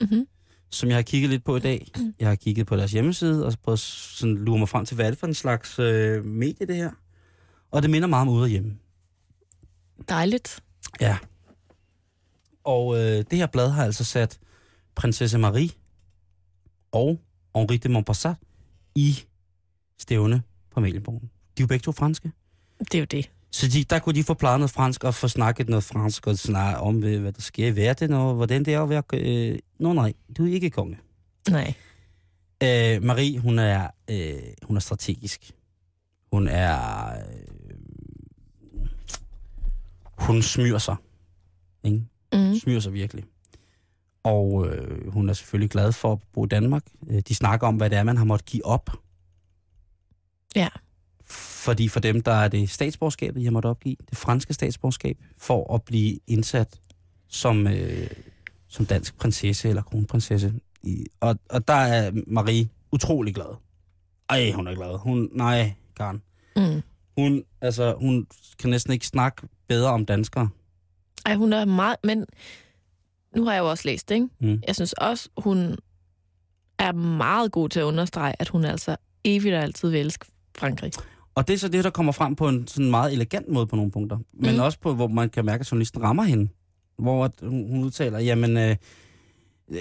Mm-hmm. 0.00 0.26
Som 0.70 0.88
jeg 0.88 0.96
har 0.96 1.02
kigget 1.02 1.30
lidt 1.30 1.44
på 1.44 1.56
i 1.56 1.60
dag. 1.60 1.88
Jeg 2.18 2.28
har 2.28 2.34
kigget 2.34 2.66
på 2.66 2.76
deres 2.76 2.92
hjemmeside 2.92 3.46
og 3.46 3.54
prøvet 3.62 3.80
sådan 3.80 4.34
lure 4.34 4.58
mig 4.58 4.68
frem 4.68 4.84
til, 4.84 4.94
hvad 4.94 5.06
er 5.06 5.10
det 5.10 5.18
for 5.18 5.26
en 5.26 5.34
slags 5.34 5.78
øh, 5.78 6.24
medie 6.24 6.66
det 6.66 6.76
her. 6.76 6.90
Og 7.70 7.82
det 7.82 7.90
minder 7.90 8.08
meget 8.08 8.22
om 8.22 8.28
ude 8.28 8.42
og 8.42 8.48
hjemme. 8.48 8.78
Dejligt. 10.08 10.62
Ja. 11.00 11.18
Og 12.64 12.96
øh, 12.96 13.24
det 13.30 13.38
her 13.38 13.46
blad 13.46 13.70
har 13.70 13.84
altså 13.84 14.04
sat 14.04 14.38
prinsesse 14.94 15.38
Marie 15.38 15.70
og 16.92 17.20
Henri 17.54 17.76
de 17.76 17.88
Montpassat 17.88 18.36
i 18.94 19.18
stævne 19.98 20.42
på 20.70 20.80
Malienborg. 20.80 21.22
De 21.22 21.28
er 21.56 21.64
jo 21.64 21.66
begge 21.66 21.82
to 21.82 21.92
franske. 21.92 22.32
Det 22.78 22.94
er 22.94 22.98
jo 22.98 23.04
det. 23.04 23.30
Så 23.58 23.68
de, 23.68 23.84
der 23.84 23.98
kunne 23.98 24.14
de 24.14 24.24
få 24.24 24.34
plejet 24.34 24.60
noget 24.60 24.70
fransk 24.70 25.04
og 25.04 25.14
få 25.14 25.28
snakket 25.28 25.68
noget 25.68 25.84
fransk 25.84 26.26
og 26.26 26.38
snakke 26.38 26.80
om, 26.80 26.98
hvad 26.98 27.32
der 27.32 27.40
sker 27.40 27.66
i 27.66 27.76
verden 27.76 28.12
og 28.12 28.34
hvordan 28.34 28.64
det 28.64 28.74
er 28.74 28.82
at 28.82 28.88
være... 28.88 29.02
Øh, 29.14 29.58
Nå 29.78 29.92
nej, 29.92 30.12
du 30.38 30.46
er 30.46 30.52
ikke 30.52 30.70
konge. 30.70 30.98
Nej. 31.50 31.74
Øh, 32.62 33.02
Marie, 33.02 33.38
hun 33.38 33.58
er, 33.58 33.88
øh, 34.10 34.42
hun 34.62 34.76
er 34.76 34.80
strategisk. 34.80 35.52
Hun 36.32 36.48
er... 36.48 37.06
Øh, 37.12 38.88
hun 40.18 40.42
smyrer 40.42 40.78
sig. 40.78 40.96
Ikke? 41.84 42.02
Mm. 42.32 42.54
Smyrer 42.58 42.80
sig 42.80 42.92
virkelig. 42.92 43.24
Og 44.22 44.66
øh, 44.66 45.12
hun 45.12 45.28
er 45.28 45.32
selvfølgelig 45.32 45.70
glad 45.70 45.92
for 45.92 46.12
at 46.12 46.18
bo 46.32 46.44
i 46.44 46.48
Danmark. 46.48 46.82
Øh, 47.10 47.22
De 47.28 47.34
snakker 47.34 47.66
om, 47.66 47.76
hvad 47.76 47.90
det 47.90 47.98
er, 47.98 48.02
man 48.02 48.16
har 48.16 48.24
måttet 48.24 48.48
give 48.48 48.66
op. 48.66 48.90
Ja. 50.56 50.68
Fordi 51.30 51.88
for 51.88 52.00
dem, 52.00 52.22
der 52.22 52.32
er 52.32 52.48
det 52.48 52.70
statsborgerskabet, 52.70 53.42
jeg 53.42 53.52
måtte 53.52 53.66
opgive, 53.66 53.96
det 54.10 54.18
franske 54.18 54.54
statsborgerskab, 54.54 55.18
for 55.38 55.74
at 55.74 55.82
blive 55.82 56.18
indsat 56.26 56.80
som, 57.28 57.66
øh, 57.66 58.10
som 58.68 58.86
dansk 58.86 59.16
prinsesse 59.16 59.68
eller 59.68 59.82
kronprinsesse. 59.82 60.54
I, 60.82 61.06
og, 61.20 61.38
og 61.50 61.68
der 61.68 61.74
er 61.74 62.10
Marie 62.26 62.68
utrolig 62.92 63.34
glad. 63.34 63.56
Ej, 64.28 64.50
hun 64.50 64.66
er 64.66 64.74
glad. 64.74 64.98
Hun, 64.98 65.28
nej, 65.32 65.72
Karen. 65.96 66.22
Mm. 66.56 66.82
Hun, 67.18 67.44
altså, 67.60 67.94
hun 68.00 68.26
kan 68.58 68.70
næsten 68.70 68.92
ikke 68.92 69.06
snakke 69.06 69.48
bedre 69.68 69.90
om 69.90 70.06
danskere. 70.06 70.48
Ej, 71.26 71.34
hun 71.34 71.52
er 71.52 71.64
meget... 71.64 71.96
Men 72.04 72.26
nu 73.36 73.44
har 73.44 73.52
jeg 73.52 73.60
jo 73.60 73.70
også 73.70 73.88
læst 73.88 74.08
det, 74.08 74.14
ikke? 74.14 74.28
Mm. 74.38 74.62
Jeg 74.66 74.74
synes 74.74 74.92
også, 74.92 75.28
hun 75.36 75.76
er 76.78 76.92
meget 76.92 77.52
god 77.52 77.68
til 77.68 77.80
at 77.80 77.84
understrege, 77.84 78.34
at 78.38 78.48
hun 78.48 78.64
altså 78.64 78.96
evigt 79.24 79.54
og 79.54 79.62
altid 79.62 79.90
vil 79.90 80.00
elske 80.00 80.26
Frankrig. 80.58 80.92
Og 81.38 81.48
det 81.48 81.54
er 81.54 81.58
så 81.58 81.68
det, 81.68 81.84
der 81.84 81.90
kommer 81.90 82.12
frem 82.12 82.36
på 82.36 82.48
en 82.48 82.66
sådan 82.68 82.90
meget 82.90 83.12
elegant 83.12 83.48
måde 83.48 83.66
på 83.66 83.76
nogle 83.76 83.90
punkter. 83.90 84.18
Men 84.32 84.50
Mhm. 84.54 84.60
også 84.62 84.78
på, 84.80 84.94
hvor 84.94 85.08
man 85.08 85.30
kan 85.30 85.44
mærke, 85.44 85.60
at 85.60 85.70
journalisten 85.72 86.02
rammer 86.02 86.22
hende. 86.22 86.48
Hvor 86.98 87.24
at 87.24 87.32
hun 87.42 87.84
udtaler, 87.84 88.18
jamen, 88.18 88.56
øh, 88.56 88.76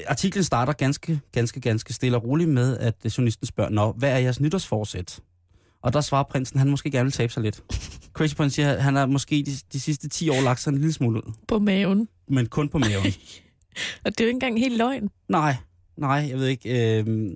artiklen 0.08 0.43
starter 0.43 0.74
ganske, 0.74 1.20
ganske, 1.32 1.60
ganske 1.60 1.93
stille 1.93 2.17
og 2.17 2.24
roligt 2.24 2.50
med, 2.50 2.78
at 2.78 2.96
øh, 3.06 3.10
journalisten 3.17 3.48
spørger, 3.48 3.70
Nå, 3.70 3.91
hvad 3.91 4.12
er 4.12 4.17
jeres 4.17 4.39
nytårsforsæt? 4.39 5.20
Og 5.82 5.93
der 5.93 6.02
svarer 6.02 6.24
prinsen, 6.24 6.60
han 6.60 6.70
måske 6.70 6.91
gerne 6.91 7.04
vil 7.06 7.12
tabe 7.13 7.34
sig 7.34 7.43
lidt. 7.43 7.63
Crazy 8.13 8.36
Prince 8.36 8.56
siger, 8.56 8.72
at 8.74 8.84
han 8.84 8.96
har 8.96 9.06
måske 9.06 9.43
de, 9.46 9.52
de 9.74 9.80
sidste 9.80 10.10
10 10.10 10.30
år 10.30 10.41
lagt 10.41 10.60
sig 10.62 10.72
en 10.72 10.78
lille 10.78 10.93
smule 10.93 11.28
ud. 11.28 11.32
På 11.48 11.60
maven. 11.60 12.08
Men 12.28 12.46
kun 12.46 12.70
på 12.70 12.78
maven. 12.78 13.06
Og 14.06 14.12
det 14.12 14.20
er 14.20 14.24
jo 14.24 14.28
ikke 14.28 14.36
engang 14.36 14.60
helt 14.60 14.78
løgn. 14.78 15.10
Nej, 15.30 15.56
nej, 15.98 16.26
jeg 16.30 16.38
ved 16.39 16.48
ikke. 16.48 17.00
Øh, 17.00 17.30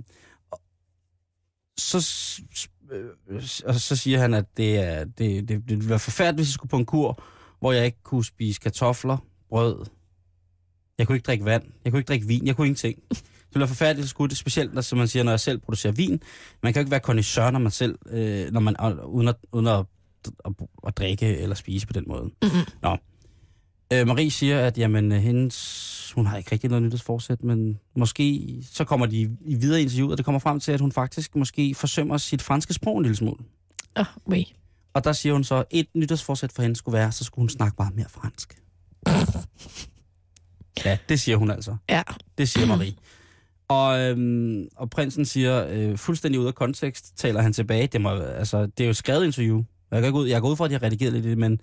så, 1.77 1.97
øh, 1.97 2.57
og 3.65 3.75
så 3.75 3.95
siger 3.95 4.19
han, 4.19 4.33
at 4.33 4.45
det, 4.57 4.77
er, 4.79 5.03
det, 5.03 5.17
det, 5.17 5.49
det 5.49 5.69
ville 5.69 5.89
være 5.89 5.99
forfærdeligt, 5.99 6.37
hvis 6.37 6.47
jeg 6.47 6.53
skulle 6.53 6.69
på 6.69 6.77
en 6.77 6.85
kur, 6.85 7.23
hvor 7.59 7.71
jeg 7.71 7.85
ikke 7.85 8.03
kunne 8.03 8.25
spise 8.25 8.59
kartofler, 8.59 9.17
brød. 9.49 9.85
Jeg 10.97 11.07
kunne 11.07 11.15
ikke 11.15 11.25
drikke 11.25 11.45
vand. 11.45 11.63
Jeg 11.85 11.91
kunne 11.91 11.99
ikke 11.99 12.07
drikke 12.07 12.27
vin. 12.27 12.47
Jeg 12.47 12.55
kunne 12.55 12.67
ingenting. 12.67 13.03
Det 13.09 13.55
ville 13.55 13.61
være 13.61 13.67
forfærdeligt, 13.67 14.15
det 14.29 14.37
specielt, 14.37 14.73
når, 14.73 14.81
som 14.81 14.97
man 14.97 15.07
siger, 15.07 15.23
når 15.23 15.31
jeg 15.31 15.39
selv 15.39 15.59
producerer 15.59 15.93
vin. 15.93 16.21
Man 16.63 16.73
kan 16.73 16.79
jo 16.79 16.83
ikke 16.83 16.91
være 16.91 16.99
kondisør, 16.99 17.51
når 17.51 17.59
man 17.59 17.71
selv, 17.71 17.99
øh, 18.09 18.51
når 18.51 18.59
man, 18.59 18.75
uden, 19.05 19.27
at, 19.27 19.35
uden 19.51 19.67
at, 19.67 19.85
at, 20.45 20.51
at, 20.87 20.97
drikke 20.97 21.37
eller 21.37 21.55
spise 21.55 21.87
på 21.87 21.93
den 21.93 22.03
måde. 22.07 22.23
Mm-hmm. 22.23 22.73
Nå. 22.81 22.97
Øh, 23.93 24.07
Marie 24.07 24.31
siger, 24.31 24.59
at 24.59 24.77
jamen, 24.77 25.11
øh, 25.11 25.17
hendes, 25.17 26.11
hun 26.15 26.25
har 26.25 26.37
ikke 26.37 26.51
rigtig 26.51 26.69
noget 26.69 26.83
nytårsforsæt, 26.83 27.43
men 27.43 27.79
måske 27.95 28.57
så 28.71 28.83
kommer 28.83 29.05
de 29.05 29.21
i 29.45 29.55
videre 29.55 29.81
interviewet, 29.81 30.11
og 30.11 30.17
det 30.17 30.25
kommer 30.25 30.39
frem 30.39 30.59
til, 30.59 30.71
at 30.71 30.81
hun 30.81 30.91
faktisk 30.91 31.35
måske 31.35 31.75
forsømmer 31.75 32.17
sit 32.17 32.41
franske 32.41 32.73
sprog 32.73 32.97
en 32.97 33.03
lille 33.03 33.15
smule. 33.15 33.43
Oh, 33.95 34.05
oui. 34.27 34.45
Og 34.93 35.03
der 35.03 35.13
siger 35.13 35.33
hun 35.33 35.43
så, 35.43 35.55
at 35.55 35.65
et 35.71 35.87
nytårsforsæt 35.95 36.51
for 36.51 36.61
hende 36.61 36.75
skulle 36.75 36.97
være, 36.97 37.11
så 37.11 37.23
skulle 37.23 37.43
hun 37.43 37.49
snakke 37.49 37.75
meget 37.79 37.95
mere 37.95 38.09
fransk. 38.09 38.61
Ja, 40.85 40.97
det 41.09 41.19
siger 41.19 41.37
hun 41.37 41.51
altså. 41.51 41.75
Ja. 41.89 42.01
Det 42.37 42.49
siger 42.49 42.65
Marie. 42.65 42.93
Og, 43.67 43.99
øhm, 43.99 44.67
og 44.75 44.89
prinsen 44.89 45.25
siger, 45.25 45.67
øh, 45.69 45.97
fuldstændig 45.97 46.41
ud 46.41 46.47
af 46.47 46.55
kontekst, 46.55 47.17
taler 47.17 47.41
han 47.41 47.53
tilbage. 47.53 47.87
Det, 47.87 48.01
må, 48.01 48.09
altså, 48.09 48.61
det 48.65 48.79
er 48.79 48.83
jo 48.83 48.89
et 48.89 48.97
skrevet 48.97 49.25
interview. 49.25 49.63
Jeg 49.91 50.01
kan 50.01 50.11
gå 50.11 50.19
ud, 50.19 50.27
jeg 50.27 50.41
går 50.41 50.49
ud 50.49 50.55
fra, 50.55 50.65
at 50.65 50.71
de 50.71 50.75
har 50.75 50.83
redigeret 50.83 51.13
lidt 51.13 51.25
i 51.25 51.29
det, 51.29 51.37
men 51.37 51.61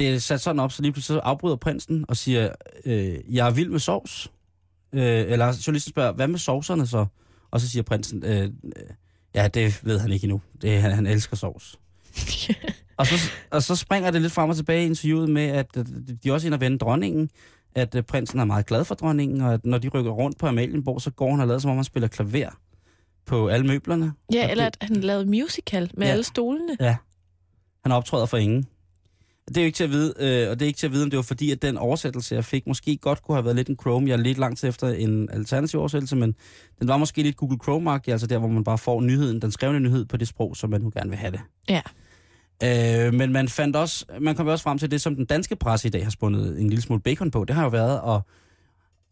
det 0.00 0.14
er 0.14 0.18
sat 0.18 0.40
sådan 0.40 0.60
op, 0.60 0.72
så 0.72 0.82
lige 0.82 0.92
pludselig 0.92 1.20
afbryder 1.24 1.56
prinsen 1.56 2.04
og 2.08 2.16
siger, 2.16 2.52
øh, 2.84 3.18
jeg 3.28 3.46
er 3.46 3.50
vild 3.50 3.68
med 3.68 3.78
sovs. 3.78 4.32
Øh, 4.92 5.02
eller 5.02 5.62
journalisten 5.66 5.90
spørger, 5.90 6.12
hvad 6.12 6.28
med 6.28 6.38
sovserne 6.38 6.86
så? 6.86 7.06
Og 7.50 7.60
så 7.60 7.68
siger 7.68 7.82
prinsen, 7.82 8.24
øh, 8.24 8.42
øh, 8.42 8.50
ja, 9.34 9.48
det 9.48 9.80
ved 9.84 9.98
han 9.98 10.12
ikke 10.12 10.24
endnu. 10.24 10.40
Det, 10.62 10.82
han, 10.82 10.92
han 10.92 11.06
elsker 11.06 11.36
sovs. 11.36 11.78
og, 12.98 13.06
så, 13.06 13.14
og 13.50 13.62
så 13.62 13.76
springer 13.76 14.10
det 14.10 14.22
lidt 14.22 14.32
frem 14.32 14.50
og 14.50 14.56
tilbage 14.56 14.82
i 14.82 14.86
interviewet 14.86 15.28
med, 15.28 15.46
at 15.46 15.66
de 16.24 16.32
også 16.32 16.46
ind 16.46 16.54
og 16.54 16.60
vende 16.60 16.78
dronningen, 16.78 17.30
at 17.74 17.94
øh, 17.94 18.02
prinsen 18.02 18.38
er 18.38 18.44
meget 18.44 18.66
glad 18.66 18.84
for 18.84 18.94
dronningen, 18.94 19.40
og 19.40 19.54
at 19.54 19.66
når 19.66 19.78
de 19.78 19.88
rykker 19.88 20.10
rundt 20.10 20.38
på 20.38 20.46
Amalienborg, 20.46 21.02
så 21.02 21.10
går 21.10 21.30
han 21.30 21.40
og 21.40 21.46
lader, 21.46 21.58
som 21.58 21.70
om 21.70 21.76
han 21.76 21.84
spiller 21.84 22.08
klaver 22.08 22.58
på 23.26 23.48
alle 23.48 23.66
møblerne. 23.66 24.12
Ja, 24.32 24.50
eller 24.50 24.66
at 24.66 24.76
han 24.80 24.96
lavede 24.96 25.26
musical 25.26 25.90
med 25.94 26.06
ja. 26.06 26.12
alle 26.12 26.24
stolene. 26.24 26.76
Ja. 26.80 26.96
Han 27.84 27.92
optræder 27.92 28.26
for 28.26 28.36
ingen. 28.36 28.66
Det 29.50 29.56
er 29.56 29.62
jo 29.62 29.66
ikke 29.66 29.76
til 29.76 29.84
at 29.84 29.90
vide, 29.90 30.14
øh, 30.18 30.50
og 30.50 30.60
det 30.60 30.62
er 30.62 30.66
ikke 30.66 30.78
til 30.78 30.86
at 30.86 30.92
vide, 30.92 31.04
om 31.04 31.10
det 31.10 31.16
var 31.16 31.22
fordi, 31.22 31.50
at 31.50 31.62
den 31.62 31.76
oversættelse, 31.76 32.34
jeg 32.34 32.44
fik, 32.44 32.66
måske 32.66 32.96
godt 32.96 33.22
kunne 33.22 33.36
have 33.36 33.44
været 33.44 33.56
lidt 33.56 33.68
en 33.68 33.76
Chrome. 33.80 34.08
Jeg 34.08 34.12
er 34.18 34.22
lidt 34.22 34.38
langt 34.38 34.64
efter 34.64 34.88
en 34.88 35.28
alternativ 35.30 35.80
oversættelse, 35.80 36.16
men 36.16 36.34
den 36.78 36.88
var 36.88 36.96
måske 36.96 37.22
lidt 37.22 37.36
Google 37.36 37.58
chrome 37.62 38.00
altså 38.06 38.26
der, 38.26 38.38
hvor 38.38 38.48
man 38.48 38.64
bare 38.64 38.78
får 38.78 39.00
nyheden, 39.00 39.42
den 39.42 39.52
skrevne 39.52 39.80
nyhed 39.80 40.04
på 40.04 40.16
det 40.16 40.28
sprog, 40.28 40.56
som 40.56 40.70
man 40.70 40.80
nu 40.80 40.90
gerne 40.94 41.10
vil 41.10 41.18
have 41.18 41.32
det. 41.32 41.40
Ja. 41.68 41.80
Øh, 42.62 43.14
men 43.14 43.32
man 43.32 43.48
fandt 43.48 43.76
også, 43.76 44.04
man 44.20 44.34
kom 44.34 44.46
også 44.46 44.62
frem 44.62 44.78
til 44.78 44.90
det, 44.90 45.00
som 45.00 45.16
den 45.16 45.24
danske 45.24 45.56
presse 45.56 45.88
i 45.88 45.90
dag 45.90 46.04
har 46.04 46.10
spundet 46.10 46.60
en 46.60 46.68
lille 46.68 46.82
smule 46.82 47.02
bacon 47.02 47.30
på. 47.30 47.44
Det 47.44 47.56
har 47.56 47.62
jo 47.62 47.68
været, 47.68 48.00
og, 48.00 48.22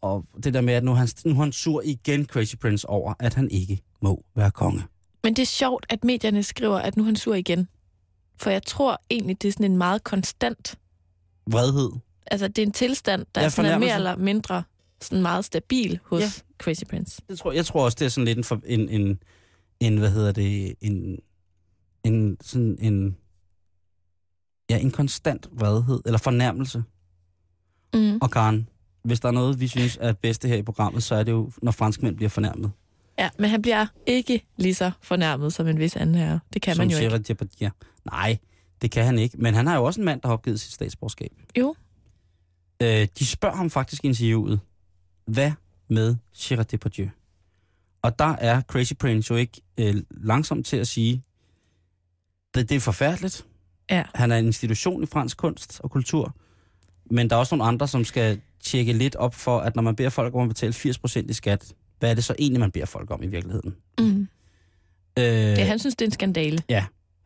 og 0.01 0.25
det 0.43 0.53
der 0.53 0.61
med, 0.61 0.73
at 0.73 0.83
nu 0.83 0.91
er, 0.91 0.95
han, 0.95 1.07
nu 1.25 1.31
er 1.31 1.43
han 1.43 1.51
sur 1.51 1.81
igen, 1.85 2.25
Crazy 2.25 2.55
Prince, 2.55 2.89
over, 2.89 3.13
at 3.19 3.33
han 3.33 3.51
ikke 3.51 3.81
må 4.01 4.23
være 4.35 4.51
konge. 4.51 4.83
Men 5.23 5.35
det 5.35 5.41
er 5.41 5.45
sjovt, 5.45 5.85
at 5.89 6.03
medierne 6.03 6.43
skriver, 6.43 6.77
at 6.77 6.97
nu 6.97 7.03
er 7.03 7.05
han 7.05 7.15
sur 7.15 7.33
igen. 7.33 7.67
For 8.41 8.49
jeg 8.49 8.63
tror 8.63 9.01
egentlig, 9.09 9.41
det 9.41 9.47
er 9.47 9.51
sådan 9.51 9.71
en 9.71 9.77
meget 9.77 10.03
konstant... 10.03 10.75
Vredhed. 11.51 11.91
Altså, 12.31 12.47
det 12.47 12.57
er 12.57 12.65
en 12.65 12.71
tilstand, 12.71 13.25
der 13.35 13.41
ja, 13.41 13.49
sådan 13.49 13.71
er 13.71 13.77
mere 13.77 13.95
eller 13.95 14.15
mindre 14.15 14.63
sådan 15.01 15.21
meget 15.21 15.45
stabil 15.45 15.99
hos 16.03 16.21
Ja. 16.21 16.29
Crazy 16.57 16.83
Prince. 16.89 17.21
Det 17.29 17.39
tror, 17.39 17.51
jeg 17.51 17.65
tror 17.65 17.85
også, 17.85 17.95
det 17.99 18.05
er 18.05 18.09
sådan 18.09 18.25
lidt 18.25 18.37
en, 18.37 18.43
for- 18.43 18.61
en, 18.65 18.89
en, 18.89 19.19
en 19.79 19.97
hvad 19.97 20.11
hedder 20.11 20.31
det, 20.31 20.73
en, 20.81 21.17
en, 22.03 22.37
sådan 22.41 22.77
en, 22.79 23.17
ja, 24.69 24.77
en 24.79 24.91
konstant 24.91 25.47
vredhed, 25.51 26.01
eller 26.05 26.17
fornærmelse. 26.19 26.83
Mm. 27.93 28.17
Og 28.21 28.31
Karen, 28.31 28.69
hvis 29.03 29.19
der 29.19 29.27
er 29.27 29.31
noget, 29.31 29.59
vi 29.59 29.67
synes 29.67 29.97
er 30.01 30.13
bedste 30.13 30.47
her 30.47 30.55
i 30.55 30.61
programmet, 30.61 31.03
så 31.03 31.15
er 31.15 31.23
det 31.23 31.31
jo, 31.31 31.51
når 31.61 31.71
franskmænd 31.71 32.15
bliver 32.15 32.29
fornærmet. 32.29 32.71
Ja, 33.19 33.29
men 33.39 33.49
han 33.49 33.61
bliver 33.61 33.85
ikke 34.05 34.45
lige 34.57 34.75
så 34.75 34.91
fornærmet 35.01 35.53
som 35.53 35.67
en 35.67 35.79
vis 35.79 35.95
anden 35.95 36.15
herre. 36.15 36.39
Det 36.53 36.61
kan 36.61 36.75
som 36.75 36.81
man 36.81 36.89
jo 36.91 36.97
ikke. 36.97 37.09
Gerard 37.09 37.21
Depardieu. 37.23 37.69
Nej, 38.11 38.37
det 38.81 38.91
kan 38.91 39.05
han 39.05 39.19
ikke. 39.19 39.37
Men 39.37 39.53
han 39.53 39.67
har 39.67 39.75
jo 39.75 39.83
også 39.83 40.01
en 40.01 40.05
mand, 40.05 40.21
der 40.21 40.27
har 40.27 40.33
opgivet 40.33 40.59
sit 40.59 40.73
statsborgerskab. 40.73 41.31
Jo. 41.57 41.75
Øh, 42.81 43.07
de 43.19 43.25
spørger 43.25 43.55
ham 43.55 43.69
faktisk 43.69 44.03
i 44.03 44.07
interviewet, 44.07 44.59
hvad 45.25 45.51
med 45.87 46.15
Gerard 46.37 46.65
Depardieu? 46.65 47.07
Og 48.01 48.19
der 48.19 48.35
er 48.35 48.61
Crazy 48.61 48.93
Prince 48.93 49.31
jo 49.31 49.37
ikke 49.37 49.61
øh, 49.77 49.95
langsom 50.11 50.63
til 50.63 50.77
at 50.77 50.87
sige, 50.87 51.23
det, 52.55 52.69
det 52.69 52.75
er 52.75 52.79
forfærdeligt. 52.79 53.45
Ja. 53.89 54.03
Han 54.15 54.31
er 54.31 54.37
en 54.37 54.45
institution 54.45 55.03
i 55.03 55.05
fransk 55.05 55.37
kunst 55.37 55.81
og 55.83 55.91
kultur. 55.91 56.35
Men 57.11 57.29
der 57.29 57.35
er 57.35 57.39
også 57.39 57.55
nogle 57.55 57.67
andre, 57.67 57.87
som 57.87 58.05
skal 58.05 58.41
tjekke 58.63 58.93
lidt 58.93 59.15
op 59.15 59.35
for, 59.35 59.59
at 59.59 59.75
når 59.75 59.83
man 59.83 59.95
beder 59.95 60.09
folk 60.09 60.35
om 60.35 60.41
at 60.41 60.47
betale 60.47 60.73
80% 60.73 61.29
i 61.29 61.33
skat, 61.33 61.73
hvad 61.99 62.11
er 62.11 62.13
det 62.13 62.23
så 62.23 62.35
egentlig, 62.39 62.59
man 62.59 62.71
beder 62.71 62.85
folk 62.85 63.11
om 63.11 63.23
i 63.23 63.27
virkeligheden? 63.27 63.75
Mm. 63.99 64.27
Øh, 65.19 65.23
Ja, 65.25 65.65
han 65.65 65.79
synes, 65.79 65.95
det 65.95 66.05
er 66.05 66.07
en 66.07 66.11
skandale. 66.11 66.59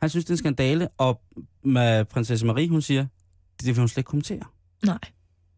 Han 0.03 0.09
synes, 0.09 0.25
det 0.25 0.29
er 0.29 0.33
en 0.33 0.37
skandale, 0.37 0.87
og 0.97 1.21
med 1.63 2.05
prinsesse 2.05 2.45
Marie, 2.45 2.69
hun 2.69 2.81
siger, 2.81 3.05
det 3.59 3.67
vil 3.67 3.77
hun 3.77 3.87
slet 3.87 3.97
ikke 3.97 4.07
kommentere. 4.07 4.43
Nej. 4.85 4.99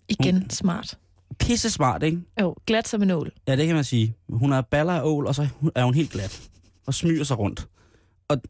Igen 0.10 0.50
smart. 0.50 0.98
Pisse 1.40 1.70
smart, 1.70 2.04
ikke? 2.04 2.22
Jo, 2.42 2.56
glat 2.66 2.88
som 2.88 3.04
en 3.04 3.12
ål. 3.12 3.32
Ja, 3.48 3.56
det 3.56 3.66
kan 3.66 3.76
man 3.76 3.84
sige. 3.84 4.16
Hun 4.30 4.54
er 4.54 4.62
baller 4.62 4.94
af 4.94 5.02
ål, 5.04 5.28
og 5.28 5.36
så 5.36 5.48
er 5.76 5.84
hun 5.84 5.94
helt 5.94 6.12
glat. 6.12 6.50
Og 6.88 6.94
smyger 6.94 7.24
sig 7.24 7.40
rundt. 7.40 7.68
Og, 8.28 8.42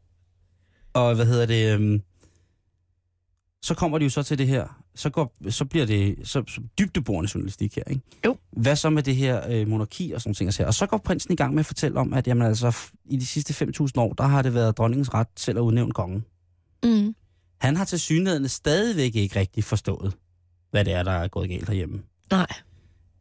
og 0.93 1.15
hvad 1.15 1.25
hedder 1.25 1.45
det... 1.45 1.73
Øhm, 1.73 2.01
så 3.61 3.73
kommer 3.73 3.97
de 3.97 4.03
jo 4.03 4.09
så 4.09 4.23
til 4.23 4.37
det 4.37 4.47
her. 4.47 4.84
Så, 4.95 5.09
går, 5.09 5.33
så 5.49 5.65
bliver 5.65 5.85
det 5.85 6.15
så, 6.23 6.43
så 6.47 6.61
dybdeborende 6.79 7.31
journalistik 7.35 7.75
her, 7.75 7.83
ikke? 7.89 8.01
Jo. 8.25 8.37
Hvad 8.51 8.75
så 8.75 8.89
med 8.89 9.03
det 9.03 9.15
her 9.15 9.41
øh, 9.49 9.67
monarki 9.67 10.11
og 10.11 10.21
sådan 10.21 10.33
ting? 10.33 10.47
Og, 10.47 10.53
så- 10.53 10.63
og 10.65 10.73
så 10.73 10.85
går 10.85 10.97
prinsen 10.97 11.33
i 11.33 11.35
gang 11.35 11.53
med 11.53 11.59
at 11.59 11.65
fortælle 11.65 11.99
om, 11.99 12.13
at 12.13 12.27
jamen, 12.27 12.47
altså, 12.47 12.77
i 13.05 13.17
de 13.17 13.25
sidste 13.25 13.65
5.000 13.65 13.91
år, 13.97 14.13
der 14.13 14.23
har 14.23 14.41
det 14.41 14.53
været 14.53 14.77
dronningens 14.77 15.13
ret 15.13 15.27
selv 15.37 15.57
at 15.57 15.61
udnævne 15.61 15.91
kongen. 15.91 16.25
Mm. 16.83 17.15
Han 17.61 17.75
har 17.75 17.85
til 17.85 17.99
synligheden 17.99 18.47
stadigvæk 18.49 19.15
ikke 19.15 19.39
rigtig 19.39 19.63
forstået, 19.63 20.13
hvad 20.71 20.85
det 20.85 20.93
er, 20.93 21.03
der 21.03 21.11
er 21.11 21.27
gået 21.27 21.49
galt 21.49 21.67
herhjemme. 21.67 22.01
Nej. 22.31 22.47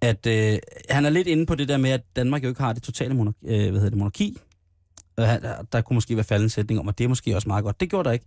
At 0.00 0.26
øh, 0.26 0.58
han 0.90 1.04
er 1.04 1.10
lidt 1.10 1.28
inde 1.28 1.46
på 1.46 1.54
det 1.54 1.68
der 1.68 1.76
med, 1.76 1.90
at 1.90 2.02
Danmark 2.16 2.42
jo 2.44 2.48
ikke 2.48 2.60
har 2.60 2.72
det 2.72 2.82
totale 2.82 3.14
monarki. 3.14 3.38
Øh, 3.46 3.58
hvad 3.60 3.72
hedder 3.72 3.88
det, 3.88 3.98
monarki. 3.98 4.36
Og 5.16 5.28
han, 5.28 5.42
der, 5.42 5.62
der 5.62 5.80
kunne 5.80 5.94
måske 5.94 6.16
være 6.16 6.24
faldet 6.24 6.44
en 6.44 6.50
sætning 6.50 6.80
om, 6.80 6.88
at 6.88 6.98
det 6.98 7.04
er 7.04 7.08
måske 7.08 7.36
også 7.36 7.48
meget 7.48 7.64
godt. 7.64 7.80
Det 7.80 7.90
gjorde 7.90 8.06
der 8.08 8.12
ikke. 8.12 8.24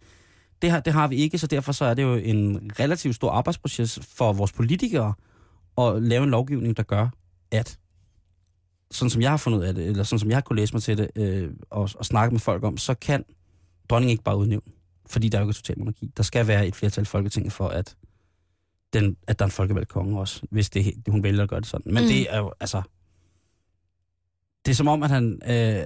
Det 0.61 0.71
har, 0.71 0.79
det 0.79 0.93
har 0.93 1.07
vi 1.07 1.15
ikke, 1.15 1.37
så 1.37 1.47
derfor 1.47 1.71
så 1.71 1.85
er 1.85 1.93
det 1.93 2.03
jo 2.03 2.13
en 2.15 2.71
relativt 2.79 3.15
stor 3.15 3.31
arbejdsproces 3.31 3.99
for 4.03 4.33
vores 4.33 4.51
politikere 4.51 5.13
at 5.77 6.03
lave 6.03 6.23
en 6.23 6.29
lovgivning, 6.29 6.77
der 6.77 6.83
gør, 6.83 7.09
at 7.51 7.79
sådan 8.91 9.09
som 9.09 9.21
jeg 9.21 9.29
har 9.29 9.37
fundet 9.37 9.59
ud 9.59 9.63
af 9.63 9.73
det, 9.73 9.87
eller 9.87 10.03
sådan 10.03 10.19
som 10.19 10.29
jeg 10.29 10.35
har 10.35 10.41
kunne 10.41 10.55
læse 10.55 10.73
mig 10.73 10.83
til 10.83 10.97
det, 10.97 11.09
øh, 11.15 11.51
og, 11.69 11.89
og 11.95 12.05
snakke 12.05 12.33
med 12.33 12.39
folk 12.39 12.63
om, 12.63 12.77
så 12.77 12.93
kan 12.93 13.25
dronningen 13.89 14.11
ikke 14.11 14.23
bare 14.23 14.37
udnævne, 14.37 14.71
fordi 15.05 15.29
der 15.29 15.37
er 15.37 15.41
jo 15.41 15.45
ikke 15.45 15.51
et 15.51 15.55
totalt 15.55 15.77
monarki. 15.77 16.11
Der 16.17 16.23
skal 16.23 16.47
være 16.47 16.67
et 16.67 16.75
flertal 16.75 17.01
i 17.01 17.05
Folketinget 17.05 17.53
for, 17.53 17.67
at, 17.67 17.95
den, 18.93 19.17
at 19.27 19.39
der 19.39 19.45
er 19.45 19.47
en 19.47 19.51
folkevalgt 19.51 19.89
konge 19.89 20.19
også, 20.19 20.41
hvis 20.51 20.69
det, 20.69 20.93
hun 21.07 21.23
vælger 21.23 21.43
at 21.43 21.49
gøre 21.49 21.59
det 21.59 21.67
sådan. 21.67 21.93
Men 21.93 22.03
mm. 22.03 22.09
det 22.09 22.33
er 22.33 22.37
jo, 22.37 22.51
altså... 22.59 22.81
Det 24.65 24.71
er 24.71 24.75
som 24.75 24.87
om, 24.87 25.03
at 25.03 25.09
han... 25.09 25.41
Øh, 25.43 25.49
en 25.49 25.85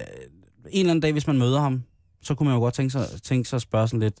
eller 0.70 0.90
anden 0.90 1.00
dag, 1.00 1.12
hvis 1.12 1.26
man 1.26 1.38
møder 1.38 1.60
ham, 1.60 1.82
så 2.22 2.34
kunne 2.34 2.48
man 2.48 2.56
jo 2.56 2.60
godt 2.60 2.74
tænke 2.74 2.90
sig, 2.90 3.06
tænke 3.22 3.48
sig 3.48 3.56
at 3.56 3.62
spørge 3.62 3.88
sådan 3.88 4.00
lidt, 4.00 4.20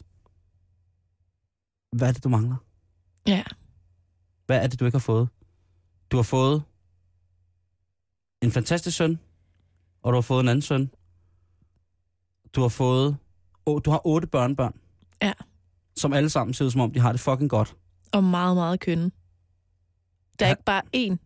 hvad 1.92 2.08
er 2.08 2.12
det, 2.12 2.24
du 2.24 2.28
mangler? 2.28 2.56
Ja. 3.26 3.42
Hvad 4.46 4.62
er 4.62 4.66
det, 4.66 4.80
du 4.80 4.84
ikke 4.84 4.94
har 4.96 5.00
fået? 5.00 5.28
Du 6.10 6.16
har 6.16 6.22
fået 6.22 6.62
en 8.42 8.52
fantastisk 8.52 8.96
søn, 8.96 9.18
og 10.02 10.12
du 10.12 10.16
har 10.16 10.22
fået 10.22 10.40
en 10.42 10.48
anden 10.48 10.62
søn. 10.62 10.90
Du 12.52 12.60
har 12.60 12.68
fået... 12.68 13.16
Å, 13.66 13.78
du 13.78 13.90
har 13.90 14.06
otte 14.06 14.26
børnebørn. 14.26 14.74
Ja. 15.22 15.32
Som 15.96 16.12
alle 16.12 16.30
sammen 16.30 16.54
ser 16.54 16.64
ud, 16.64 16.70
som 16.70 16.80
om 16.80 16.90
de 16.92 17.00
har 17.00 17.12
det 17.12 17.20
fucking 17.20 17.50
godt. 17.50 17.76
Og 18.12 18.24
meget, 18.24 18.56
meget 18.56 18.80
kønne. 18.80 19.10
Der 20.38 20.46
er 20.46 20.48
Ja. 20.48 20.52
ikke 20.52 20.64
bare 20.64 20.82
én 20.96 21.16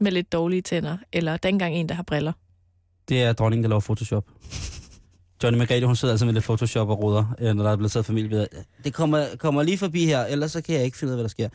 med 0.00 0.12
lidt 0.12 0.32
dårlige 0.32 0.62
tænder, 0.62 0.96
eller 1.12 1.36
der 1.36 1.46
er 1.46 1.48
ikke 1.48 1.54
engang 1.54 1.74
en, 1.74 1.88
der 1.88 1.94
har 1.94 2.02
briller. 2.02 2.32
Det 3.08 3.22
er 3.22 3.32
dronningen, 3.32 3.62
der 3.64 3.68
laver 3.68 3.80
Photoshop. 3.80 4.30
Johnny 5.42 5.58
Margrethe, 5.58 5.86
hun 5.86 5.96
sidder 5.96 6.14
altså 6.14 6.26
med 6.26 6.34
lidt 6.34 6.44
Photoshop 6.44 6.88
og 6.88 7.02
ruder, 7.02 7.34
øh, 7.38 7.54
når 7.54 7.64
der 7.64 7.70
er 7.70 7.76
blevet 7.76 7.92
taget 7.92 8.06
familiebilleder. 8.06 8.46
Det 8.84 8.94
kommer, 8.94 9.26
kommer 9.38 9.62
lige 9.62 9.78
forbi 9.78 10.04
her, 10.04 10.24
ellers 10.24 10.52
så 10.52 10.62
kan 10.62 10.74
jeg 10.74 10.84
ikke 10.84 10.96
finde 10.96 11.10
ud 11.10 11.12
af, 11.12 11.16
hvad 11.16 11.24
der 11.24 11.28
sker. 11.28 11.48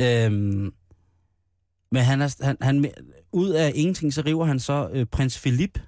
Øhm, 0.00 0.72
men 1.92 2.02
han 2.02 2.22
er, 2.22 2.36
han, 2.44 2.56
han, 2.60 2.92
ud 3.32 3.50
af 3.50 3.72
ingenting, 3.74 4.14
så 4.14 4.22
river 4.26 4.44
han 4.44 4.60
så 4.60 4.88
øh, 4.92 5.06
prins 5.06 5.40
Philip, 5.40 5.78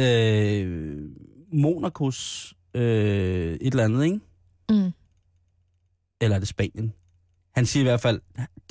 øh, 0.00 1.00
Monacos, 1.52 2.54
øh, 2.74 3.54
et 3.54 3.66
eller 3.66 3.84
andet, 3.84 4.04
ikke? 4.04 4.20
Mm. 4.70 4.92
Eller 6.20 6.34
er 6.36 6.38
det 6.38 6.48
Spanien? 6.48 6.92
Han 7.54 7.66
siger 7.66 7.82
i 7.82 7.88
hvert 7.88 8.00
fald, 8.00 8.20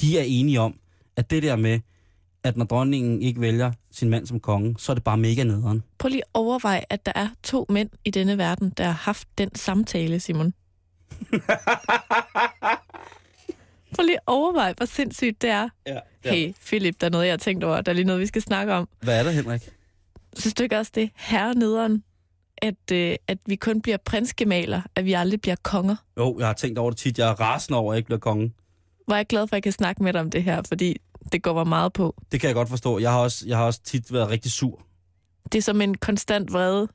de 0.01 0.19
er 0.19 0.24
enige 0.24 0.59
om, 0.59 0.80
at 1.15 1.30
det 1.30 1.43
der 1.43 1.55
med, 1.55 1.80
at 2.44 2.58
når 2.58 2.66
dronningen 2.66 3.22
ikke 3.22 3.41
vælger 3.41 3.72
sin 3.91 4.10
mand 4.10 4.26
som 4.28 4.39
konge, 4.39 4.76
så 4.80 4.91
er 4.91 4.94
det 4.94 5.04
bare 5.04 5.18
mega 5.18 5.44
nederen. 5.44 5.84
Prøv 5.98 6.10
lige 6.10 6.22
at 6.22 6.30
overveje, 6.34 6.82
at 6.89 7.06
der 7.06 7.12
er 7.16 7.28
to 7.44 7.66
mænd 7.70 7.89
i 8.06 8.10
denne 8.10 8.38
verden, 8.38 8.74
der 8.78 8.84
har 8.84 8.91
haft 8.91 9.28
den 9.38 9.56
samtale, 9.56 10.20
Simon. 10.20 10.54
Prøv 13.96 14.04
lige 14.06 14.16
at 14.16 14.24
overveje, 14.28 14.74
hvor 14.78 14.86
sindssygt 14.86 15.41
det 15.41 15.50
er. 15.50 15.70
Ja, 15.88 16.00
Hey, 16.26 16.54
Philip, 16.66 16.96
der 17.02 17.08
er 17.08 17.12
noget, 17.12 17.26
jeg 17.26 17.32
har 17.32 17.38
tænkt 17.38 17.64
over. 17.64 17.82
Der 17.82 17.91
er 17.91 17.94
lige 17.94 18.06
noget, 18.06 18.22
vi 18.22 18.26
skal 18.26 18.41
snakke 18.41 18.74
om. 18.74 18.88
Hvad 19.02 19.20
er 19.20 19.24
der, 19.24 19.32
Henrik? 19.32 19.70
Synes 20.38 20.54
du 20.54 20.64
ikke 20.64 20.78
også, 20.78 20.91
det 20.96 21.04
er 21.04 21.08
herrenederen, 21.16 22.04
at, 22.58 22.91
øh, 22.91 23.16
at 23.28 23.38
vi 23.46 23.56
kun 23.56 23.82
bliver 23.82 23.98
prinsgemaler, 24.06 24.82
at 24.96 25.06
vi 25.06 25.14
aldrig 25.14 25.41
bliver 25.41 25.56
konger? 25.64 25.96
Jo, 26.18 26.36
jeg 26.39 26.48
har 26.48 26.54
tænkt 26.54 26.80
over 26.80 26.89
det 26.91 26.98
tit. 27.00 27.18
Jeg 27.20 27.30
er 27.30 27.39
rasende 27.39 27.78
over, 27.80 27.91
at 27.91 27.96
jeg 27.96 27.98
ikke 27.98 28.06
bliver 28.08 28.20
konge. 28.20 28.54
Er 29.08 29.16
jeg 29.16 29.28
glad 29.28 29.48
for, 29.48 29.54
at 29.54 29.58
jeg 29.58 29.64
kan 29.64 29.72
snakke 29.72 30.04
med 30.04 30.14
dig 30.14 30.22
om 30.22 30.30
det 30.32 30.44
her, 30.44 30.62
fordi 30.68 30.98
det 31.32 31.43
går 31.43 31.53
mig 31.53 31.67
meget 31.67 31.93
på. 31.93 32.15
Det 32.32 32.39
kan 32.39 32.47
jeg 32.47 32.55
godt 32.55 32.69
forstå. 32.69 32.99
Jeg 32.99 33.11
har 33.11 33.19
også, 33.19 33.43
jeg 33.47 33.57
har 33.57 33.65
også 33.65 33.82
tit 33.84 34.13
været 34.13 34.30
rigtig 34.30 34.51
sur. 34.51 34.82
Det 35.51 35.57
er 35.57 35.61
som 35.61 35.82
en 35.82 35.95
konstant 35.97 36.53
vrede 36.53 36.88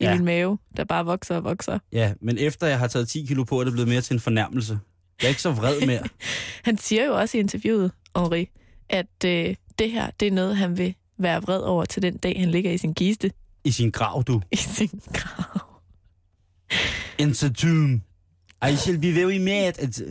i 0.00 0.04
Ja. 0.04 0.14
min 0.14 0.24
mave, 0.24 0.58
der 0.76 0.84
bare 0.84 1.04
vokser 1.04 1.36
og 1.36 1.44
vokser. 1.44 1.78
Ja, 1.92 2.12
men 2.20 2.38
efter 2.38 2.66
jeg 2.66 2.78
har 2.78 2.86
taget 2.86 3.08
10 3.08 3.24
kilo 3.26 3.44
på, 3.44 3.60
er 3.60 3.64
det 3.64 3.72
blevet 3.72 3.88
mere 3.88 4.00
til 4.00 4.14
en 4.14 4.20
fornærmelse. 4.20 4.78
Jeg 5.20 5.26
er 5.26 5.28
ikke 5.28 5.42
så 5.42 5.50
vred 5.50 5.86
mere. 5.86 6.02
Han 6.64 6.78
siger 6.78 7.04
jo 7.04 7.14
også 7.18 7.36
i 7.36 7.40
interviewet, 7.40 7.92
Henri, 8.16 8.48
at 8.88 9.24
øh, 9.24 9.54
det 9.78 9.90
her, 9.90 10.10
det 10.20 10.28
er 10.28 10.32
noget, 10.32 10.56
han 10.56 10.78
vil 10.78 10.94
være 11.18 11.42
vred 11.42 11.60
over 11.60 11.84
til 11.84 12.02
den 12.02 12.16
dag, 12.16 12.40
han 12.40 12.50
ligger 12.50 12.70
i 12.70 12.78
sin 12.78 12.94
kiste. 12.94 13.30
I 13.64 13.70
sin 13.70 13.90
grav, 13.90 14.22
du. 14.26 14.40
I 14.52 14.56
sin 14.56 15.00
grav. 15.12 15.68
In 17.18 17.34
the 17.34 17.50
tomb. 17.50 18.00
I 18.70 18.76
shall 18.76 18.98
be 18.98 19.12
very 19.14 19.38
mad. 19.38 19.72
At, 19.78 20.02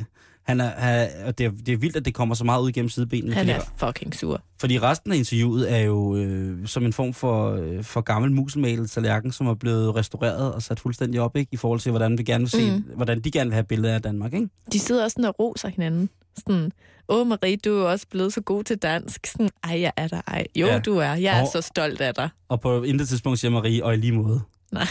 han 0.51 0.59
er, 0.61 0.69
han, 0.69 1.09
og 1.25 1.37
det, 1.37 1.45
er, 1.45 1.51
det 1.65 1.69
er 1.73 1.77
vildt, 1.77 1.95
at 1.95 2.05
det 2.05 2.13
kommer 2.13 2.35
så 2.35 2.43
meget 2.43 2.61
ud 2.61 2.71
gennem 2.71 2.89
sidebenene. 2.89 3.33
Han 3.35 3.45
fordi, 3.45 3.59
er 3.59 3.87
fucking 3.87 4.15
sur. 4.15 4.41
fordi 4.59 4.79
resten 4.79 5.11
af 5.11 5.15
interviewet 5.15 5.71
er 5.73 5.77
jo 5.77 6.15
øh, 6.15 6.67
som 6.67 6.85
en 6.85 6.93
form 6.93 7.13
for, 7.13 7.51
øh, 7.55 7.83
for 7.83 8.01
gammel 8.01 8.31
muselmalet 8.31 8.91
tallerken, 8.91 9.31
som 9.31 9.47
er 9.47 9.53
blevet 9.53 9.95
restaureret 9.95 10.53
og 10.53 10.61
sat 10.61 10.79
fuldstændig 10.79 11.21
op, 11.21 11.35
ikke? 11.37 11.49
I 11.53 11.57
forhold 11.57 11.79
til, 11.79 11.89
hvordan, 11.91 12.17
vi 12.17 12.23
gerne 12.23 12.41
vil 12.41 12.49
se, 12.49 12.71
Mm. 12.71 12.83
hvordan 12.95 13.19
de 13.21 13.31
gerne 13.31 13.49
vil 13.49 13.53
have 13.53 13.63
billeder 13.63 13.95
af 13.95 14.01
Danmark, 14.01 14.33
ikke? 14.33 14.49
De 14.73 14.79
sidder 14.79 15.03
også 15.03 15.13
sådan 15.15 15.25
og 15.25 15.35
roser 15.39 15.67
hinanden. 15.69 16.09
Sådan, 16.37 16.71
åh 17.09 17.27
Marie, 17.27 17.57
du 17.57 17.69
er 17.77 17.83
også 17.83 18.05
blevet 18.09 18.33
så 18.33 18.41
god 18.41 18.63
til 18.63 18.77
dansk. 18.77 19.27
Sådan, 19.27 19.49
ej, 19.63 19.81
jeg 19.81 19.91
er 19.97 20.07
der, 20.07 20.21
ej. 20.27 20.45
Jo, 20.55 20.67
ja. 20.67 20.79
Du 20.79 20.97
er. 20.97 21.13
Jeg 21.13 21.37
er 21.37 21.41
Og- 21.41 21.47
så 21.53 21.61
stolt 21.61 22.01
af 22.01 22.15
dig. 22.15 22.29
Og 22.49 22.61
på 22.61 22.83
intet 22.83 23.07
tidspunkt 23.07 23.39
siger 23.39 23.51
Marie, 23.51 23.85
og 23.85 23.93
i 23.93 23.97
lige 23.97 24.11
måde. 24.11 24.41
Nej, 24.71 24.87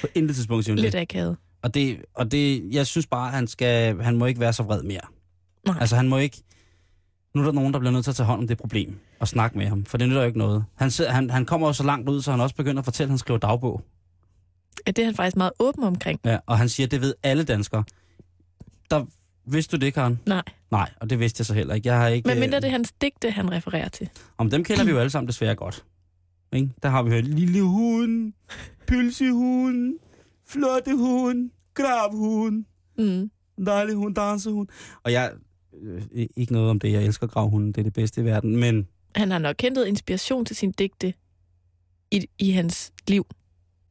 På 0.00 0.06
intet 0.14 0.36
tidspunkt 0.36 0.64
siger 0.64 0.74
hun 0.74 0.82
lidt 0.82 0.92
det. 0.92 0.98
akavet. 0.98 1.36
Og 1.66 1.74
det, 1.74 2.04
og 2.14 2.32
det, 2.32 2.68
jeg 2.72 2.86
synes 2.86 3.06
bare, 3.06 3.30
han 3.30 3.46
skal, 3.46 4.02
han 4.02 4.16
må 4.16 4.26
ikke 4.26 4.40
være 4.40 4.52
så 4.52 4.62
vred 4.62 4.82
mere. 4.82 5.00
Nej. 5.66 5.76
Altså 5.80 5.96
han 5.96 6.08
må 6.08 6.18
ikke, 6.18 6.42
nu 7.34 7.40
er 7.40 7.44
der 7.44 7.52
nogen, 7.52 7.72
der 7.72 7.78
bliver 7.78 7.92
nødt 7.92 8.04
til 8.04 8.10
at 8.10 8.16
tage 8.16 8.26
hånd 8.26 8.40
om 8.40 8.48
det 8.48 8.58
problem 8.58 8.98
og 9.20 9.28
snakke 9.28 9.58
med 9.58 9.66
ham, 9.66 9.84
for 9.84 9.98
det 9.98 10.08
nytter 10.08 10.20
jo 10.20 10.26
ikke 10.26 10.38
noget. 10.38 10.64
Han, 10.74 10.90
han, 11.08 11.30
han 11.30 11.46
kommer 11.46 11.66
jo 11.66 11.72
så 11.72 11.82
langt 11.82 12.08
ud, 12.08 12.22
så 12.22 12.30
han 12.30 12.40
også 12.40 12.54
begynder 12.54 12.78
at 12.78 12.84
fortælle, 12.84 13.08
at 13.08 13.10
han 13.10 13.18
skriver 13.18 13.38
dagbog. 13.38 13.82
Ja, 14.86 14.90
det 14.90 15.02
er 15.02 15.04
han 15.06 15.14
faktisk 15.14 15.36
meget 15.36 15.52
åben 15.58 15.84
omkring. 15.84 16.20
Ja, 16.24 16.38
og 16.46 16.58
han 16.58 16.68
siger, 16.68 16.86
at 16.86 16.90
det 16.90 17.00
ved 17.00 17.14
alle 17.22 17.44
danskere. 17.44 17.84
Der, 18.90 19.04
vidste 19.44 19.76
du 19.76 19.80
det, 19.84 19.94
Karen? 19.94 20.20
Nej. 20.26 20.42
Nej, 20.70 20.90
og 21.00 21.10
det 21.10 21.18
vidste 21.20 21.40
jeg 21.40 21.46
så 21.46 21.54
heller 21.54 21.74
ikke. 21.74 21.88
Jeg 21.88 21.98
har 21.98 22.08
ikke 22.08 22.28
Men 22.28 22.40
mindre 22.40 22.56
øh, 22.56 22.62
det 22.62 22.68
er 22.68 22.72
hans 22.72 22.92
digte, 22.92 23.30
han 23.30 23.52
refererer 23.52 23.88
til. 23.88 24.08
Om 24.38 24.50
dem 24.50 24.64
kender 24.64 24.84
vi 24.84 24.90
jo 24.90 24.98
alle 24.98 25.10
sammen 25.10 25.28
desværre 25.28 25.54
godt. 25.54 25.84
Ikke? 26.52 26.70
Der 26.82 26.88
har 26.88 27.02
vi 27.02 27.10
hørt 27.10 27.24
lille 27.24 27.62
hund, 27.62 28.32
pølsehund, 28.86 29.98
flotte 30.48 30.96
hund, 31.78 31.86
gravhund. 31.86 32.64
Mm. 32.98 33.30
dejlig 33.66 33.94
hund, 33.94 34.14
dansehund. 34.14 34.68
Og 35.02 35.12
jeg, 35.12 35.32
øh, 35.82 36.02
ikke 36.36 36.52
noget 36.52 36.70
om 36.70 36.80
det, 36.80 36.92
jeg 36.92 37.04
elsker 37.04 37.26
gravhunden, 37.26 37.72
det 37.72 37.78
er 37.78 37.82
det 37.82 37.92
bedste 37.92 38.20
i 38.20 38.24
verden, 38.24 38.56
men 38.56 38.86
Han 39.16 39.30
har 39.30 39.38
nok 39.38 39.62
hentet 39.62 39.86
inspiration 39.86 40.44
til 40.44 40.56
sin 40.56 40.72
digte 40.72 41.14
i, 42.10 42.26
i 42.38 42.50
hans 42.50 42.92
liv, 43.08 43.26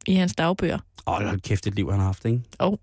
i 0.06 0.14
hans 0.14 0.34
dagbøger. 0.34 0.78
åh, 1.06 1.14
hold 1.14 1.40
kæft, 1.40 1.66
et 1.66 1.74
liv, 1.74 1.90
han 1.90 1.98
har 2.00 2.06
haft, 2.06 2.24
ikke? 2.24 2.42
Jo. 2.62 2.78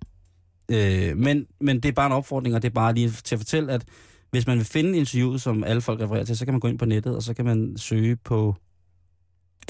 Øh, 0.71 1.17
men, 1.17 1.47
men 1.59 1.79
det 1.79 1.89
er 1.89 1.93
bare 1.93 2.05
en 2.05 2.11
opfordring, 2.11 2.55
og 2.55 2.61
det 2.61 2.69
er 2.69 2.73
bare 2.73 2.93
lige 2.93 3.09
til 3.09 3.35
at 3.35 3.39
fortælle, 3.39 3.71
at 3.71 3.85
hvis 4.31 4.47
man 4.47 4.57
vil 4.57 4.65
finde 4.65 4.97
interviewet, 4.97 5.41
som 5.41 5.63
alle 5.63 5.81
folk 5.81 6.01
refererer 6.01 6.23
til, 6.23 6.37
så 6.37 6.45
kan 6.45 6.53
man 6.53 6.59
gå 6.59 6.67
ind 6.67 6.79
på 6.79 6.85
nettet, 6.85 7.15
og 7.15 7.23
så 7.23 7.33
kan 7.33 7.45
man 7.45 7.77
søge 7.77 8.15
på... 8.15 8.55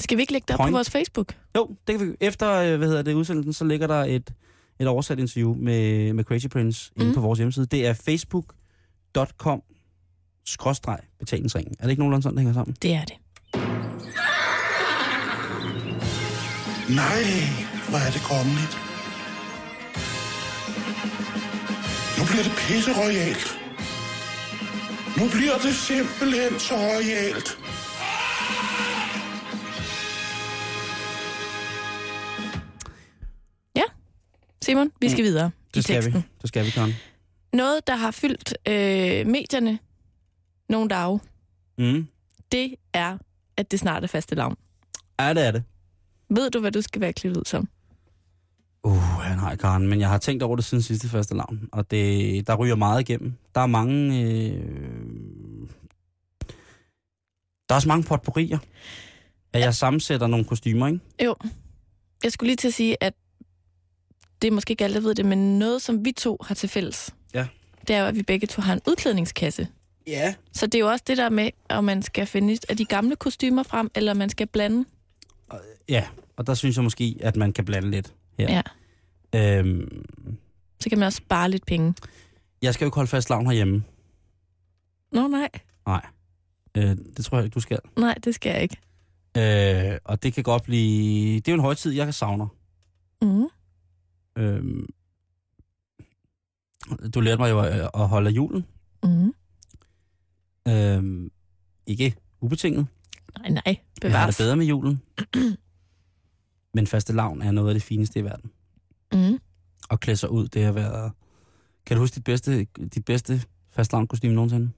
Skal 0.00 0.16
vi 0.16 0.22
ikke 0.22 0.32
lægge 0.32 0.44
det 0.48 0.54
op 0.54 0.58
Point. 0.58 0.72
på 0.72 0.76
vores 0.76 0.90
Facebook? 0.90 1.36
Jo, 1.56 1.76
det 1.86 1.98
kan 1.98 2.08
vi... 2.08 2.14
Efter, 2.20 2.52
øh, 2.52 2.78
hvad 2.78 2.88
hedder 2.88 3.02
det, 3.02 3.14
udsendelsen, 3.14 3.52
så 3.52 3.64
ligger 3.64 3.86
der 3.86 4.04
et, 4.04 4.32
et 4.80 4.86
oversat 4.86 5.18
interview 5.18 5.54
med, 5.54 6.12
med 6.12 6.24
Crazy 6.24 6.46
Prince 6.46 6.90
inde 6.96 7.08
Mm. 7.08 7.14
på 7.14 7.20
vores 7.20 7.38
hjemmeside. 7.38 7.66
Det 7.66 7.86
er 7.86 7.92
facebook.com 7.94 9.62
skråstreg 10.46 10.98
betalingsringen. 11.18 11.74
Er 11.78 11.82
det 11.82 11.90
ikke 11.90 12.00
nogenlunde 12.00 12.22
sådan, 12.22 12.36
det 12.36 12.40
hænger 12.40 12.54
sammen? 12.54 12.76
Det 12.82 12.92
er 12.94 13.04
det. 13.04 13.14
Nej, 17.00 17.22
hvor 17.88 17.98
er 18.06 18.10
det 18.16 18.22
kongeligt. 18.32 18.74
Nu 22.18 22.22
bliver 22.30 22.44
det 22.48 22.52
pisse 22.66 22.90
royalt. 23.02 23.46
Nu 25.18 25.24
bliver 25.34 25.56
det 25.64 25.74
simpelthen 25.74 26.52
så 26.68 26.74
royalt. 26.74 27.58
Simon, 34.64 34.90
vi 35.00 35.08
skal 35.08 35.24
videre 35.24 35.46
i 35.46 35.70
Det 35.74 35.84
skal 35.84 35.94
teksten. 35.94 36.14
vi. 36.14 36.22
Det 36.42 36.48
skal 36.48 36.64
vi, 36.66 36.70
Karen. 36.70 36.92
Noget, 37.52 37.86
der 37.86 37.96
har 37.96 38.10
fyldt 38.10 38.54
øh, 38.68 39.26
medierne 39.26 39.78
nogle 40.68 40.88
dage, 40.88 41.20
Mm. 41.78 42.06
det 42.52 42.74
er, 42.92 43.18
at 43.56 43.70
det 43.70 43.80
snart 43.80 44.02
er 44.04 44.06
faste 44.06 44.34
lavn. 44.34 44.56
Ja, 45.20 45.34
det 45.34 45.46
er 45.46 45.50
det. 45.50 45.62
Ved 46.30 46.50
du, 46.50 46.60
hvad 46.60 46.72
du 46.72 46.82
skal 46.82 47.00
være 47.00 47.12
klædt 47.12 47.36
ud 47.36 47.44
som? 47.44 47.68
Uh, 48.84 48.96
nej, 49.36 49.56
Karen, 49.56 49.88
men 49.88 50.00
jeg 50.00 50.08
har 50.08 50.18
tænkt 50.18 50.42
over 50.42 50.56
det 50.56 50.64
siden 50.64 50.82
sidste 50.82 51.08
første 51.08 51.34
lavn, 51.34 51.68
og 51.72 51.90
det, 51.90 52.46
der 52.46 52.54
ryger 52.56 52.74
meget 52.74 53.00
igennem. 53.00 53.32
Der 53.54 53.60
er 53.60 53.66
mange... 53.66 54.22
Øh, 54.22 55.68
der 57.68 57.74
er 57.74 57.76
også 57.76 57.88
mange 57.88 58.04
potpourrier. 58.04 58.58
At 59.52 59.60
jeg 59.60 59.74
sammensætter 59.74 60.26
nogle 60.26 60.44
kostymer, 60.44 60.86
ikke? 60.86 61.00
Jeg 62.24 62.32
skulle 62.32 62.48
lige 62.48 62.56
til 62.56 62.68
at 62.68 62.74
sige, 62.74 62.96
at 63.02 63.14
det 64.42 64.48
er 64.48 64.52
måske 64.52 64.70
ikke 64.70 64.84
alle, 64.84 64.94
der 64.94 65.00
ved 65.00 65.14
det, 65.14 65.24
men 65.26 65.58
noget, 65.58 65.82
som 65.82 66.04
vi 66.04 66.12
to 66.12 66.38
har 66.46 66.54
til 66.54 66.68
fælles, 66.68 67.14
Ja. 67.34 67.46
det 67.88 67.96
er 67.96 68.00
jo, 68.00 68.06
at 68.06 68.14
vi 68.16 68.22
begge 68.22 68.46
to 68.46 68.62
har 68.62 68.72
en 68.72 68.80
udklædningskasse. 68.88 69.68
Ja. 70.06 70.34
Så 70.52 70.66
det 70.66 70.74
er 70.74 70.78
jo 70.78 70.88
også 70.90 71.04
det 71.06 71.16
der 71.16 71.28
med, 71.30 71.50
om 71.68 71.84
man 71.84 72.02
skal 72.02 72.26
finde 72.26 72.58
af 72.68 72.76
de 72.76 72.84
gamle 72.84 73.16
kostymer 73.16 73.62
frem, 73.62 73.90
eller 73.94 74.10
om 74.10 74.16
man 74.16 74.28
skal 74.30 74.46
blande. 74.46 74.84
Ja, 75.88 76.04
og 76.36 76.46
der 76.46 76.54
synes 76.54 76.76
jeg 76.76 76.84
måske, 76.84 77.16
at 77.20 77.36
man 77.36 77.52
kan 77.52 77.64
blande 77.64 77.90
lidt 77.90 78.14
her. 78.38 78.62
Ja. 79.32 79.58
Øhm, 79.58 80.04
Så 80.80 80.88
kan 80.88 80.98
man 80.98 81.06
også 81.06 81.16
spare 81.16 81.50
lidt 81.50 81.66
penge. 81.66 81.94
jeg 82.62 82.74
skal 82.74 82.84
jo 82.84 82.88
ikke 82.88 82.94
holde 82.94 83.08
fast 83.10 83.30
lavn 83.30 83.46
herhjemme. 83.46 83.84
Nå 85.12 85.26
nej, 85.28 85.48
Nej. 85.86 86.06
Øh, 86.76 86.96
det 87.16 87.24
tror 87.24 87.38
jeg 87.38 87.44
ikke, 87.44 87.54
du 87.54 87.60
skal. 87.60 87.78
nej, 87.98 88.14
det 88.24 88.34
skal 88.34 88.50
jeg 88.52 88.62
ikke. 88.62 88.76
Øh, 89.92 89.98
og 90.04 90.22
det 90.22 90.34
kan 90.34 90.42
godt 90.44 90.62
blive... 90.62 91.36
Det 91.36 91.48
er 91.48 91.52
jo 91.52 91.54
en 91.56 91.60
højtid, 91.60 91.92
jeg 91.92 92.06
kan 92.06 92.12
savne. 92.12 92.44
Mm. 93.22 93.46
Øhm, 94.36 94.86
du 97.14 97.20
lærte 97.20 97.38
mig 97.42 97.50
jo 97.50 97.60
at, 97.60 97.90
at 97.94 98.08
holde 98.08 98.28
af 98.30 98.32
julen. 98.34 98.66
Mm. 99.04 99.34
Øhm, 100.68 101.30
ikke 101.86 102.16
ubetinget. 102.40 102.86
Nej, 103.38 103.48
nej, 103.48 103.62
Jeg 103.66 103.74
har 103.74 103.82
det 103.94 104.00
bevares. 104.02 104.36
bedre 104.36 104.56
med 104.56 104.66
julen. 104.66 105.02
Men 106.74 106.86
faste 106.86 107.12
lavn 107.12 107.42
er 107.42 107.50
noget 107.50 107.68
af 107.68 107.74
det 107.74 107.82
fineste 107.82 108.20
i 108.20 108.24
verden. 108.24 108.50
Mm. 109.12 109.38
At 109.90 110.00
klæde 110.00 110.16
sig 110.16 110.30
ud, 110.30 110.48
det 110.48 110.64
har 110.64 110.72
været... 110.72 111.12
Kan 111.86 111.96
du 111.96 112.00
huske 112.00 112.14
dit 112.14 112.24
bedste, 112.24 112.64
dit 112.64 113.04
bedste 113.04 113.42
fast 113.70 113.92
lavn 113.92 114.06
kostume 114.06 114.34
nogensinde? 114.34 114.70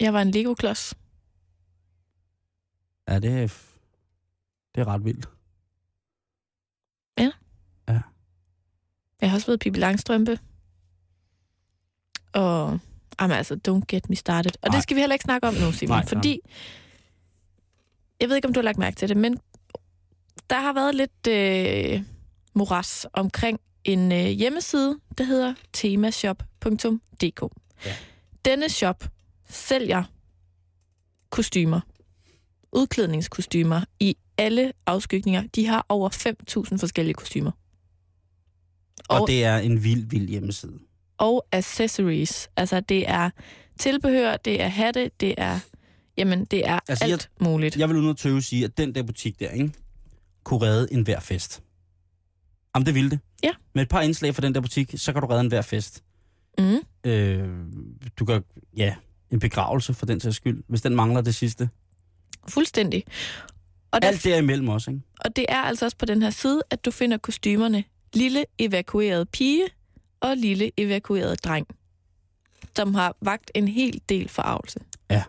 Jeg 0.00 0.12
var 0.14 0.22
en 0.22 0.30
Lego-klods. 0.30 0.94
Ja, 3.08 3.18
det 3.18 3.30
er, 3.42 3.46
det 4.74 4.80
er 4.80 4.84
ret 4.88 5.04
vildt. 5.04 5.28
Jeg 9.26 9.30
har 9.30 9.36
også 9.36 9.46
været 9.46 9.60
Pippi 9.60 9.78
Langstrømpe. 9.78 10.38
Og 12.32 12.78
jamen, 13.20 13.36
altså, 13.36 13.58
don't 13.68 13.84
get 13.88 14.10
me 14.10 14.16
started. 14.16 14.50
Og 14.62 14.68
Nej. 14.68 14.76
det 14.76 14.82
skal 14.82 14.94
vi 14.94 15.00
heller 15.00 15.14
ikke 15.14 15.22
snakke 15.22 15.48
om 15.48 15.54
nu, 15.54 15.72
Simon. 15.72 15.96
Nej, 15.96 16.06
fordi, 16.06 16.40
jeg 18.20 18.28
ved 18.28 18.36
ikke, 18.36 18.48
om 18.48 18.54
du 18.54 18.60
har 18.60 18.64
lagt 18.64 18.78
mærke 18.78 18.96
til 18.96 19.08
det, 19.08 19.16
men 19.16 19.38
der 20.50 20.60
har 20.60 20.72
været 20.72 20.94
lidt 20.94 21.26
øh, 21.28 22.02
moras 22.54 23.06
omkring 23.12 23.60
en 23.84 24.12
øh, 24.12 24.26
hjemmeside, 24.26 24.98
der 25.18 25.24
hedder 25.24 25.54
temashop.dk. 25.72 27.42
Ja. 27.86 27.94
Denne 28.44 28.68
shop 28.68 29.04
sælger 29.48 30.04
kostymer, 31.30 31.80
udklædningskostymer 32.72 33.80
i 34.00 34.16
alle 34.38 34.72
afskygninger. 34.86 35.42
De 35.54 35.66
har 35.66 35.86
over 35.88 36.10
5.000 36.70 36.78
forskellige 36.78 37.14
kostymer. 37.14 37.50
Og, 39.08 39.20
Og- 39.20 39.28
det 39.28 39.44
er 39.44 39.56
en 39.58 39.84
vild, 39.84 40.06
vild 40.10 40.28
hjemmeside. 40.28 40.78
og 41.18 41.46
accessories. 41.52 42.48
Altså, 42.56 42.80
det 42.80 43.08
er 43.10 43.30
tilbehør, 43.78 44.36
det 44.36 44.62
er 44.62 44.68
hatte, 44.68 45.10
det 45.20 45.34
er... 45.38 45.58
Jamen, 46.18 46.44
det 46.44 46.68
er 46.68 46.78
Altså, 46.88 47.04
alt 47.04 47.30
jeg, 47.40 47.48
muligt. 47.48 47.76
Jeg 47.76 47.88
vil 47.88 47.96
uden 47.96 48.10
at 48.10 48.16
tøve 48.16 48.42
sige, 48.42 48.64
at 48.64 48.78
den 48.78 48.94
der 48.94 49.02
butik 49.02 49.40
der, 49.40 49.50
ikke, 49.50 49.72
kunne 50.44 50.60
redde 50.66 50.92
en 50.92 51.02
hver 51.02 51.20
fest. 51.20 51.62
Jamen, 52.74 52.86
det 52.86 52.94
ville 52.94 53.10
det. 53.10 53.18
Ja. 53.42 53.50
Med 53.74 53.82
et 53.82 53.88
par 53.88 54.00
indslag 54.00 54.34
fra 54.34 54.42
den 54.42 54.54
der 54.54 54.60
butik, 54.60 54.94
så 54.96 55.12
kan 55.12 55.22
du 55.22 55.28
redde 55.28 55.40
en 55.40 55.48
hver 55.48 55.62
fest. 55.62 56.02
Mm. 56.58 56.76
Øh, 57.04 57.48
du 58.18 58.24
kan, 58.24 58.44
ja, 58.76 58.94
en 59.30 59.38
begravelse 59.38 59.94
for 59.94 60.06
den 60.06 60.20
sags 60.20 60.36
skyld, 60.36 60.62
hvis 60.68 60.82
den 60.82 60.94
mangler 60.96 61.20
det 61.20 61.34
sidste. 61.34 61.68
Fuldstændig. 62.48 63.04
Og, 63.90 64.02
der, 64.02 64.08
Alt 64.08 64.24
derimellem 64.24 64.68
også, 64.68 64.90
ikke? 64.90 65.02
og 65.20 65.36
det 65.36 65.46
er 65.48 65.60
altså 65.62 65.84
også 65.84 65.96
på 65.96 66.06
den 66.06 66.22
her 66.22 66.30
side, 66.30 66.62
at 66.70 66.84
du 66.84 66.90
finder 66.90 67.16
kostymerne 67.18 67.84
lille 68.16 68.44
evakueret 68.58 69.28
pige 69.28 69.68
og 70.20 70.36
lille 70.36 70.70
evakueret 70.76 71.44
dreng, 71.44 71.66
som 72.76 72.94
har 72.94 73.16
vagt 73.20 73.50
en 73.54 73.68
hel 73.68 74.00
del 74.08 74.28
forarvelse. 74.28 74.80
Ja. 75.10 75.22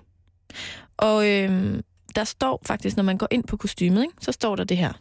Og 0.98 1.30
øhm, 1.30 1.82
der 2.16 2.24
står 2.24 2.62
faktisk, 2.66 2.98
når 2.98 3.04
man 3.04 3.18
går 3.18 3.28
ind 3.32 3.44
på 3.44 3.58
kostymet, 3.58 4.02
ikke, 4.02 4.14
så 4.22 4.32
står 4.32 4.56
der 4.56 4.64
det 4.64 4.78
her. 4.78 4.94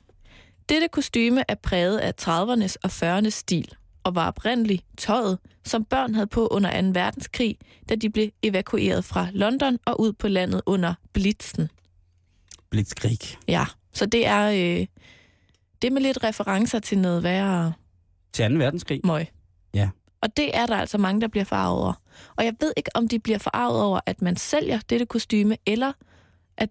Dette 0.69 0.89
kostyme 0.89 1.45
er 1.49 1.55
præget 1.55 1.99
af 1.99 2.13
30'ernes 2.23 2.75
og 2.83 2.91
40'ernes 2.91 3.31
stil, 3.31 3.75
og 4.05 4.15
var 4.15 4.29
oprindeligt 4.29 4.85
tøjet, 4.99 5.39
som 5.65 5.85
børn 5.85 6.15
havde 6.15 6.27
på 6.27 6.47
under 6.47 6.83
2. 6.83 6.89
verdenskrig, 6.93 7.59
da 7.89 7.95
de 7.95 8.11
blev 8.11 8.31
evakueret 8.43 9.05
fra 9.05 9.29
London 9.33 9.79
og 9.85 10.01
ud 10.01 10.13
på 10.13 10.29
landet 10.29 10.63
under 10.67 10.95
Blitzen. 11.13 11.69
Blitzkrig. 12.71 13.19
Ja, 13.49 13.65
så 13.93 14.07
det 14.07 14.27
er, 14.27 14.51
øh, 14.81 14.87
det 15.87 15.93
med 15.93 16.03
lidt 16.03 16.25
referencer 16.25 16.79
til 16.79 16.99
noget 16.99 17.23
værre 17.23 17.73
Til 18.33 18.51
2. 18.53 18.59
verdenskrig. 18.59 19.01
møg. 19.05 19.27
Ja. 19.75 19.89
Og 20.21 20.37
det 20.37 20.57
er 20.57 20.67
der 20.67 20.77
altså 20.77 20.99
mange, 20.99 21.21
der 21.21 21.29
bliver 21.29 21.45
farvet 21.45 21.81
over. 21.81 21.93
Og 22.37 22.45
jeg 22.45 22.53
ved 22.61 22.73
ikke, 22.77 22.91
om 22.95 23.09
de 23.09 23.19
bliver 23.19 23.39
farvet 23.39 23.83
over, 23.83 24.01
at 24.07 24.23
man 24.23 24.37
sælger 24.37 24.81
dette 24.91 25.07
kostyme, 25.07 25.57
eller 25.67 25.93
at 26.57 26.69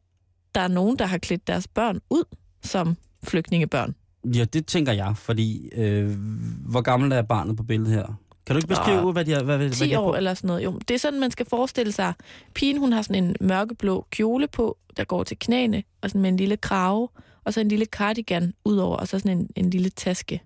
der 0.55 0.61
er 0.61 0.67
nogen, 0.67 0.99
der 0.99 1.05
har 1.05 1.17
klædt 1.17 1.47
deres 1.47 1.67
børn 1.67 1.99
ud 2.09 2.23
som 2.63 2.97
flygtningebørn. 3.23 3.95
Ja, 4.35 4.43
det 4.43 4.65
tænker 4.65 4.91
jeg, 4.93 5.13
fordi 5.17 5.69
øh, 5.75 6.17
hvor 6.65 6.81
gammel 6.81 7.11
er 7.11 7.21
barnet 7.21 7.57
på 7.57 7.63
billedet 7.63 7.93
her? 7.93 8.19
Kan 8.45 8.53
du 8.53 8.57
ikke 8.57 8.67
beskrive, 8.67 9.11
hvad 9.11 9.25
de 9.25 9.31
har, 9.31 9.43
hvad, 9.43 9.57
hvad 9.57 9.69
10 9.69 9.85
de 9.85 9.91
har 9.93 9.99
år 9.99 10.11
på? 10.11 10.17
eller 10.17 10.33
sådan 10.33 10.47
noget. 10.47 10.63
Jo, 10.63 10.79
det 10.87 10.93
er 10.93 10.99
sådan, 10.99 11.19
man 11.19 11.31
skal 11.31 11.45
forestille 11.49 11.91
sig. 11.91 12.13
Pigen, 12.53 12.77
hun 12.77 12.91
har 12.93 13.01
sådan 13.01 13.23
en 13.23 13.35
mørkeblå 13.41 14.07
kjole 14.11 14.47
på, 14.47 14.77
der 14.97 15.03
går 15.03 15.23
til 15.23 15.37
knæene, 15.39 15.83
og 16.01 16.09
sådan 16.09 16.21
med 16.21 16.29
en 16.29 16.37
lille 16.37 16.57
krave, 16.57 17.07
og 17.45 17.53
så 17.53 17.61
en 17.61 17.67
lille 17.67 17.85
cardigan 17.85 18.53
udover, 18.65 18.97
og 18.97 19.07
så 19.07 19.19
sådan 19.19 19.37
en, 19.37 19.49
en 19.55 19.69
lille 19.69 19.89
taske. 19.89 20.41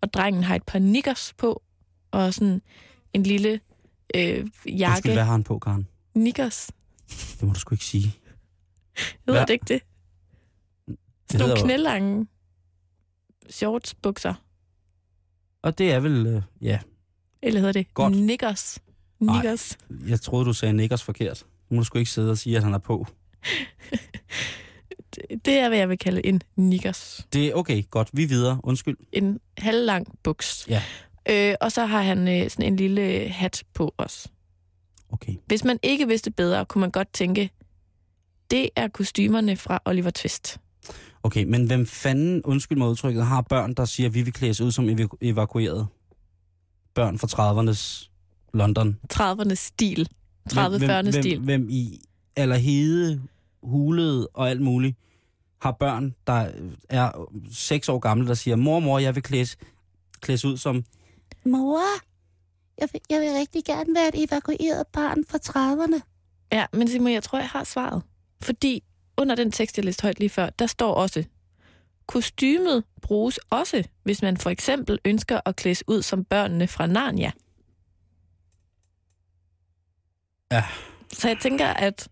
Og 0.00 0.12
drengen 0.12 0.42
har 0.42 0.54
et 0.54 0.62
par 0.62 0.78
knickers 0.78 1.32
på, 1.32 1.62
og 2.10 2.34
sådan 2.34 2.62
en 3.12 3.22
lille 3.22 3.60
øh, 4.14 4.46
jakke. 4.66 4.92
Undskyld, 4.92 5.12
hvad 5.12 5.24
har 5.24 5.32
han 5.32 5.44
på, 5.44 5.58
Karen? 5.58 5.88
Knickers. 6.14 6.70
Det 7.08 7.42
må 7.42 7.52
du 7.52 7.58
sgu 7.60 7.74
ikke 7.74 7.84
sige. 7.84 8.14
Hedder 9.26 9.44
det 9.44 9.52
ikke 9.52 9.64
det? 9.68 9.82
Sådan 11.30 11.48
nogle 11.48 11.62
knælange 11.62 12.26
shortsbukser. 13.50 14.34
Og 15.62 15.78
det 15.78 15.92
er 15.92 16.00
vel, 16.00 16.26
øh, 16.26 16.42
ja, 16.60 16.78
Eller 17.42 17.60
hedder 17.60 17.72
det 17.72 17.94
Godt. 17.94 18.12
knickers? 18.12 18.78
Nej. 19.20 19.40
Knickers. 19.40 19.78
jeg 20.08 20.20
troede, 20.20 20.44
du 20.44 20.52
sagde 20.52 20.72
nikkers 20.72 21.02
forkert. 21.02 21.46
Nu 21.70 21.74
må 21.74 21.80
du 21.80 21.84
sgu 21.84 21.98
ikke 21.98 22.10
sidde 22.10 22.30
og 22.30 22.38
sige, 22.38 22.56
at 22.56 22.62
han 22.64 22.74
er 22.74 22.78
på. 22.78 23.06
Det- 25.44 25.54
er, 25.58 25.68
hvad 25.68 25.78
jeg 25.78 25.88
vil 25.88 25.98
kalde 25.98 26.26
en 26.26 26.40
knickers. 26.56 27.26
Det 27.32 27.46
er 27.46 27.54
okay, 27.54 27.82
godt. 27.90 28.10
Vi 28.12 28.22
er 28.22 28.28
videre. 28.28 28.60
Undskyld. 28.64 28.96
En 29.12 29.40
halvlang 29.58 30.18
buks. 30.22 30.66
Ja. 30.68 30.82
Øh, 31.30 31.54
og 31.60 31.72
så 31.72 31.84
har 31.86 32.02
han 32.02 32.28
øh, 32.28 32.50
sådan 32.50 32.66
en 32.72 32.76
lille 32.76 33.28
hat 33.28 33.62
på 33.74 33.94
os. 33.98 34.26
Okay. 35.10 35.34
Hvis 35.46 35.64
man 35.64 35.78
ikke 35.82 36.06
vidste 36.08 36.30
bedre, 36.30 36.64
kunne 36.66 36.80
man 36.80 36.90
godt 36.90 37.12
tænke, 37.12 37.50
det 38.50 38.70
er 38.76 38.88
kostymerne 38.88 39.56
fra 39.56 39.80
Oliver 39.84 40.10
Twist. 40.10 40.58
Okay, 41.22 41.44
men 41.44 41.66
hvem 41.66 41.86
fanden, 41.86 42.42
undskyld 42.44 42.78
mig 42.78 42.88
udtrykket, 42.88 43.26
har 43.26 43.40
børn, 43.42 43.74
der 43.74 43.84
siger, 43.84 44.08
at 44.08 44.14
vi 44.14 44.22
vil 44.22 44.32
klædes 44.32 44.60
ud 44.60 44.70
som 44.72 44.88
evaku- 44.88 45.18
evakueret? 45.20 45.86
Børn 46.94 47.18
fra 47.18 47.26
30'ernes 47.26 48.10
London. 48.54 48.98
30'ernes 49.12 49.54
stil. 49.54 50.08
Hvem- 50.52 50.58
30-40'ernes 50.72 51.02
hvem, 51.10 51.12
stil. 51.12 51.38
hvem, 51.38 51.44
hvem 51.60 51.70
i 51.70 52.00
allerhede, 52.36 53.22
hulede 53.62 54.28
og 54.34 54.50
alt 54.50 54.60
muligt, 54.60 54.96
har 55.60 55.72
børn, 55.72 56.14
der 56.26 56.50
er 56.88 57.28
6 57.52 57.88
år 57.88 57.98
gamle, 57.98 58.28
der 58.28 58.34
siger, 58.34 58.56
mor, 58.56 58.80
mor, 58.80 58.98
jeg 58.98 59.14
vil 59.14 59.22
klædes, 59.22 59.56
klædes 60.20 60.44
ud 60.44 60.56
som... 60.56 60.84
Mor, 61.44 61.80
jeg 62.78 62.88
vil, 62.92 63.00
jeg 63.10 63.20
vil 63.20 63.28
rigtig 63.28 63.64
gerne 63.64 63.94
være 63.94 64.08
et 64.08 64.24
evakueret 64.24 64.86
barn 64.92 65.24
fra 65.24 65.38
30'erne. 65.38 66.00
Ja, 66.52 66.66
men 66.72 66.88
Simon, 66.88 67.12
jeg 67.12 67.22
tror, 67.22 67.38
jeg 67.38 67.48
har 67.48 67.64
svaret. 67.64 68.02
Fordi 68.42 68.82
under 69.16 69.34
den 69.34 69.50
tekst, 69.50 69.76
jeg 69.76 69.84
læste 69.84 70.02
højt 70.02 70.18
lige 70.18 70.30
før, 70.30 70.50
der 70.50 70.66
står 70.66 70.94
også, 70.94 71.24
kostymet 72.06 72.84
bruges 73.02 73.38
også, 73.50 73.84
hvis 74.02 74.22
man 74.22 74.36
for 74.36 74.50
eksempel 74.50 74.98
ønsker 75.04 75.40
at 75.44 75.56
klædes 75.56 75.88
ud 75.88 76.02
som 76.02 76.24
børnene 76.24 76.68
fra 76.68 76.86
Narnia. 76.86 77.32
Ja. 80.52 80.64
Så 81.12 81.28
jeg 81.28 81.38
tænker, 81.42 81.66
at 81.66 82.08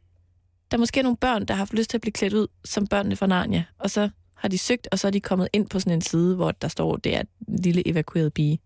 der 0.71 0.77
måske 0.77 1.01
er 1.01 1.05
nogle 1.05 1.17
børn, 1.17 1.45
der 1.45 1.55
har 1.55 1.59
haft 1.59 1.73
lyst 1.73 1.91
til 1.91 1.97
at 1.97 2.01
blive 2.01 2.13
klædt 2.13 2.33
ud 2.33 2.47
som 2.65 2.87
børnene 2.87 3.17
fra 3.17 3.27
Narnia, 3.27 3.65
og 3.79 3.91
så 3.91 4.11
har 4.37 4.49
de 4.49 4.59
søgt, 4.59 4.89
og 4.93 4.99
så 4.99 5.07
er 5.07 5.11
de 5.11 5.21
kommet 5.21 5.49
ind 5.53 5.69
på 5.69 5.81
sådan 5.81 5.93
en 5.93 6.01
side, 6.01 6.37
hvor 6.37 6.53
der 6.53 6.69
står, 6.69 6.97
det 6.97 7.17
er 7.17 7.21
en 7.21 7.59
lille 7.59 7.89
evakueret 7.89 8.33
pige. 8.35 8.59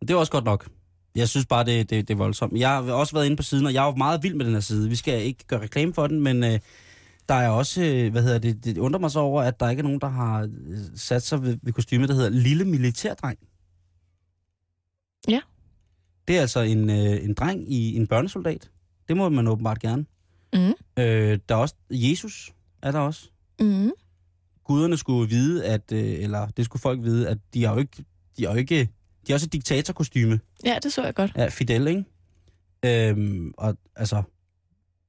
Det 0.00 0.10
er 0.10 0.14
også 0.14 0.32
godt 0.32 0.44
nok. 0.44 0.68
Jeg 1.14 1.28
synes 1.28 1.46
bare, 1.46 1.64
det, 1.64 1.90
det, 1.90 2.08
det 2.08 2.14
er 2.14 2.18
voldsomt. 2.18 2.58
Jeg 2.58 2.68
har 2.68 2.92
også 2.92 3.12
været 3.12 3.26
inde 3.26 3.36
på 3.36 3.42
siden, 3.42 3.66
og 3.66 3.74
jeg 3.74 3.82
er 3.82 3.86
jo 3.86 3.96
meget 3.96 4.22
vild 4.22 4.34
med 4.34 4.44
den 4.44 4.54
her 4.54 4.60
side. 4.60 4.88
Vi 4.88 4.96
skal 4.96 5.22
ikke 5.22 5.44
gøre 5.46 5.62
reklame 5.62 5.94
for 5.94 6.06
den, 6.06 6.20
men 6.20 6.44
øh, 6.44 6.58
der 7.28 7.34
er 7.34 7.48
også, 7.48 7.82
øh, 7.82 8.12
hvad 8.12 8.22
hedder 8.22 8.38
det, 8.38 8.64
det 8.64 8.78
undrer 8.78 9.00
mig 9.00 9.10
så 9.10 9.20
over, 9.20 9.42
at 9.42 9.60
der 9.60 9.70
ikke 9.70 9.80
er 9.80 9.84
nogen, 9.84 10.00
der 10.00 10.08
har 10.08 10.42
øh, 10.42 10.78
sat 10.96 11.22
sig 11.22 11.42
ved, 11.42 11.58
ved 11.62 11.72
kostyme, 11.72 12.06
der 12.06 12.14
hedder 12.14 12.30
Lille 12.30 12.64
Militærdreng. 12.64 13.38
Ja. 15.28 15.40
Det 16.28 16.36
er 16.36 16.40
altså 16.40 16.60
en, 16.60 16.90
øh, 16.90 17.24
en 17.24 17.34
dreng 17.34 17.72
i 17.72 17.96
en 17.96 18.06
børnesoldat. 18.06 18.70
Det 19.08 19.16
må 19.16 19.28
man 19.28 19.48
åbenbart 19.48 19.80
gerne. 19.80 20.04
Mm. 20.52 21.02
Øh, 21.02 21.38
der 21.48 21.54
er 21.54 21.58
også 21.58 21.74
Jesus, 21.90 22.52
er 22.82 22.90
der 22.90 22.98
også. 22.98 23.30
Mm. 23.60 23.90
Guderne 24.64 24.96
skulle 24.96 25.28
vide, 25.30 25.64
at, 25.64 25.92
øh, 25.92 26.22
eller 26.22 26.46
det 26.46 26.64
skulle 26.64 26.80
folk 26.80 27.02
vide, 27.02 27.28
at 27.28 27.38
de 27.54 27.64
har 27.64 27.72
jo 27.72 27.78
ikke, 27.78 28.04
de 28.36 28.44
har 28.44 28.52
jo 28.52 28.58
ikke, 28.58 28.80
de 29.26 29.32
har 29.32 29.34
også 29.34 29.46
et 29.46 29.52
diktatorkostyme. 29.52 30.40
Ja, 30.64 30.78
det 30.82 30.92
så 30.92 31.04
jeg 31.04 31.14
godt. 31.14 31.32
Ja, 31.36 31.48
Fidel, 31.48 31.86
ikke? 31.86 32.04
Øhm, 32.84 33.54
og 33.58 33.76
altså, 33.96 34.22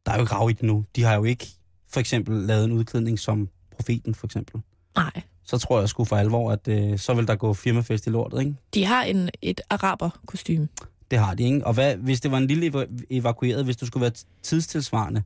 der 0.05 0.11
er 0.11 0.15
jo 0.15 0.21
ikke 0.21 0.33
rav 0.33 0.49
i 0.49 0.53
det 0.53 0.63
nu. 0.63 0.85
De 0.95 1.03
har 1.03 1.15
jo 1.15 1.23
ikke 1.23 1.47
for 1.89 1.99
eksempel 1.99 2.35
lavet 2.35 2.65
en 2.65 2.71
udklædning 2.71 3.19
som 3.19 3.49
profeten, 3.71 4.15
for 4.15 4.27
eksempel. 4.27 4.61
Nej. 4.95 5.21
Så 5.43 5.57
tror 5.57 5.79
jeg 5.79 5.89
sgu 5.89 6.05
for 6.05 6.15
alvor, 6.15 6.51
at 6.51 6.67
øh, 6.67 6.99
så 6.99 7.13
vil 7.13 7.27
der 7.27 7.35
gå 7.35 7.53
firmafest 7.53 8.07
i 8.07 8.09
lortet, 8.09 8.39
ikke? 8.39 8.55
De 8.73 8.85
har 8.85 9.03
en, 9.03 9.29
et 9.41 9.61
araber-kostyme. 9.69 10.67
Det 11.13 11.21
har 11.21 11.33
de, 11.33 11.43
ikke? 11.43 11.67
Og 11.67 11.73
hvad, 11.73 11.95
hvis 11.97 12.21
det 12.21 12.31
var 12.31 12.37
en 12.37 12.47
lille 12.47 12.67
eva- 12.67 13.05
evakueret, 13.09 13.65
hvis 13.65 13.77
du 13.77 13.85
skulle 13.85 14.01
være 14.01 14.11
tidstilsvarende, 14.41 15.23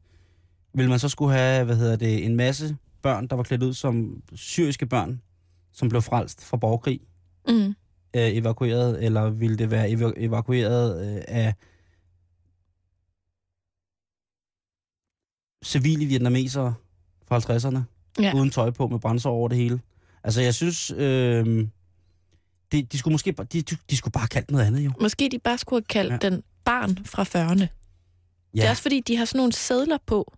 ville 0.74 0.90
man 0.90 1.00
så 1.00 1.10
skulle 1.10 1.34
have, 1.34 1.66
hvad 1.66 1.76
hedder 1.76 1.96
det, 1.96 2.26
en 2.26 2.36
masse 2.36 2.78
børn, 3.02 3.28
der 3.28 3.36
var 3.36 3.44
klædt 3.44 3.64
ud 3.64 3.74
som 3.74 4.24
syriske 4.36 4.86
børn, 4.86 5.22
som 5.74 5.90
blev 5.90 6.02
frelst 6.02 6.44
fra 6.46 6.58
borgerkrig, 6.58 7.00
Mm. 7.48 7.66
øh, 7.66 7.74
evakueret, 8.14 9.04
eller 9.06 9.30
ville 9.30 9.58
det 9.58 9.72
være 9.72 9.90
ev- 9.92 10.14
evakueret 10.18 11.16
øh, 11.18 11.22
af 11.28 11.54
civile 15.66 16.06
vietnamesere 16.06 16.74
fra 17.28 17.40
50'erne, 17.40 17.80
Ja. 18.24 18.34
uden 18.36 18.50
tøj 18.50 18.70
på, 18.72 18.88
med 18.88 19.00
brændsår 19.00 19.32
over 19.32 19.48
det 19.48 19.58
hele? 19.58 19.82
Altså, 20.24 20.42
jeg 20.42 20.54
synes, 20.56 20.92
øh, 20.92 21.68
de, 22.72 22.82
de 22.84 22.97
skulle 22.97 23.11
måske 23.13 23.34
bare, 23.34 23.47
de, 23.53 23.61
de 23.61 23.97
skulle 23.97 24.11
bare 24.11 24.28
kalde 24.28 24.45
det 24.45 24.51
noget 24.51 24.65
andet, 24.65 24.86
jo. 24.86 24.91
Måske 25.01 25.30
de 25.32 25.39
bare 25.39 25.57
skulle 25.57 25.78
have 25.89 26.03
kaldt 26.03 26.24
Ja. 26.24 26.28
ja. 26.28 26.30
den 26.30 26.43
barn 26.65 26.97
fra 27.05 27.24
40'erne. 27.24 27.59
Ja. 28.55 28.61
Det 28.61 28.65
er 28.65 28.70
også 28.70 28.82
fordi, 28.82 28.99
de 28.99 29.18
har 29.18 29.26
sådan 29.26 29.38
nogle 29.39 29.53
sædler 29.53 29.97
på, 30.05 30.34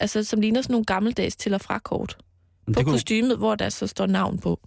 altså 0.00 0.24
som 0.24 0.40
ligner 0.40 0.62
sådan 0.62 0.72
nogle 0.74 0.84
gammeldags 0.84 1.36
til- 1.36 1.54
og 1.54 1.60
frakort 1.60 2.16
Men 2.66 2.74
på 2.74 2.82
kunne, 2.82 2.92
kostymet, 2.92 3.36
hvor 3.38 3.54
der 3.54 3.68
så 3.68 3.86
står 3.86 4.06
navn 4.06 4.38
på. 4.38 4.60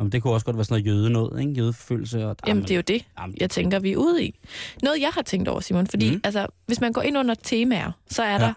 jamen, 0.00 0.12
det 0.12 0.22
kunne 0.22 0.32
også 0.32 0.46
godt 0.46 0.56
være 0.56 0.64
sådan 0.64 0.84
noget 0.84 0.96
jøde 0.96 1.10
noget, 1.10 1.40
ikke? 1.40 1.52
Jødeforfølgelse. 1.52 2.26
Og, 2.26 2.36
Jamen, 2.46 2.62
det 2.62 2.70
er 2.70 2.74
jo 2.76 2.82
det, 2.82 3.04
Jamen, 3.20 3.36
jeg 3.40 3.50
tænker, 3.50 3.78
vi 3.78 3.92
er 3.92 3.96
ude 3.96 4.24
i. 4.24 4.38
Noget, 4.82 5.00
jeg 5.00 5.10
har 5.14 5.22
tænkt 5.22 5.48
over, 5.48 5.60
Simon, 5.60 5.86
fordi 5.86 6.10
mm. 6.14 6.20
altså, 6.24 6.46
hvis 6.66 6.80
man 6.80 6.92
går 6.92 7.02
ind 7.02 7.18
under 7.18 7.34
temaer, 7.34 7.92
så 8.10 8.22
er 8.22 8.26
Ja. 8.26 8.32
ja. 8.32 8.38
der 8.38 8.52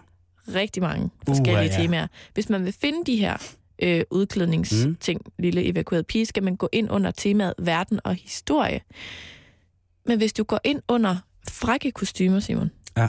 rigtig 0.54 0.82
mange 0.82 1.10
forskellige 1.26 1.58
ja. 1.64 1.76
uh, 1.78 1.82
temaer. 1.82 2.06
Hvis 2.34 2.48
man 2.48 2.64
vil 2.64 2.72
finde 2.72 2.98
de 3.12 3.16
her 3.16 3.36
øh, 3.82 4.04
udklædningsting, 4.10 5.20
mm. 5.26 5.32
lille 5.38 5.64
evakueret 5.64 6.06
pige, 6.06 6.26
skal 6.26 6.42
man 6.42 6.56
gå 6.56 6.68
ind 6.72 6.90
under 6.90 7.10
temaet 7.10 7.54
verden 7.58 8.00
og 8.04 8.14
historie. 8.14 8.80
Men 10.06 10.18
hvis 10.18 10.32
du 10.32 10.44
går 10.44 10.60
ind 10.64 10.82
under 10.88 11.16
frække 11.48 11.90
kostymer, 11.92 12.40
Simon, 12.40 12.70
Ja. 12.96 13.08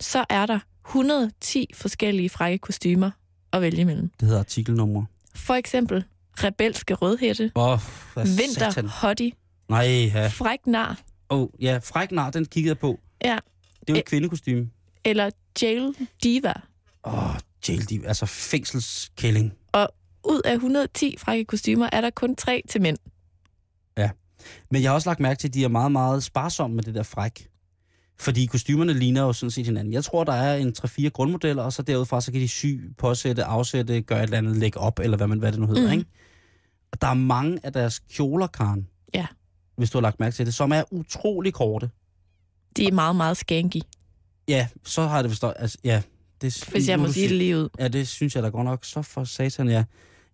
så 0.00 0.24
er 0.30 0.46
der 0.46 0.58
110 0.86 1.66
forskellige 1.74 2.28
frække 2.30 2.58
kostymer 2.58 3.10
at 3.52 3.62
vælge 3.62 3.80
imellem. 3.80 4.10
det 4.20 4.26
hedder 4.28 4.40
artikelnummer. 4.40 5.04
For 5.34 5.54
eksempel 5.54 6.04
rebelske 6.34 6.94
rødhætte, 6.94 7.52
Åh, 7.54 7.72
oh, 7.72 7.78
vinter 8.24 8.70
satan. 8.70 8.86
hottie, 8.88 9.32
Nej, 9.68 10.10
ja. 10.14 10.26
fræk 10.28 10.66
nar, 10.66 11.00
Oh, 11.28 11.48
ja, 11.60 11.78
fræk 11.84 12.12
nar, 12.12 12.30
den 12.30 12.44
kiggede 12.44 12.70
jeg 12.70 12.78
på. 12.78 13.00
Ja. 13.24 13.38
Det 13.80 13.88
er 13.88 13.92
jo 13.92 13.96
et 13.98 14.04
kvindekostyme. 14.04 14.70
eller 15.04 15.30
jail 15.62 15.94
diva. 16.22 16.52
Åh, 17.04 17.24
oh, 17.30 17.36
jail, 17.68 17.88
de, 17.88 18.06
altså 18.06 18.26
fængselskælling. 18.26 19.52
Ud 20.24 20.40
af 20.44 20.52
110 20.52 21.16
frække 21.18 21.44
kostymer 21.44 21.88
er 21.92 22.00
der 22.00 22.10
kun 22.10 22.36
tre 22.36 22.62
til 22.70 22.82
mænd. 22.82 22.98
Men 24.70 24.82
jeg 24.82 24.90
har 24.90 24.94
også 24.94 25.08
lagt 25.10 25.20
mærke 25.20 25.38
til, 25.38 25.48
at 25.48 25.54
de 25.54 25.64
er 25.64 25.68
meget, 25.68 25.92
meget 25.92 26.22
sparsomme 26.22 26.76
med 26.76 26.84
det 26.84 26.94
der 26.94 27.02
fræk. 27.02 27.48
Fordi 28.20 28.46
kostymerne 28.46 28.92
ligner 28.94 29.22
jo 29.22 29.32
sådan 29.32 29.50
set 29.50 29.66
hinanden. 29.66 29.92
Jeg 29.92 30.04
tror, 30.04 30.24
der 30.24 30.32
er 30.32 30.56
en 30.56 30.74
3-4 30.78 31.08
grundmodeller, 31.08 31.62
og 31.62 31.72
så 31.72 31.82
derudfra, 31.82 32.20
så 32.20 32.32
kan 32.32 32.40
de 32.40 32.48
sy, 32.48 32.66
påsætte, 32.98 33.44
afsætte, 33.44 34.02
gøre 34.02 34.18
et 34.18 34.22
eller 34.22 34.38
andet, 34.38 34.56
lægge 34.56 34.78
op, 34.80 34.98
eller 34.98 35.16
hvad, 35.16 35.26
man, 35.26 35.38
hvad 35.38 35.52
det 35.52 35.60
nu 35.60 35.66
hedder, 35.66 35.86
mm. 35.86 35.92
Ikke? 35.92 36.04
Og 36.92 37.00
der 37.00 37.06
er 37.08 37.14
mange 37.14 37.58
af 37.62 37.72
deres 37.72 37.98
kjoler, 37.98 38.46
Karen, 38.46 38.88
Ja. 39.14 39.26
hvis 39.76 39.90
du 39.90 39.98
har 39.98 40.02
lagt 40.02 40.20
mærke 40.20 40.36
til 40.36 40.46
det, 40.46 40.54
som 40.54 40.72
er 40.72 40.82
utrolig 40.90 41.54
korte. 41.54 41.90
De 42.76 42.86
er 42.86 42.92
meget, 42.92 43.16
meget 43.16 43.36
skanky, 43.36 43.80
Ja, 44.48 44.68
så 44.84 45.06
har 45.06 45.22
det 45.22 45.30
forstået. 45.30 45.54
Altså, 45.56 45.78
ja, 45.84 46.02
det, 46.42 46.68
hvis 46.70 46.88
jeg 46.88 46.98
må 46.98 47.12
sige 47.12 47.28
det 47.28 47.36
lige 47.36 47.56
ud. 47.56 47.68
Ja, 47.78 47.88
det 47.88 48.08
synes 48.08 48.34
jeg 48.34 48.42
da 48.42 48.48
godt 48.48 48.64
nok. 48.64 48.84
Så 48.84 49.02
for 49.02 49.24
satan, 49.24 49.68
ja. 49.68 49.84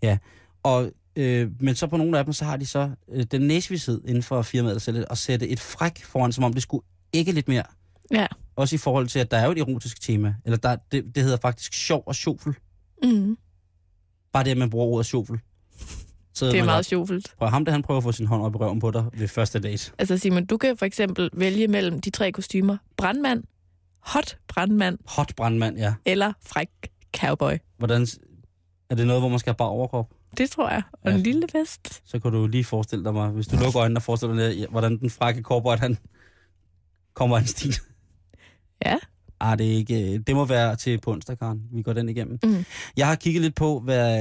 ja. 0.02 0.18
Og, 0.62 0.90
øh, 1.16 1.50
men 1.60 1.74
så 1.74 1.86
på 1.86 1.96
nogle 1.96 2.18
af 2.18 2.24
dem, 2.24 2.32
så 2.32 2.44
har 2.44 2.56
de 2.56 2.66
så 2.66 2.90
øh, 3.12 3.24
den 3.24 3.40
næsvished 3.40 4.00
inden 4.04 4.22
for 4.22 4.42
firmaet 4.42 4.74
at 4.74 4.82
sætte, 4.82 5.12
at 5.12 5.18
sætte 5.18 5.48
et 5.48 5.60
fræk 5.60 6.04
foran, 6.04 6.32
som 6.32 6.44
om 6.44 6.52
det 6.52 6.62
skulle 6.62 6.84
ikke 7.12 7.32
lidt 7.32 7.48
mere. 7.48 7.64
Ja. 8.10 8.26
Også 8.56 8.74
i 8.74 8.78
forhold 8.78 9.08
til, 9.08 9.18
at 9.18 9.30
der 9.30 9.36
er 9.36 9.44
jo 9.44 9.52
et 9.52 9.58
erotisk 9.58 10.00
tema. 10.00 10.34
Eller 10.44 10.56
der, 10.56 10.76
det, 10.92 11.04
det 11.14 11.22
hedder 11.22 11.38
faktisk 11.42 11.72
sjov 11.74 12.02
og 12.06 12.14
sjofel. 12.14 12.54
Mm. 13.02 13.36
Bare 14.32 14.44
det, 14.44 14.50
at 14.50 14.56
man 14.56 14.70
bruger 14.70 14.86
ordet 14.86 15.06
sjofel. 15.06 15.38
Så 16.34 16.46
Det 16.46 16.58
er 16.58 16.64
meget 16.64 16.86
sjovt. 16.86 17.10
Prøv, 17.38 17.48
ham 17.48 17.64
der, 17.64 17.72
han 17.72 17.82
prøver 17.82 17.98
at 17.98 18.04
få 18.04 18.12
sin 18.12 18.26
hånd 18.26 18.42
op 18.42 18.54
i 18.54 18.58
røven 18.58 18.80
på 18.80 18.90
dig 18.90 19.04
ved 19.12 19.28
første 19.28 19.58
date. 19.58 19.92
Altså 19.98 20.18
Simon, 20.18 20.46
du 20.46 20.56
kan 20.56 20.76
for 20.76 20.86
eksempel 20.86 21.30
vælge 21.32 21.68
mellem 21.68 22.00
de 22.00 22.10
tre 22.10 22.32
kostymer. 22.32 22.76
Brandmand, 22.96 23.44
hot 24.00 24.38
brandmand 24.48 24.98
Hot 25.06 25.32
brandmand, 25.36 25.76
ja. 25.78 25.94
eller 26.04 26.32
fræk 26.46 26.68
cowboy. 27.16 27.52
Hvordan, 27.78 28.06
er 28.90 28.94
det 28.94 29.06
noget, 29.06 29.22
hvor 29.22 29.28
man 29.28 29.38
skal 29.38 29.50
have 29.50 29.56
bare 29.56 29.68
overkrop? 29.68 30.10
Det 30.38 30.50
tror 30.50 30.70
jeg. 30.70 30.82
Og 30.92 31.10
Ja. 31.10 31.16
en 31.16 31.22
lille 31.22 31.46
vest. 31.54 32.02
så 32.04 32.18
kan 32.18 32.32
du 32.32 32.46
lige 32.46 32.64
forestille 32.64 33.04
dig 33.04 33.12
mig, 33.14 33.28
hvis 33.28 33.46
du 33.46 33.56
lukker 33.56 33.76
øjnene 33.80 33.98
og 33.98 34.02
forestiller 34.02 34.36
dig, 34.36 34.66
hvordan 34.70 34.98
den 34.98 35.10
frække 35.10 35.42
cowboy, 35.42 35.76
han 35.76 35.98
kommer 37.14 37.36
af 37.36 37.40
en 37.40 37.46
stil. 37.46 37.74
Ja. 38.86 38.96
Ah, 39.40 39.58
det, 39.58 39.66
er 39.72 39.76
ikke, 39.76 40.18
det 40.18 40.34
må 40.36 40.44
være 40.44 40.76
til 40.76 41.00
på 41.00 41.12
onsdag, 41.12 41.38
Karen. 41.38 41.62
Vi 41.72 41.82
går 41.82 41.92
den 41.92 42.08
igennem. 42.08 42.38
Mm. 42.44 42.64
Jeg 42.96 43.06
har 43.06 43.14
kigget 43.14 43.42
lidt 43.42 43.54
på, 43.54 43.80
hvad, 43.80 44.18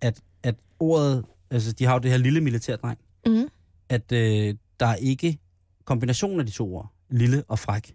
at, 0.00 0.20
at 0.42 0.54
ordet, 0.78 1.24
altså 1.50 1.72
de 1.72 1.84
har 1.84 1.92
jo 1.92 1.98
det 1.98 2.10
her 2.10 2.18
lille 2.18 2.40
militærdreng, 2.40 2.98
Mm. 3.26 3.48
at 3.88 4.12
øh, 4.12 4.54
der 4.80 4.86
er 4.86 4.94
ikke 4.94 5.38
kombination 5.84 6.40
af 6.40 6.46
de 6.46 6.52
to 6.52 6.74
ord, 6.76 6.92
lille 7.10 7.44
og 7.48 7.58
fræk. 7.58 7.94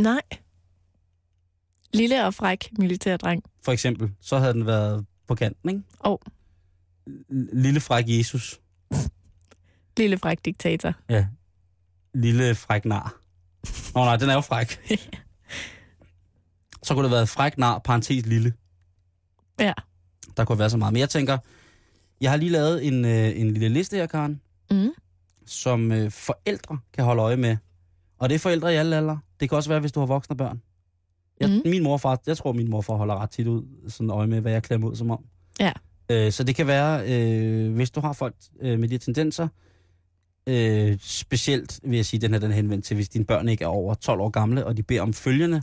Nej. 0.00 0.20
Lille 1.94 2.26
og 2.26 2.34
fræk 2.34 2.68
militærdreng. 2.78 3.42
For 3.64 3.72
eksempel, 3.72 4.10
så 4.20 4.38
havde 4.38 4.52
den 4.52 4.66
været 4.66 5.06
på 5.26 5.34
kanten, 5.34 5.68
ikke? 5.70 5.82
Og 5.98 6.22
L- 7.10 7.60
Lille 7.60 7.80
fræk 7.80 8.04
Jesus. 8.08 8.60
lille 9.98 10.18
fræk 10.18 10.38
diktator. 10.44 10.94
Ja. 11.08 11.26
Lille 12.14 12.54
fræk 12.54 12.84
nar. 12.84 13.20
Nå 13.94 14.04
nej, 14.04 14.16
den 14.16 14.28
er 14.30 14.34
jo 14.34 14.40
fræk. 14.40 14.68
Så 16.82 16.94
kunne 16.94 17.02
det 17.04 17.10
have 17.10 17.16
været 17.16 17.28
fræk 17.28 17.58
nar, 17.58 17.78
parentes 17.78 18.26
lille. 18.26 18.52
Ja. 19.60 19.72
Der 20.36 20.44
kunne 20.44 20.58
være 20.58 20.70
så 20.70 20.76
meget. 20.76 20.92
Men 20.92 21.00
jeg 21.00 21.10
tænker, 21.10 21.38
jeg 22.20 22.30
har 22.30 22.36
lige 22.36 22.50
lavet 22.50 22.86
en, 22.86 23.04
øh, 23.04 23.40
en 23.40 23.50
lille 23.50 23.68
liste 23.68 23.96
her, 23.96 24.06
Karen, 24.06 24.40
Mm. 24.70 24.90
som 25.46 25.92
øh, 25.92 26.10
forældre 26.10 26.78
kan 26.92 27.04
holde 27.04 27.22
øje 27.22 27.36
med. 27.36 27.56
Og 28.18 28.28
det 28.28 28.34
er 28.34 28.38
forældre 28.38 28.72
i 28.72 28.76
alle 28.76 28.96
aldre. 28.96 29.20
Det 29.40 29.48
kan 29.48 29.56
også 29.56 29.68
være, 29.70 29.80
hvis 29.80 29.92
du 29.92 30.00
har 30.00 30.06
voksne 30.06 30.36
børn. 30.36 30.62
Jeg, 31.40 31.48
Mhm. 31.50 31.60
min 31.64 31.82
morfar, 31.82 32.20
jeg 32.26 32.36
tror, 32.36 32.52
min 32.52 32.70
morfar 32.70 32.94
holder 32.94 33.14
ret 33.22 33.30
tit 33.30 33.46
ud, 33.46 33.64
sådan 33.88 34.10
øje 34.10 34.26
med, 34.26 34.40
hvad 34.40 34.52
jeg 34.52 34.62
klemmer 34.62 34.88
ud 34.88 34.96
som 34.96 35.10
om. 35.10 35.24
Ja. 35.60 35.72
Øh, 36.10 36.32
så 36.32 36.44
det 36.44 36.54
kan 36.56 36.66
være, 36.66 37.02
øh, 37.12 37.74
hvis 37.74 37.90
du 37.90 38.00
har 38.00 38.12
folk 38.12 38.34
øh, 38.60 38.78
med 38.78 38.88
de 38.88 38.98
tendenser, 38.98 39.48
øh, 40.46 40.98
specielt 41.00 41.80
vil 41.82 41.96
jeg 41.96 42.06
sige, 42.06 42.20
den 42.20 42.32
her 42.32 42.38
den 42.40 42.52
henvendt 42.52 42.84
til, 42.84 42.94
hvis 42.94 43.08
dine 43.08 43.24
børn 43.24 43.48
ikke 43.48 43.64
er 43.64 43.68
over 43.68 43.94
12 43.94 44.20
år 44.20 44.28
gamle, 44.30 44.66
og 44.66 44.76
de 44.76 44.82
beder 44.82 45.02
om 45.02 45.12
følgende, 45.12 45.62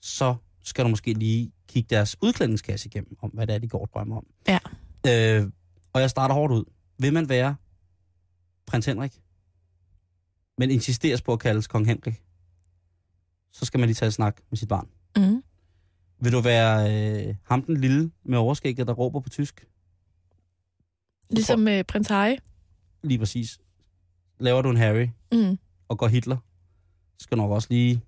så 0.00 0.34
skal 0.64 0.84
du 0.84 0.88
måske 0.90 1.12
lige 1.12 1.52
kigge 1.68 1.86
deres 1.94 2.16
udklædningskasse 2.22 2.86
igennem, 2.86 3.16
om 3.22 3.30
hvad 3.30 3.46
det 3.46 3.54
er, 3.54 3.58
de 3.58 3.68
går 3.68 3.80
og 3.80 3.88
drømmer 3.94 4.16
om. 4.16 4.26
Ja. 4.48 4.58
Øh, 5.38 5.50
og 5.92 6.00
jeg 6.00 6.10
starter 6.10 6.34
hårdt 6.34 6.52
ud. 6.52 6.64
Vil 6.98 7.12
man 7.12 7.28
være 7.28 7.56
prins 8.66 8.86
Henrik, 8.86 9.12
men 10.58 10.70
insisteres 10.70 11.22
på 11.22 11.32
at 11.32 11.38
kaldes 11.38 11.66
kong 11.66 11.86
Henrik, 11.86 12.22
så 13.58 13.64
skal 13.64 13.80
man 13.80 13.86
lige 13.88 13.94
tage 13.94 14.06
en 14.06 14.12
snak 14.12 14.36
med 14.50 14.56
sit 14.58 14.68
barn. 14.68 14.88
Mm. 15.16 15.42
Vil 16.20 16.32
du 16.32 16.40
være 16.40 16.92
øh, 17.28 17.34
ham 17.42 17.62
den 17.62 17.76
lille 17.76 18.10
med 18.24 18.38
overskægget, 18.38 18.86
der 18.86 18.92
råber 18.92 19.20
på 19.20 19.28
tysk? 19.28 19.66
Ligesom 21.30 21.60
med 21.60 21.84
prins 21.84 22.08
Harry. 22.08 22.36
Lige 23.02 23.18
præcis. 23.18 23.58
Laver 24.40 24.62
du 24.62 24.70
en 24.70 24.76
Harry 24.76 25.08
Mm. 25.32 25.58
og 25.88 25.98
går 25.98 26.08
Hitler, 26.08 26.36
skal 27.18 27.38
nok 27.38 27.50
også 27.50 27.68
lige... 27.70 28.02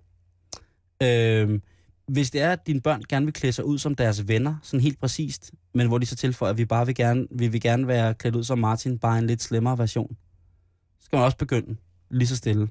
Øh, 1.03 1.59
hvis 2.07 2.31
det 2.31 2.41
er, 2.41 2.51
at 2.51 2.67
dine 2.67 2.81
børn 2.81 3.01
gerne 3.09 3.25
vil 3.25 3.33
klæde 3.33 3.53
sig 3.53 3.65
ud 3.65 3.77
som 3.77 3.95
deres 3.95 4.27
venner, 4.27 4.55
sådan 4.63 4.81
helt 4.81 4.99
præcist, 4.99 5.51
men 5.73 5.87
hvor 5.87 5.97
de 5.97 6.05
så 6.05 6.15
tilføjer, 6.15 6.51
at 6.51 6.57
vi 6.57 6.65
bare 6.65 6.85
vil 6.85 6.95
gerne, 6.95 7.27
vi 7.31 7.47
vil 7.47 7.61
gerne 7.61 7.87
være 7.87 8.13
klædt 8.13 8.35
ud 8.35 8.43
som 8.43 8.59
Martin, 8.59 8.99
bare 8.99 9.19
en 9.19 9.27
lidt 9.27 9.41
slemmere 9.41 9.77
version, 9.77 10.17
så 10.99 11.05
skal 11.05 11.17
man 11.17 11.25
også 11.25 11.37
begynde 11.37 11.77
lige 12.09 12.27
så 12.27 12.35
stille 12.35 12.69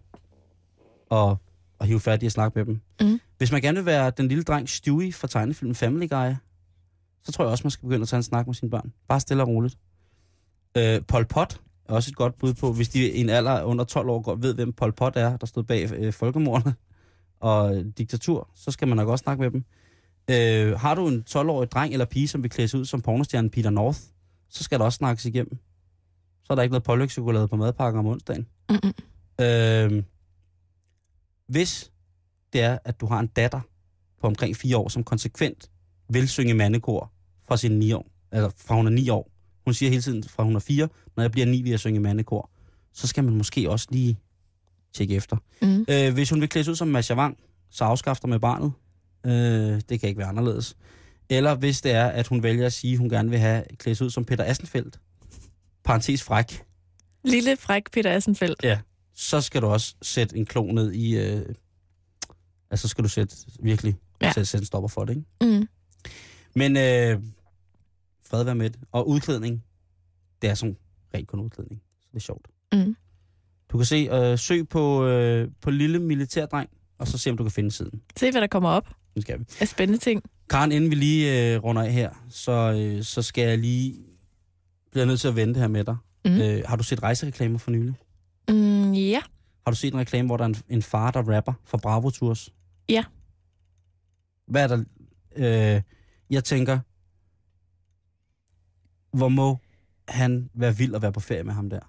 og, 1.11 1.37
og 1.79 1.87
hive 1.87 2.01
fat 2.01 2.23
i 2.23 2.27
at 2.27 2.33
snakke 2.33 2.59
med 2.59 2.67
dem. 2.67 2.81
Mm. 3.01 3.21
Hvis 3.39 3.53
man 3.53 3.63
gerne 3.63 3.77
vil 3.77 3.87
være 3.87 4.11
den 4.11 4.29
lille 4.29 4.45
dreng 4.45 4.69
Stewie 4.69 5.13
fra 5.13 5.29
tegnefilmen 5.29 5.75
Family 5.75 6.09
Guy, 6.09 6.35
så 7.23 7.33
tror 7.33 7.45
jeg 7.45 7.51
også, 7.51 7.65
man 7.65 7.71
skal 7.71 7.89
begynde 7.89 8.03
at 8.03 8.09
tage 8.09 8.19
en 8.19 8.23
snak 8.23 8.47
med 8.47 8.55
sine 8.55 8.71
børn. 8.71 8.93
Bare 9.09 9.21
stille 9.21 9.43
og 9.43 9.49
roligt. 9.49 9.79
Øh, 10.77 11.03
Pol 11.09 11.25
Pot 11.25 11.61
er 11.89 11.93
også 11.93 12.11
et 12.11 12.17
godt 12.17 12.39
bud 12.39 12.55
på, 12.55 12.73
hvis 12.73 12.89
de 12.89 13.11
i 13.11 13.21
en 13.21 13.29
alder 13.29 13.63
under 13.63 13.85
12 13.85 14.09
år 14.09 14.23
godt 14.23 14.43
ved, 14.43 14.55
hvem 14.55 14.73
Pol 14.73 14.93
Pot 14.93 15.17
er, 15.17 15.37
der 15.37 15.47
stod 15.47 15.63
bag 15.63 15.93
øh, 15.93 16.13
folkemordene 16.13 16.75
og 17.41 17.85
diktatur, 17.99 18.49
så 18.55 18.71
skal 18.71 18.89
man 18.89 18.97
nok 18.97 19.09
også 19.09 19.23
snakke 19.23 19.43
med 19.43 19.51
dem. 19.51 19.65
Øh, 20.31 20.79
har 20.81 20.95
du 20.95 21.09
en 21.09 21.25
12-årig 21.31 21.71
dreng 21.71 21.93
eller 21.93 22.07
pige, 22.07 22.29
som 22.29 22.43
vil 22.43 22.51
klæde 22.51 22.69
sig 22.69 22.81
ud 22.81 22.85
som 22.85 23.01
pornostjernen 23.01 23.51
Peter 23.51 23.71
North, 23.71 23.99
så 24.51 24.65
skal 24.65 24.79
der 24.79 24.85
også 24.85 24.97
snakkes 24.97 25.25
igennem. 25.25 25.59
Så 26.45 26.53
er 26.53 26.55
der 26.55 26.63
ikke 26.63 26.73
noget 26.73 26.85
pålægtschokolade 26.85 27.49
på 27.49 27.57
madpakken 27.57 27.99
om 27.99 28.07
onsdagen. 28.07 28.47
Mm-mm. 28.71 28.93
Øh, 29.41 30.03
hvis 31.49 31.93
det 32.53 32.61
er, 32.61 32.79
at 32.85 33.01
du 33.01 33.07
har 33.07 33.21
en 33.21 33.27
datter 33.27 33.61
på 34.21 34.27
omkring 34.27 34.57
4 34.57 34.77
år, 34.77 34.89
som 34.89 35.05
konsekvent 35.05 35.71
vil 36.11 36.29
synge 36.29 36.55
mandekor 36.55 37.13
fra 37.49 37.57
sin 37.57 37.79
9 37.79 37.93
år, 37.93 38.11
altså 38.33 38.65
fra 38.67 38.75
hun 38.75 38.87
er 38.87 38.91
9 38.91 39.09
år. 39.09 39.31
Hun 39.65 39.75
siger 39.75 39.91
hele 39.91 40.03
tiden, 40.03 40.25
fra 40.25 40.43
hun 40.45 40.57
er 40.57 40.61
4, 40.61 40.89
når 41.17 41.23
jeg 41.23 41.31
bliver 41.31 41.47
9, 41.47 41.63
vil 41.63 41.71
jeg 41.71 41.81
synge 41.81 42.01
mandekor. 42.01 42.51
Så 42.93 43.07
skal 43.07 43.25
man 43.25 43.35
måske 43.35 43.71
også 43.71 43.87
lige 43.91 44.19
tjekke 44.95 45.15
efter. 45.15 45.37
Mm. 45.63 45.85
Øh, 45.89 46.15
hvis 46.15 46.31
hun 46.31 46.41
vil 46.41 46.49
klædes 46.49 46.69
ud 46.69 46.75
som 46.75 46.89
Masha 46.89 47.15
Wang, 47.15 47.39
så 47.71 47.85
afskafter 47.85 48.29
med 48.29 48.39
barnet. 48.39 48.73
Øh, 49.27 49.81
det 49.89 50.01
kan 50.01 50.09
ikke 50.09 50.19
være 50.19 50.29
anderledes. 50.29 50.77
Eller 51.29 51.55
hvis 51.55 51.81
det 51.81 51.93
er, 51.93 52.07
at 52.07 52.27
hun 52.27 52.43
vælger 52.43 52.67
at 52.67 52.73
sige, 52.73 52.93
at 52.93 52.99
hun 52.99 53.09
gerne 53.09 53.31
vil 53.31 53.39
have 53.39 53.65
klædes 53.79 54.03
ud 54.03 54.11
som 54.11 54.25
Peter 54.25 54.45
Assenfeldt, 54.45 55.01
parentes 55.85 56.23
fræk, 56.23 56.63
Lille 57.25 57.57
fræk 57.57 57.91
Peter 57.93 58.13
Assenfeldt. 58.13 58.65
Ja. 58.65 58.79
Så 59.21 59.41
skal 59.41 59.63
du 59.63 59.67
også 59.67 59.95
sætte 60.03 60.37
en 60.37 60.47
klo 60.47 60.73
ned 60.73 60.93
i... 60.93 61.17
Øh, 61.19 61.43
altså, 62.71 62.83
så 62.83 62.89
skal 62.89 63.05
du 63.05 63.09
sætte 63.09 63.37
virkelig 63.61 63.97
Ja. 64.23 64.33
sætte, 64.33 64.47
sætte 64.47 64.63
en 64.63 64.67
stopper 64.67 64.89
for 64.89 65.05
det, 65.05 65.17
ikke? 65.41 65.59
Mm. 65.61 65.69
Men 66.55 66.77
øh, 66.77 67.23
fred 68.27 68.45
være 68.45 68.55
med 68.55 68.71
det. 68.71 68.81
Og 68.93 69.09
udklædning, 69.09 69.65
det 70.43 70.51
er 70.51 70.55
som 70.55 70.77
rent 71.15 71.29
kun 71.29 71.41
udklædning. 71.41 71.83
Så 72.01 72.07
det 72.13 72.17
er 72.17 72.21
sjovt. 72.21 72.49
Mm. 72.73 72.97
Du 73.73 73.77
kan 73.79 73.85
se, 73.87 74.09
øh, 74.13 74.39
søg 74.39 74.69
på, 74.69 75.05
øh, 75.07 75.49
på 75.61 75.71
lille 75.71 75.99
militærdreng, 75.99 76.71
og 76.99 77.09
så 77.09 77.19
se, 77.19 77.31
om 77.31 77.37
du 77.37 77.43
kan 77.45 77.51
finde 77.51 77.71
siden. 77.71 78.03
Se, 78.17 78.31
hvad 78.31 78.41
der 78.41 78.47
kommer 78.47 78.69
op 78.69 78.89
Nu 79.17 79.23
skal 79.23 79.39
vi. 79.41 79.45
af 79.61 79.69
spændende 79.69 79.99
ting. 80.05 80.23
Karen, 80.51 80.73
inden 80.73 80.91
vi 80.91 80.95
lige 80.95 81.55
øh, 81.55 81.65
runder 81.65 81.83
af 81.83 81.93
her, 81.93 82.11
så, 82.31 82.53
øh, 82.53 83.05
så 83.05 83.23
skal 83.23 83.49
jeg 83.49 83.59
lige... 83.59 83.95
Bliver 84.91 85.05
nødt 85.05 85.21
til 85.21 85.29
at 85.29 85.37
vente 85.37 85.61
her 85.61 85.69
med 85.69 85.85
dig. 85.85 85.97
Mm. 86.25 86.41
Øh, 86.41 86.63
har 86.67 86.77
du 86.77 86.83
set 86.85 87.03
rejsereklamer 87.03 87.59
for 87.59 87.71
nylig? 87.71 87.95
Mm, 88.49 88.93
ja. 88.93 89.21
Har 89.67 89.71
du 89.71 89.77
set 89.77 89.95
en 89.95 90.01
reklame, 90.01 90.27
hvor 90.29 90.37
der 90.37 90.45
er 90.45 90.49
en, 90.49 90.57
en 90.69 90.83
far, 90.83 91.11
der 91.11 91.23
rapper 91.37 91.53
for 91.65 91.79
Bravo 91.79 92.11
Tours? 92.11 92.53
Ja. 92.89 93.05
Hvad 94.47 94.63
er 94.63 94.77
der... 94.77 94.85
Øh, 95.77 95.83
jeg 96.31 96.45
tænker, 96.45 96.79
hvor 99.17 99.29
må 99.29 99.59
han 100.09 100.51
være 100.55 100.77
vild 100.77 100.95
at 100.95 101.03
være 101.03 101.13
på 101.13 101.21
ferie 101.21 101.43
med 101.45 101.53
ham 101.53 101.71
der? 101.71 101.81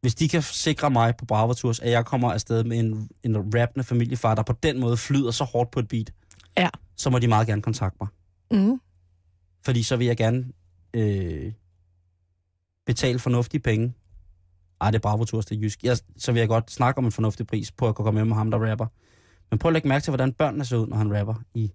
Hvis 0.00 0.14
de 0.14 0.28
kan 0.28 0.42
sikre 0.42 0.90
mig 0.90 1.16
på 1.16 1.24
Bravo 1.24 1.52
Tours, 1.52 1.80
at 1.80 1.90
jeg 1.90 2.06
kommer 2.06 2.32
afsted 2.32 2.64
med 2.64 2.78
en, 2.78 3.08
en 3.22 3.36
rappende 3.36 3.84
familiefar, 3.84 4.34
der 4.34 4.42
på 4.42 4.52
den 4.62 4.80
måde 4.80 4.96
flyder 4.96 5.30
så 5.30 5.44
hårdt 5.44 5.70
på 5.70 5.80
et 5.80 5.88
beat, 5.88 6.12
Ja. 6.56 6.68
så 6.96 7.10
må 7.10 7.18
de 7.18 7.28
meget 7.28 7.46
gerne 7.46 7.62
kontakte 7.62 7.98
mig. 8.00 8.08
Mm. 8.50 8.80
Fordi 9.64 9.82
så 9.82 9.96
vil 9.96 10.06
jeg 10.06 10.16
gerne 10.16 10.44
øh, 10.94 11.52
betale 12.86 13.18
fornuftige 13.18 13.60
penge. 13.60 13.94
Ej, 14.84 14.90
det 14.90 14.98
er 14.98 15.00
Bravo 15.02 15.24
Tours, 15.24 15.44
er 15.46 15.54
jysk. 15.56 15.82
Jeg, 15.84 15.98
så 16.16 16.32
vil 16.32 16.40
jeg 16.40 16.48
godt 16.48 16.70
snakke 16.70 16.98
om 16.98 17.04
en 17.04 17.12
fornuftig 17.12 17.46
pris 17.46 17.72
på 17.72 17.88
at 17.88 17.94
kunne 17.94 18.04
komme 18.04 18.20
med 18.20 18.24
med 18.28 18.36
ham, 18.36 18.50
der 18.50 18.70
rapper. 18.70 18.86
Men 19.50 19.58
prøv 19.58 19.68
at 19.68 19.72
lægge 19.72 19.88
mærke 19.88 20.02
til, 20.02 20.10
hvordan 20.10 20.32
børnene 20.32 20.64
ser 20.64 20.76
ud, 20.76 20.86
når 20.86 20.96
han 20.96 21.18
rapper 21.18 21.34
i, 21.54 21.72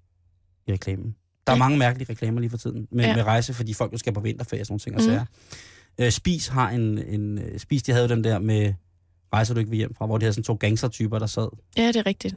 i 0.68 0.72
reklamen. 0.74 1.16
Der 1.48 1.54
er 1.54 1.58
Ja. 1.58 1.60
mange 1.60 1.78
mærkelige 1.78 2.10
reklamer 2.10 2.40
lige 2.40 2.50
for 2.50 2.58
tiden 2.58 2.88
med, 2.92 3.06
Ja. 3.06 3.16
med 3.16 3.24
rejse, 3.24 3.54
fordi 3.54 3.74
folk 3.74 3.94
jo 3.94 3.98
skal 3.98 4.14
på 4.14 4.20
vinterferie 4.20 4.62
og 4.62 4.66
sådan 4.66 4.74
nogle 4.74 4.80
ting. 4.80 4.96
Og 4.96 5.02
Mhm. 5.02 5.28
sager. 6.00 6.06
Øh, 6.06 6.12
Spis 6.12 6.48
har 6.48 6.70
en, 6.70 6.98
en... 6.98 7.38
øh, 7.38 7.60
Spis, 7.60 7.84
de 7.84 7.92
havde 7.92 8.10
den 8.10 8.24
der 8.24 8.40
med 8.40 8.74
rejser 9.34 9.54
du 9.54 9.60
ikke 9.60 9.76
hjem 9.76 9.94
fra, 9.96 10.06
hvor 10.06 10.18
de 10.18 10.24
havde 10.24 10.34
sådan 10.34 10.44
to 10.44 10.54
gangstertyper, 10.60 11.20
der 11.20 11.26
sad. 11.28 11.48
Ja, 11.78 11.88
det 11.88 11.96
er 11.96 12.06
rigtigt. 12.06 12.36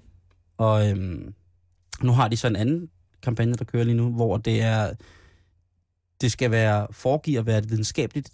Og 0.59 0.91
øhm, 0.91 1.35
nu 2.03 2.13
har 2.13 2.29
de 2.29 2.37
så 2.37 2.47
en 2.49 2.57
anden 2.57 2.89
kampagne, 3.23 3.55
der 3.55 3.65
kører 3.65 3.85
lige 3.85 3.95
nu, 3.97 4.13
hvor 4.13 4.37
det 4.37 4.63
er, 4.63 4.93
det 6.21 6.33
skal 6.33 6.51
være, 6.51 6.87
foregive 6.91 7.39
at 7.39 7.47
være 7.47 7.59
et 7.59 7.71
videnskabeligt 7.71 8.31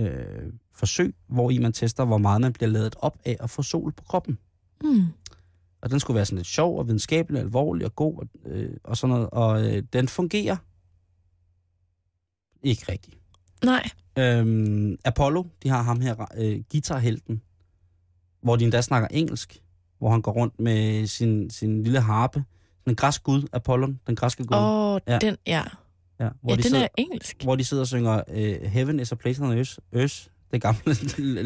øh, 0.00 0.52
forsøg, 0.74 1.14
hvor 1.26 1.50
i 1.50 1.58
man 1.58 1.72
tester, 1.72 2.04
hvor 2.04 2.18
meget 2.18 2.40
man 2.40 2.52
bliver 2.52 2.68
ladet 2.70 2.96
op 2.98 3.18
af 3.24 3.36
at 3.40 3.50
få 3.50 3.62
sol 3.62 3.92
på 3.92 4.04
kroppen. 4.04 4.38
Mm. 4.84 5.06
Og 5.82 5.90
den 5.90 6.00
skulle 6.00 6.14
være 6.14 6.26
sådan 6.26 6.36
lidt 6.38 6.46
sjov 6.48 6.78
og 6.78 6.86
videnskabelig, 6.86 7.40
alvorlig 7.40 7.86
og 7.86 7.94
god 7.96 8.18
og, 8.18 8.28
øh, 8.50 8.76
og 8.84 8.96
sådan 8.96 9.14
noget. 9.14 9.30
Og 9.30 9.66
øh, 9.76 9.82
den 9.92 10.08
fungerer 10.08 10.56
ikke 12.62 12.92
rigtigt. 12.92 13.16
Nej. 13.64 13.88
Øhm, 14.18 14.96
Apollo, 15.04 15.44
de 15.62 15.68
har 15.68 15.82
ham 15.82 16.00
her, 16.00 16.26
øh, 16.36 16.62
guitarhelten, 16.72 17.42
hvor 18.42 18.56
de 18.56 18.64
endda 18.64 18.80
snakker 18.82 19.08
engelsk, 19.10 19.62
hvor 19.98 20.10
han 20.10 20.22
går 20.22 20.32
rundt 20.32 20.60
med 20.60 21.06
sin, 21.06 21.50
sin 21.50 21.82
lille 21.82 22.00
harpe. 22.00 22.44
Den 22.86 22.96
græske 22.96 23.22
gud, 23.24 23.42
Apollon, 23.52 24.00
den 24.06 24.16
græske 24.16 24.44
gud. 24.44 24.56
Åh, 24.56 24.94
oh, 24.94 25.00
Ja. 25.06 25.18
den, 25.18 25.36
ja. 25.46 25.62
ja, 26.20 26.28
hvor, 26.40 26.50
Ja, 26.50 26.56
de 26.56 26.62
den 26.62 26.70
sidder, 26.70 26.82
er 26.84 26.88
engelsk. 26.98 27.42
hvor 27.42 27.56
de 27.56 27.64
sidder 27.64 27.80
og 27.82 27.86
synger 27.86 28.22
øh, 28.28 28.62
Heaven 28.62 29.00
is 29.00 29.12
a 29.12 29.14
place 29.14 29.42
on 29.42 29.52
earth. 29.52 29.78
earth 29.92 30.26
det 30.52 30.62
gamle 30.62 30.96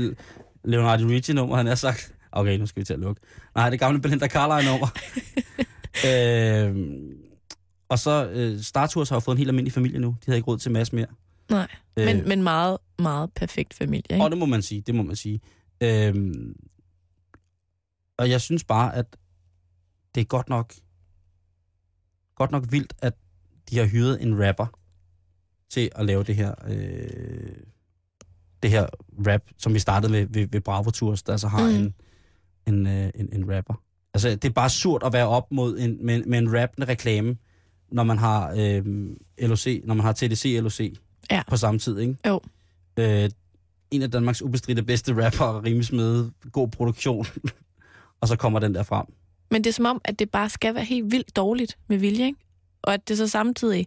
Leonardo 0.64 1.08
Ricci-nummer, 1.08 1.56
han 1.56 1.66
har 1.66 1.74
sagt. 1.74 2.12
Okay, 2.32 2.58
nu 2.58 2.66
skal 2.66 2.80
vi 2.80 2.84
til 2.84 2.92
at 2.92 3.00
lukke. 3.00 3.20
Nej, 3.54 3.70
det 3.70 3.78
gamle 3.78 4.00
Belinda 4.00 4.28
Carlisle-nummer. 4.28 4.88
øh, 6.08 6.76
og 7.88 7.98
så, 7.98 8.30
øh, 8.32 8.60
Star 8.60 8.86
Tours 8.86 9.08
har 9.08 9.16
jo 9.16 9.20
fået 9.20 9.34
en 9.34 9.38
helt 9.38 9.48
almindelig 9.48 9.72
familie 9.72 9.98
nu. 9.98 10.08
De 10.08 10.16
havde 10.26 10.36
ikke 10.36 10.48
råd 10.48 10.58
til 10.58 10.72
masse 10.72 10.94
mere. 10.94 11.06
Nej, 11.50 11.68
men, 11.96 12.28
men 12.28 12.42
meget, 12.42 12.78
meget 12.98 13.30
perfekt 13.34 13.74
familie, 13.74 14.02
ikke? 14.10 14.24
Og 14.24 14.30
det 14.30 14.38
må 14.38 14.46
man 14.46 14.62
sige, 14.62 14.80
det 14.80 14.94
må 14.94 15.02
man 15.02 15.16
sige. 15.16 15.40
Øhm, 15.80 16.56
og 18.18 18.30
jeg 18.30 18.40
synes 18.40 18.64
bare, 18.64 18.94
at 18.94 19.16
det 20.14 20.20
er 20.20 20.24
godt 20.24 20.48
nok, 20.48 20.74
godt 22.34 22.50
nok 22.50 22.64
vildt, 22.70 22.94
at 22.98 23.14
de 23.70 23.78
har 23.78 23.86
hyret 23.86 24.22
en 24.22 24.46
rapper 24.46 24.66
til 25.70 25.90
at 25.94 26.06
lave 26.06 26.22
det 26.24 26.36
her, 26.36 26.54
øh, 26.68 27.56
det 28.62 28.70
her 28.70 28.86
rap, 29.26 29.42
som 29.58 29.74
vi 29.74 29.78
startede 29.78 30.12
med 30.12 30.26
ved, 30.30 30.48
ved 30.52 30.60
Bravo 30.60 30.90
Tours, 30.90 31.22
der 31.22 31.32
altså 31.32 31.48
har 31.48 31.62
Mm. 31.68 31.72
mm. 31.74 31.92
en, 32.66 32.74
en, 32.74 32.86
øh, 32.86 33.10
en, 33.14 33.28
en 33.32 33.56
rapper. 33.56 33.74
Altså, 34.14 34.28
det 34.30 34.44
er 34.44 34.50
bare 34.52 34.70
surt 34.70 35.02
at 35.02 35.12
være 35.12 35.28
op 35.28 35.52
mod 35.52 35.78
en, 35.78 36.06
med, 36.06 36.24
med 36.24 36.38
en 36.38 36.60
rappende 36.60 36.86
reklame, 36.86 37.36
når 37.92 38.02
man 38.02 38.18
har 38.18 38.50
øh, 38.56 38.84
LOC, 39.48 39.66
når 39.84 39.94
man 39.94 40.04
har 40.06 40.12
TDC 40.12 40.58
LOC 40.62 40.80
Ja. 41.30 41.42
på 41.48 41.56
samme 41.56 41.78
tid, 41.80 41.98
ikke? 41.98 42.16
Jo. 42.26 42.40
Øh, 42.96 43.30
en 43.90 44.02
af 44.02 44.10
Danmarks 44.10 44.42
ubestridte 44.42 44.82
bedste 44.82 45.24
rapper, 45.26 45.64
rimesmede, 45.64 46.32
god 46.52 46.68
produktion, 46.68 47.26
og 48.20 48.28
så 48.28 48.36
kommer 48.36 48.58
den 48.58 48.74
der 48.74 48.82
frem. 48.82 49.06
Men 49.50 49.64
det 49.64 49.70
er 49.70 49.74
som 49.74 49.84
om, 49.86 50.00
at 50.04 50.18
det 50.18 50.30
bare 50.30 50.48
skal 50.48 50.74
være 50.74 50.84
helt 50.84 51.12
vildt 51.12 51.36
dårligt 51.36 51.78
med 51.88 51.96
vilje, 51.98 52.24
ikke? 52.26 52.38
Og 52.82 52.94
at 52.94 53.08
det 53.08 53.16
så 53.16 53.28
samtidig 53.28 53.86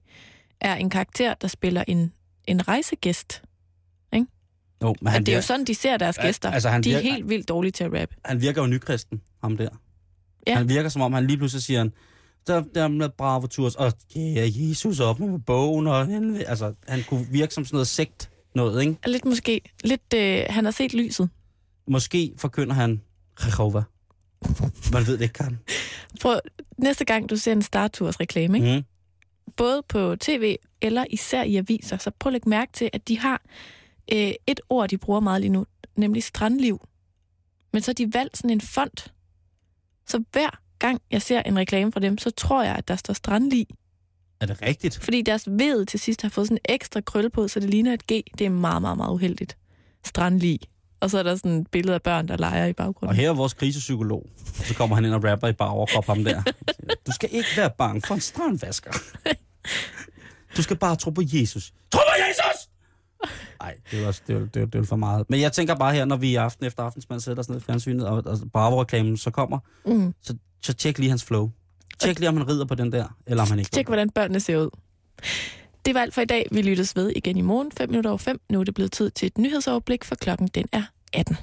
er 0.61 0.75
en 0.75 0.89
karakter, 0.89 1.33
der 1.33 1.47
spiller 1.47 1.83
en, 1.87 2.13
en 2.47 2.67
rejsegæst. 2.67 3.41
Jo, 4.83 4.95
men 5.01 5.11
Han 5.13 5.23
det 5.25 5.31
er 5.31 5.35
jo 5.35 5.41
sådan, 5.41 5.65
de 5.65 5.75
ser 5.75 5.97
deres 5.97 6.17
gæster. 6.17 6.51
altså, 6.51 6.69
han 6.69 6.83
de 6.83 6.93
er 6.93 6.97
virker- 6.97 7.11
helt 7.13 7.29
vildt 7.29 7.49
dårlige 7.49 7.71
til 7.71 7.83
at 7.83 7.93
rappe. 8.01 8.15
han 8.25 8.41
virker 8.41 8.61
jo 8.61 8.67
nykristen, 8.67 9.21
ham 9.41 9.57
der. 9.57 9.69
Ja. 10.47 10.55
Han 10.55 10.69
virker 10.69 10.89
som 10.89 11.01
om, 11.01 11.13
han 11.13 11.27
lige 11.27 11.37
pludselig 11.37 11.63
siger, 11.63 11.79
han, 11.79 11.93
der, 12.47 12.63
der 12.75 12.83
er 12.83 12.87
med 12.87 13.09
Bravo 13.09 13.47
Tours, 13.47 13.75
og 13.75 13.93
ja, 14.15 14.49
Jesus 14.55 14.99
op 14.99 15.19
med 15.19 15.39
bogen, 15.39 15.87
og 15.87 16.05
han, 16.07 16.43
altså, 16.47 16.73
han 16.87 17.03
kunne 17.03 17.27
virke 17.31 17.53
som 17.53 17.65
sådan 17.65 17.75
noget 17.75 17.87
sekt 17.87 18.29
noget, 18.55 18.81
ikke? 18.81 18.95
Lidt 19.07 19.25
måske, 19.25 19.61
lidt, 19.83 20.13
øh, 20.15 20.43
han 20.49 20.65
har 20.65 20.71
set 20.71 20.93
lyset. 20.93 21.29
Måske 21.87 22.33
forkynder 22.37 22.73
han 22.73 23.01
Jehova. 23.45 23.81
Man 24.93 25.07
ved 25.07 25.13
det 25.13 25.21
ikke, 25.21 25.33
kan. 25.33 25.59
Prøv, 26.21 26.39
næste 26.77 27.05
gang 27.05 27.29
du 27.29 27.35
ser 27.37 27.51
en 27.51 27.61
Star 27.61 27.87
Tours 27.87 28.19
reklame, 28.19 28.57
ikke? 28.57 28.75
Mm. 28.77 28.83
både 29.57 29.81
på 29.89 30.15
tv 30.19 30.55
eller 30.81 31.05
især 31.09 31.43
i 31.43 31.55
aviser, 31.55 31.97
så 31.97 32.11
prøv 32.19 32.29
at 32.29 32.33
lægge 32.33 32.49
mærke 32.49 32.71
til, 32.73 32.89
at 32.93 33.07
de 33.07 33.19
har 33.19 33.41
øh, 34.13 34.31
et 34.47 34.59
ord, 34.69 34.89
de 34.89 34.97
bruger 34.97 35.19
meget 35.19 35.41
lige 35.41 35.51
nu, 35.51 35.65
nemlig 35.95 36.23
strandliv. 36.23 36.87
Men 37.73 37.81
så 37.81 37.89
har 37.91 37.93
de 37.93 38.13
valgt 38.13 38.37
sådan 38.37 38.49
en 38.49 38.61
font. 38.61 39.13
Så 40.07 40.23
hver 40.31 40.49
gang 40.79 41.01
jeg 41.11 41.21
ser 41.21 41.41
en 41.41 41.57
reklame 41.57 41.91
fra 41.91 41.99
dem, 41.99 42.17
så 42.17 42.29
tror 42.29 42.63
jeg, 42.63 42.75
at 42.75 42.87
der 42.87 42.95
står 42.95 43.13
strandlig. 43.13 43.67
Er 44.41 44.45
det 44.45 44.61
rigtigt? 44.61 44.99
Fordi 45.03 45.21
deres 45.21 45.47
ved 45.51 45.85
til 45.85 45.99
sidst 45.99 46.21
har 46.21 46.29
fået 46.29 46.47
sådan 46.47 46.57
en 46.69 46.73
ekstra 46.73 47.01
krølle 47.01 47.29
på, 47.29 47.47
så 47.47 47.59
det 47.59 47.69
ligner 47.69 47.93
et 47.93 48.03
G. 48.07 48.21
Det 48.37 48.41
er 48.41 48.49
meget, 48.49 48.81
meget, 48.81 48.97
meget 48.97 49.11
uheldigt. 49.13 49.57
Strandlig. 50.05 50.59
Og 50.99 51.09
så 51.09 51.19
er 51.19 51.23
der 51.23 51.35
sådan 51.35 51.59
et 51.61 51.67
billede 51.71 51.93
af 51.95 52.01
børn, 52.01 52.27
der 52.27 52.37
leger 52.37 52.65
i 52.65 52.69
Og 52.69 52.75
baggrunden. 52.75 53.15
her 53.17 53.29
er 53.29 53.33
vores 53.33 53.53
krisepsykolog. 53.53 54.25
Og 54.59 54.65
så 54.65 54.75
kommer 54.75 54.95
han 54.95 55.05
ind 55.05 55.13
og 55.13 55.23
rapper 55.23 55.47
i 55.47 55.53
bare 55.53 55.69
overkrop 55.69 56.05
ham 56.05 56.23
der. 56.23 56.41
Du 57.07 57.11
skal 57.11 57.29
ikke 57.31 57.49
være 57.57 57.69
bange 57.77 58.01
for 58.01 58.15
en 58.15 58.21
strandvasker. 58.21 58.91
Du 60.57 60.61
skal 60.63 60.77
bare 60.77 60.95
tro 60.95 61.09
på 61.09 61.21
Jesus. 61.25 61.73
Tro 61.91 61.97
på 61.97 62.13
Jesus! 62.27 62.58
Nej, 63.61 63.75
det 63.91 64.03
er 64.03 64.07
også 64.07 64.21
det 64.27 64.35
er, 64.35 64.39
det 64.39 64.61
er, 64.61 64.65
det 64.65 64.79
er 64.79 64.83
for 64.83 64.95
meget. 64.95 65.29
Men 65.29 65.41
jeg 65.41 65.51
tænker 65.51 65.75
bare 65.75 65.93
her, 65.93 66.05
når 66.05 66.15
vi 66.17 66.29
i 66.29 66.35
aften 66.35 66.65
efter 66.65 66.83
aftensmad 66.83 67.19
sætter 67.19 67.43
os 67.43 67.49
ned 67.49 67.57
i 67.57 67.63
fjernsynet, 67.63 68.07
og, 68.07 68.23
og 68.25 68.37
Bravo-reklamen 68.53 69.17
så 69.17 69.31
kommer, 69.31 69.59
Mm. 69.85 70.13
så, 70.21 70.35
så 70.61 70.73
tjek 70.73 70.99
lige 70.99 71.09
hans 71.09 71.23
flow. 71.23 71.49
Tjek 71.99 72.19
lige, 72.19 72.29
om 72.29 72.37
han 72.37 72.47
rider 72.49 72.65
på 72.65 72.75
den 72.75 72.91
der, 72.91 73.05
eller 73.27 73.43
om 73.43 73.49
han 73.49 73.59
ikke 73.59 73.71
Tjek, 73.71 73.87
hvordan 73.87 74.09
børnene 74.09 74.39
ser 74.39 74.57
ud. 74.57 74.69
Det 75.85 75.93
var 75.95 76.01
alt 76.01 76.13
for 76.13 76.21
i 76.21 76.25
dag. 76.25 76.47
Vi 76.51 76.61
lyttes 76.61 76.95
ved 76.95 77.11
igen 77.15 77.37
i 77.37 77.41
morgen, 77.41 77.71
5 77.77 77.89
minutter 77.89 78.09
over 78.09 78.17
5. 78.17 78.41
Nu 78.49 78.59
er 78.59 78.63
det 78.63 78.73
blevet 78.73 78.91
tid 78.91 79.09
til 79.11 79.25
et 79.25 79.37
nyhedsoverblik, 79.37 80.03
for 80.03 80.15
klokken 80.15 80.47
den 80.47 80.65
er 80.71 80.83
18. 81.13 81.37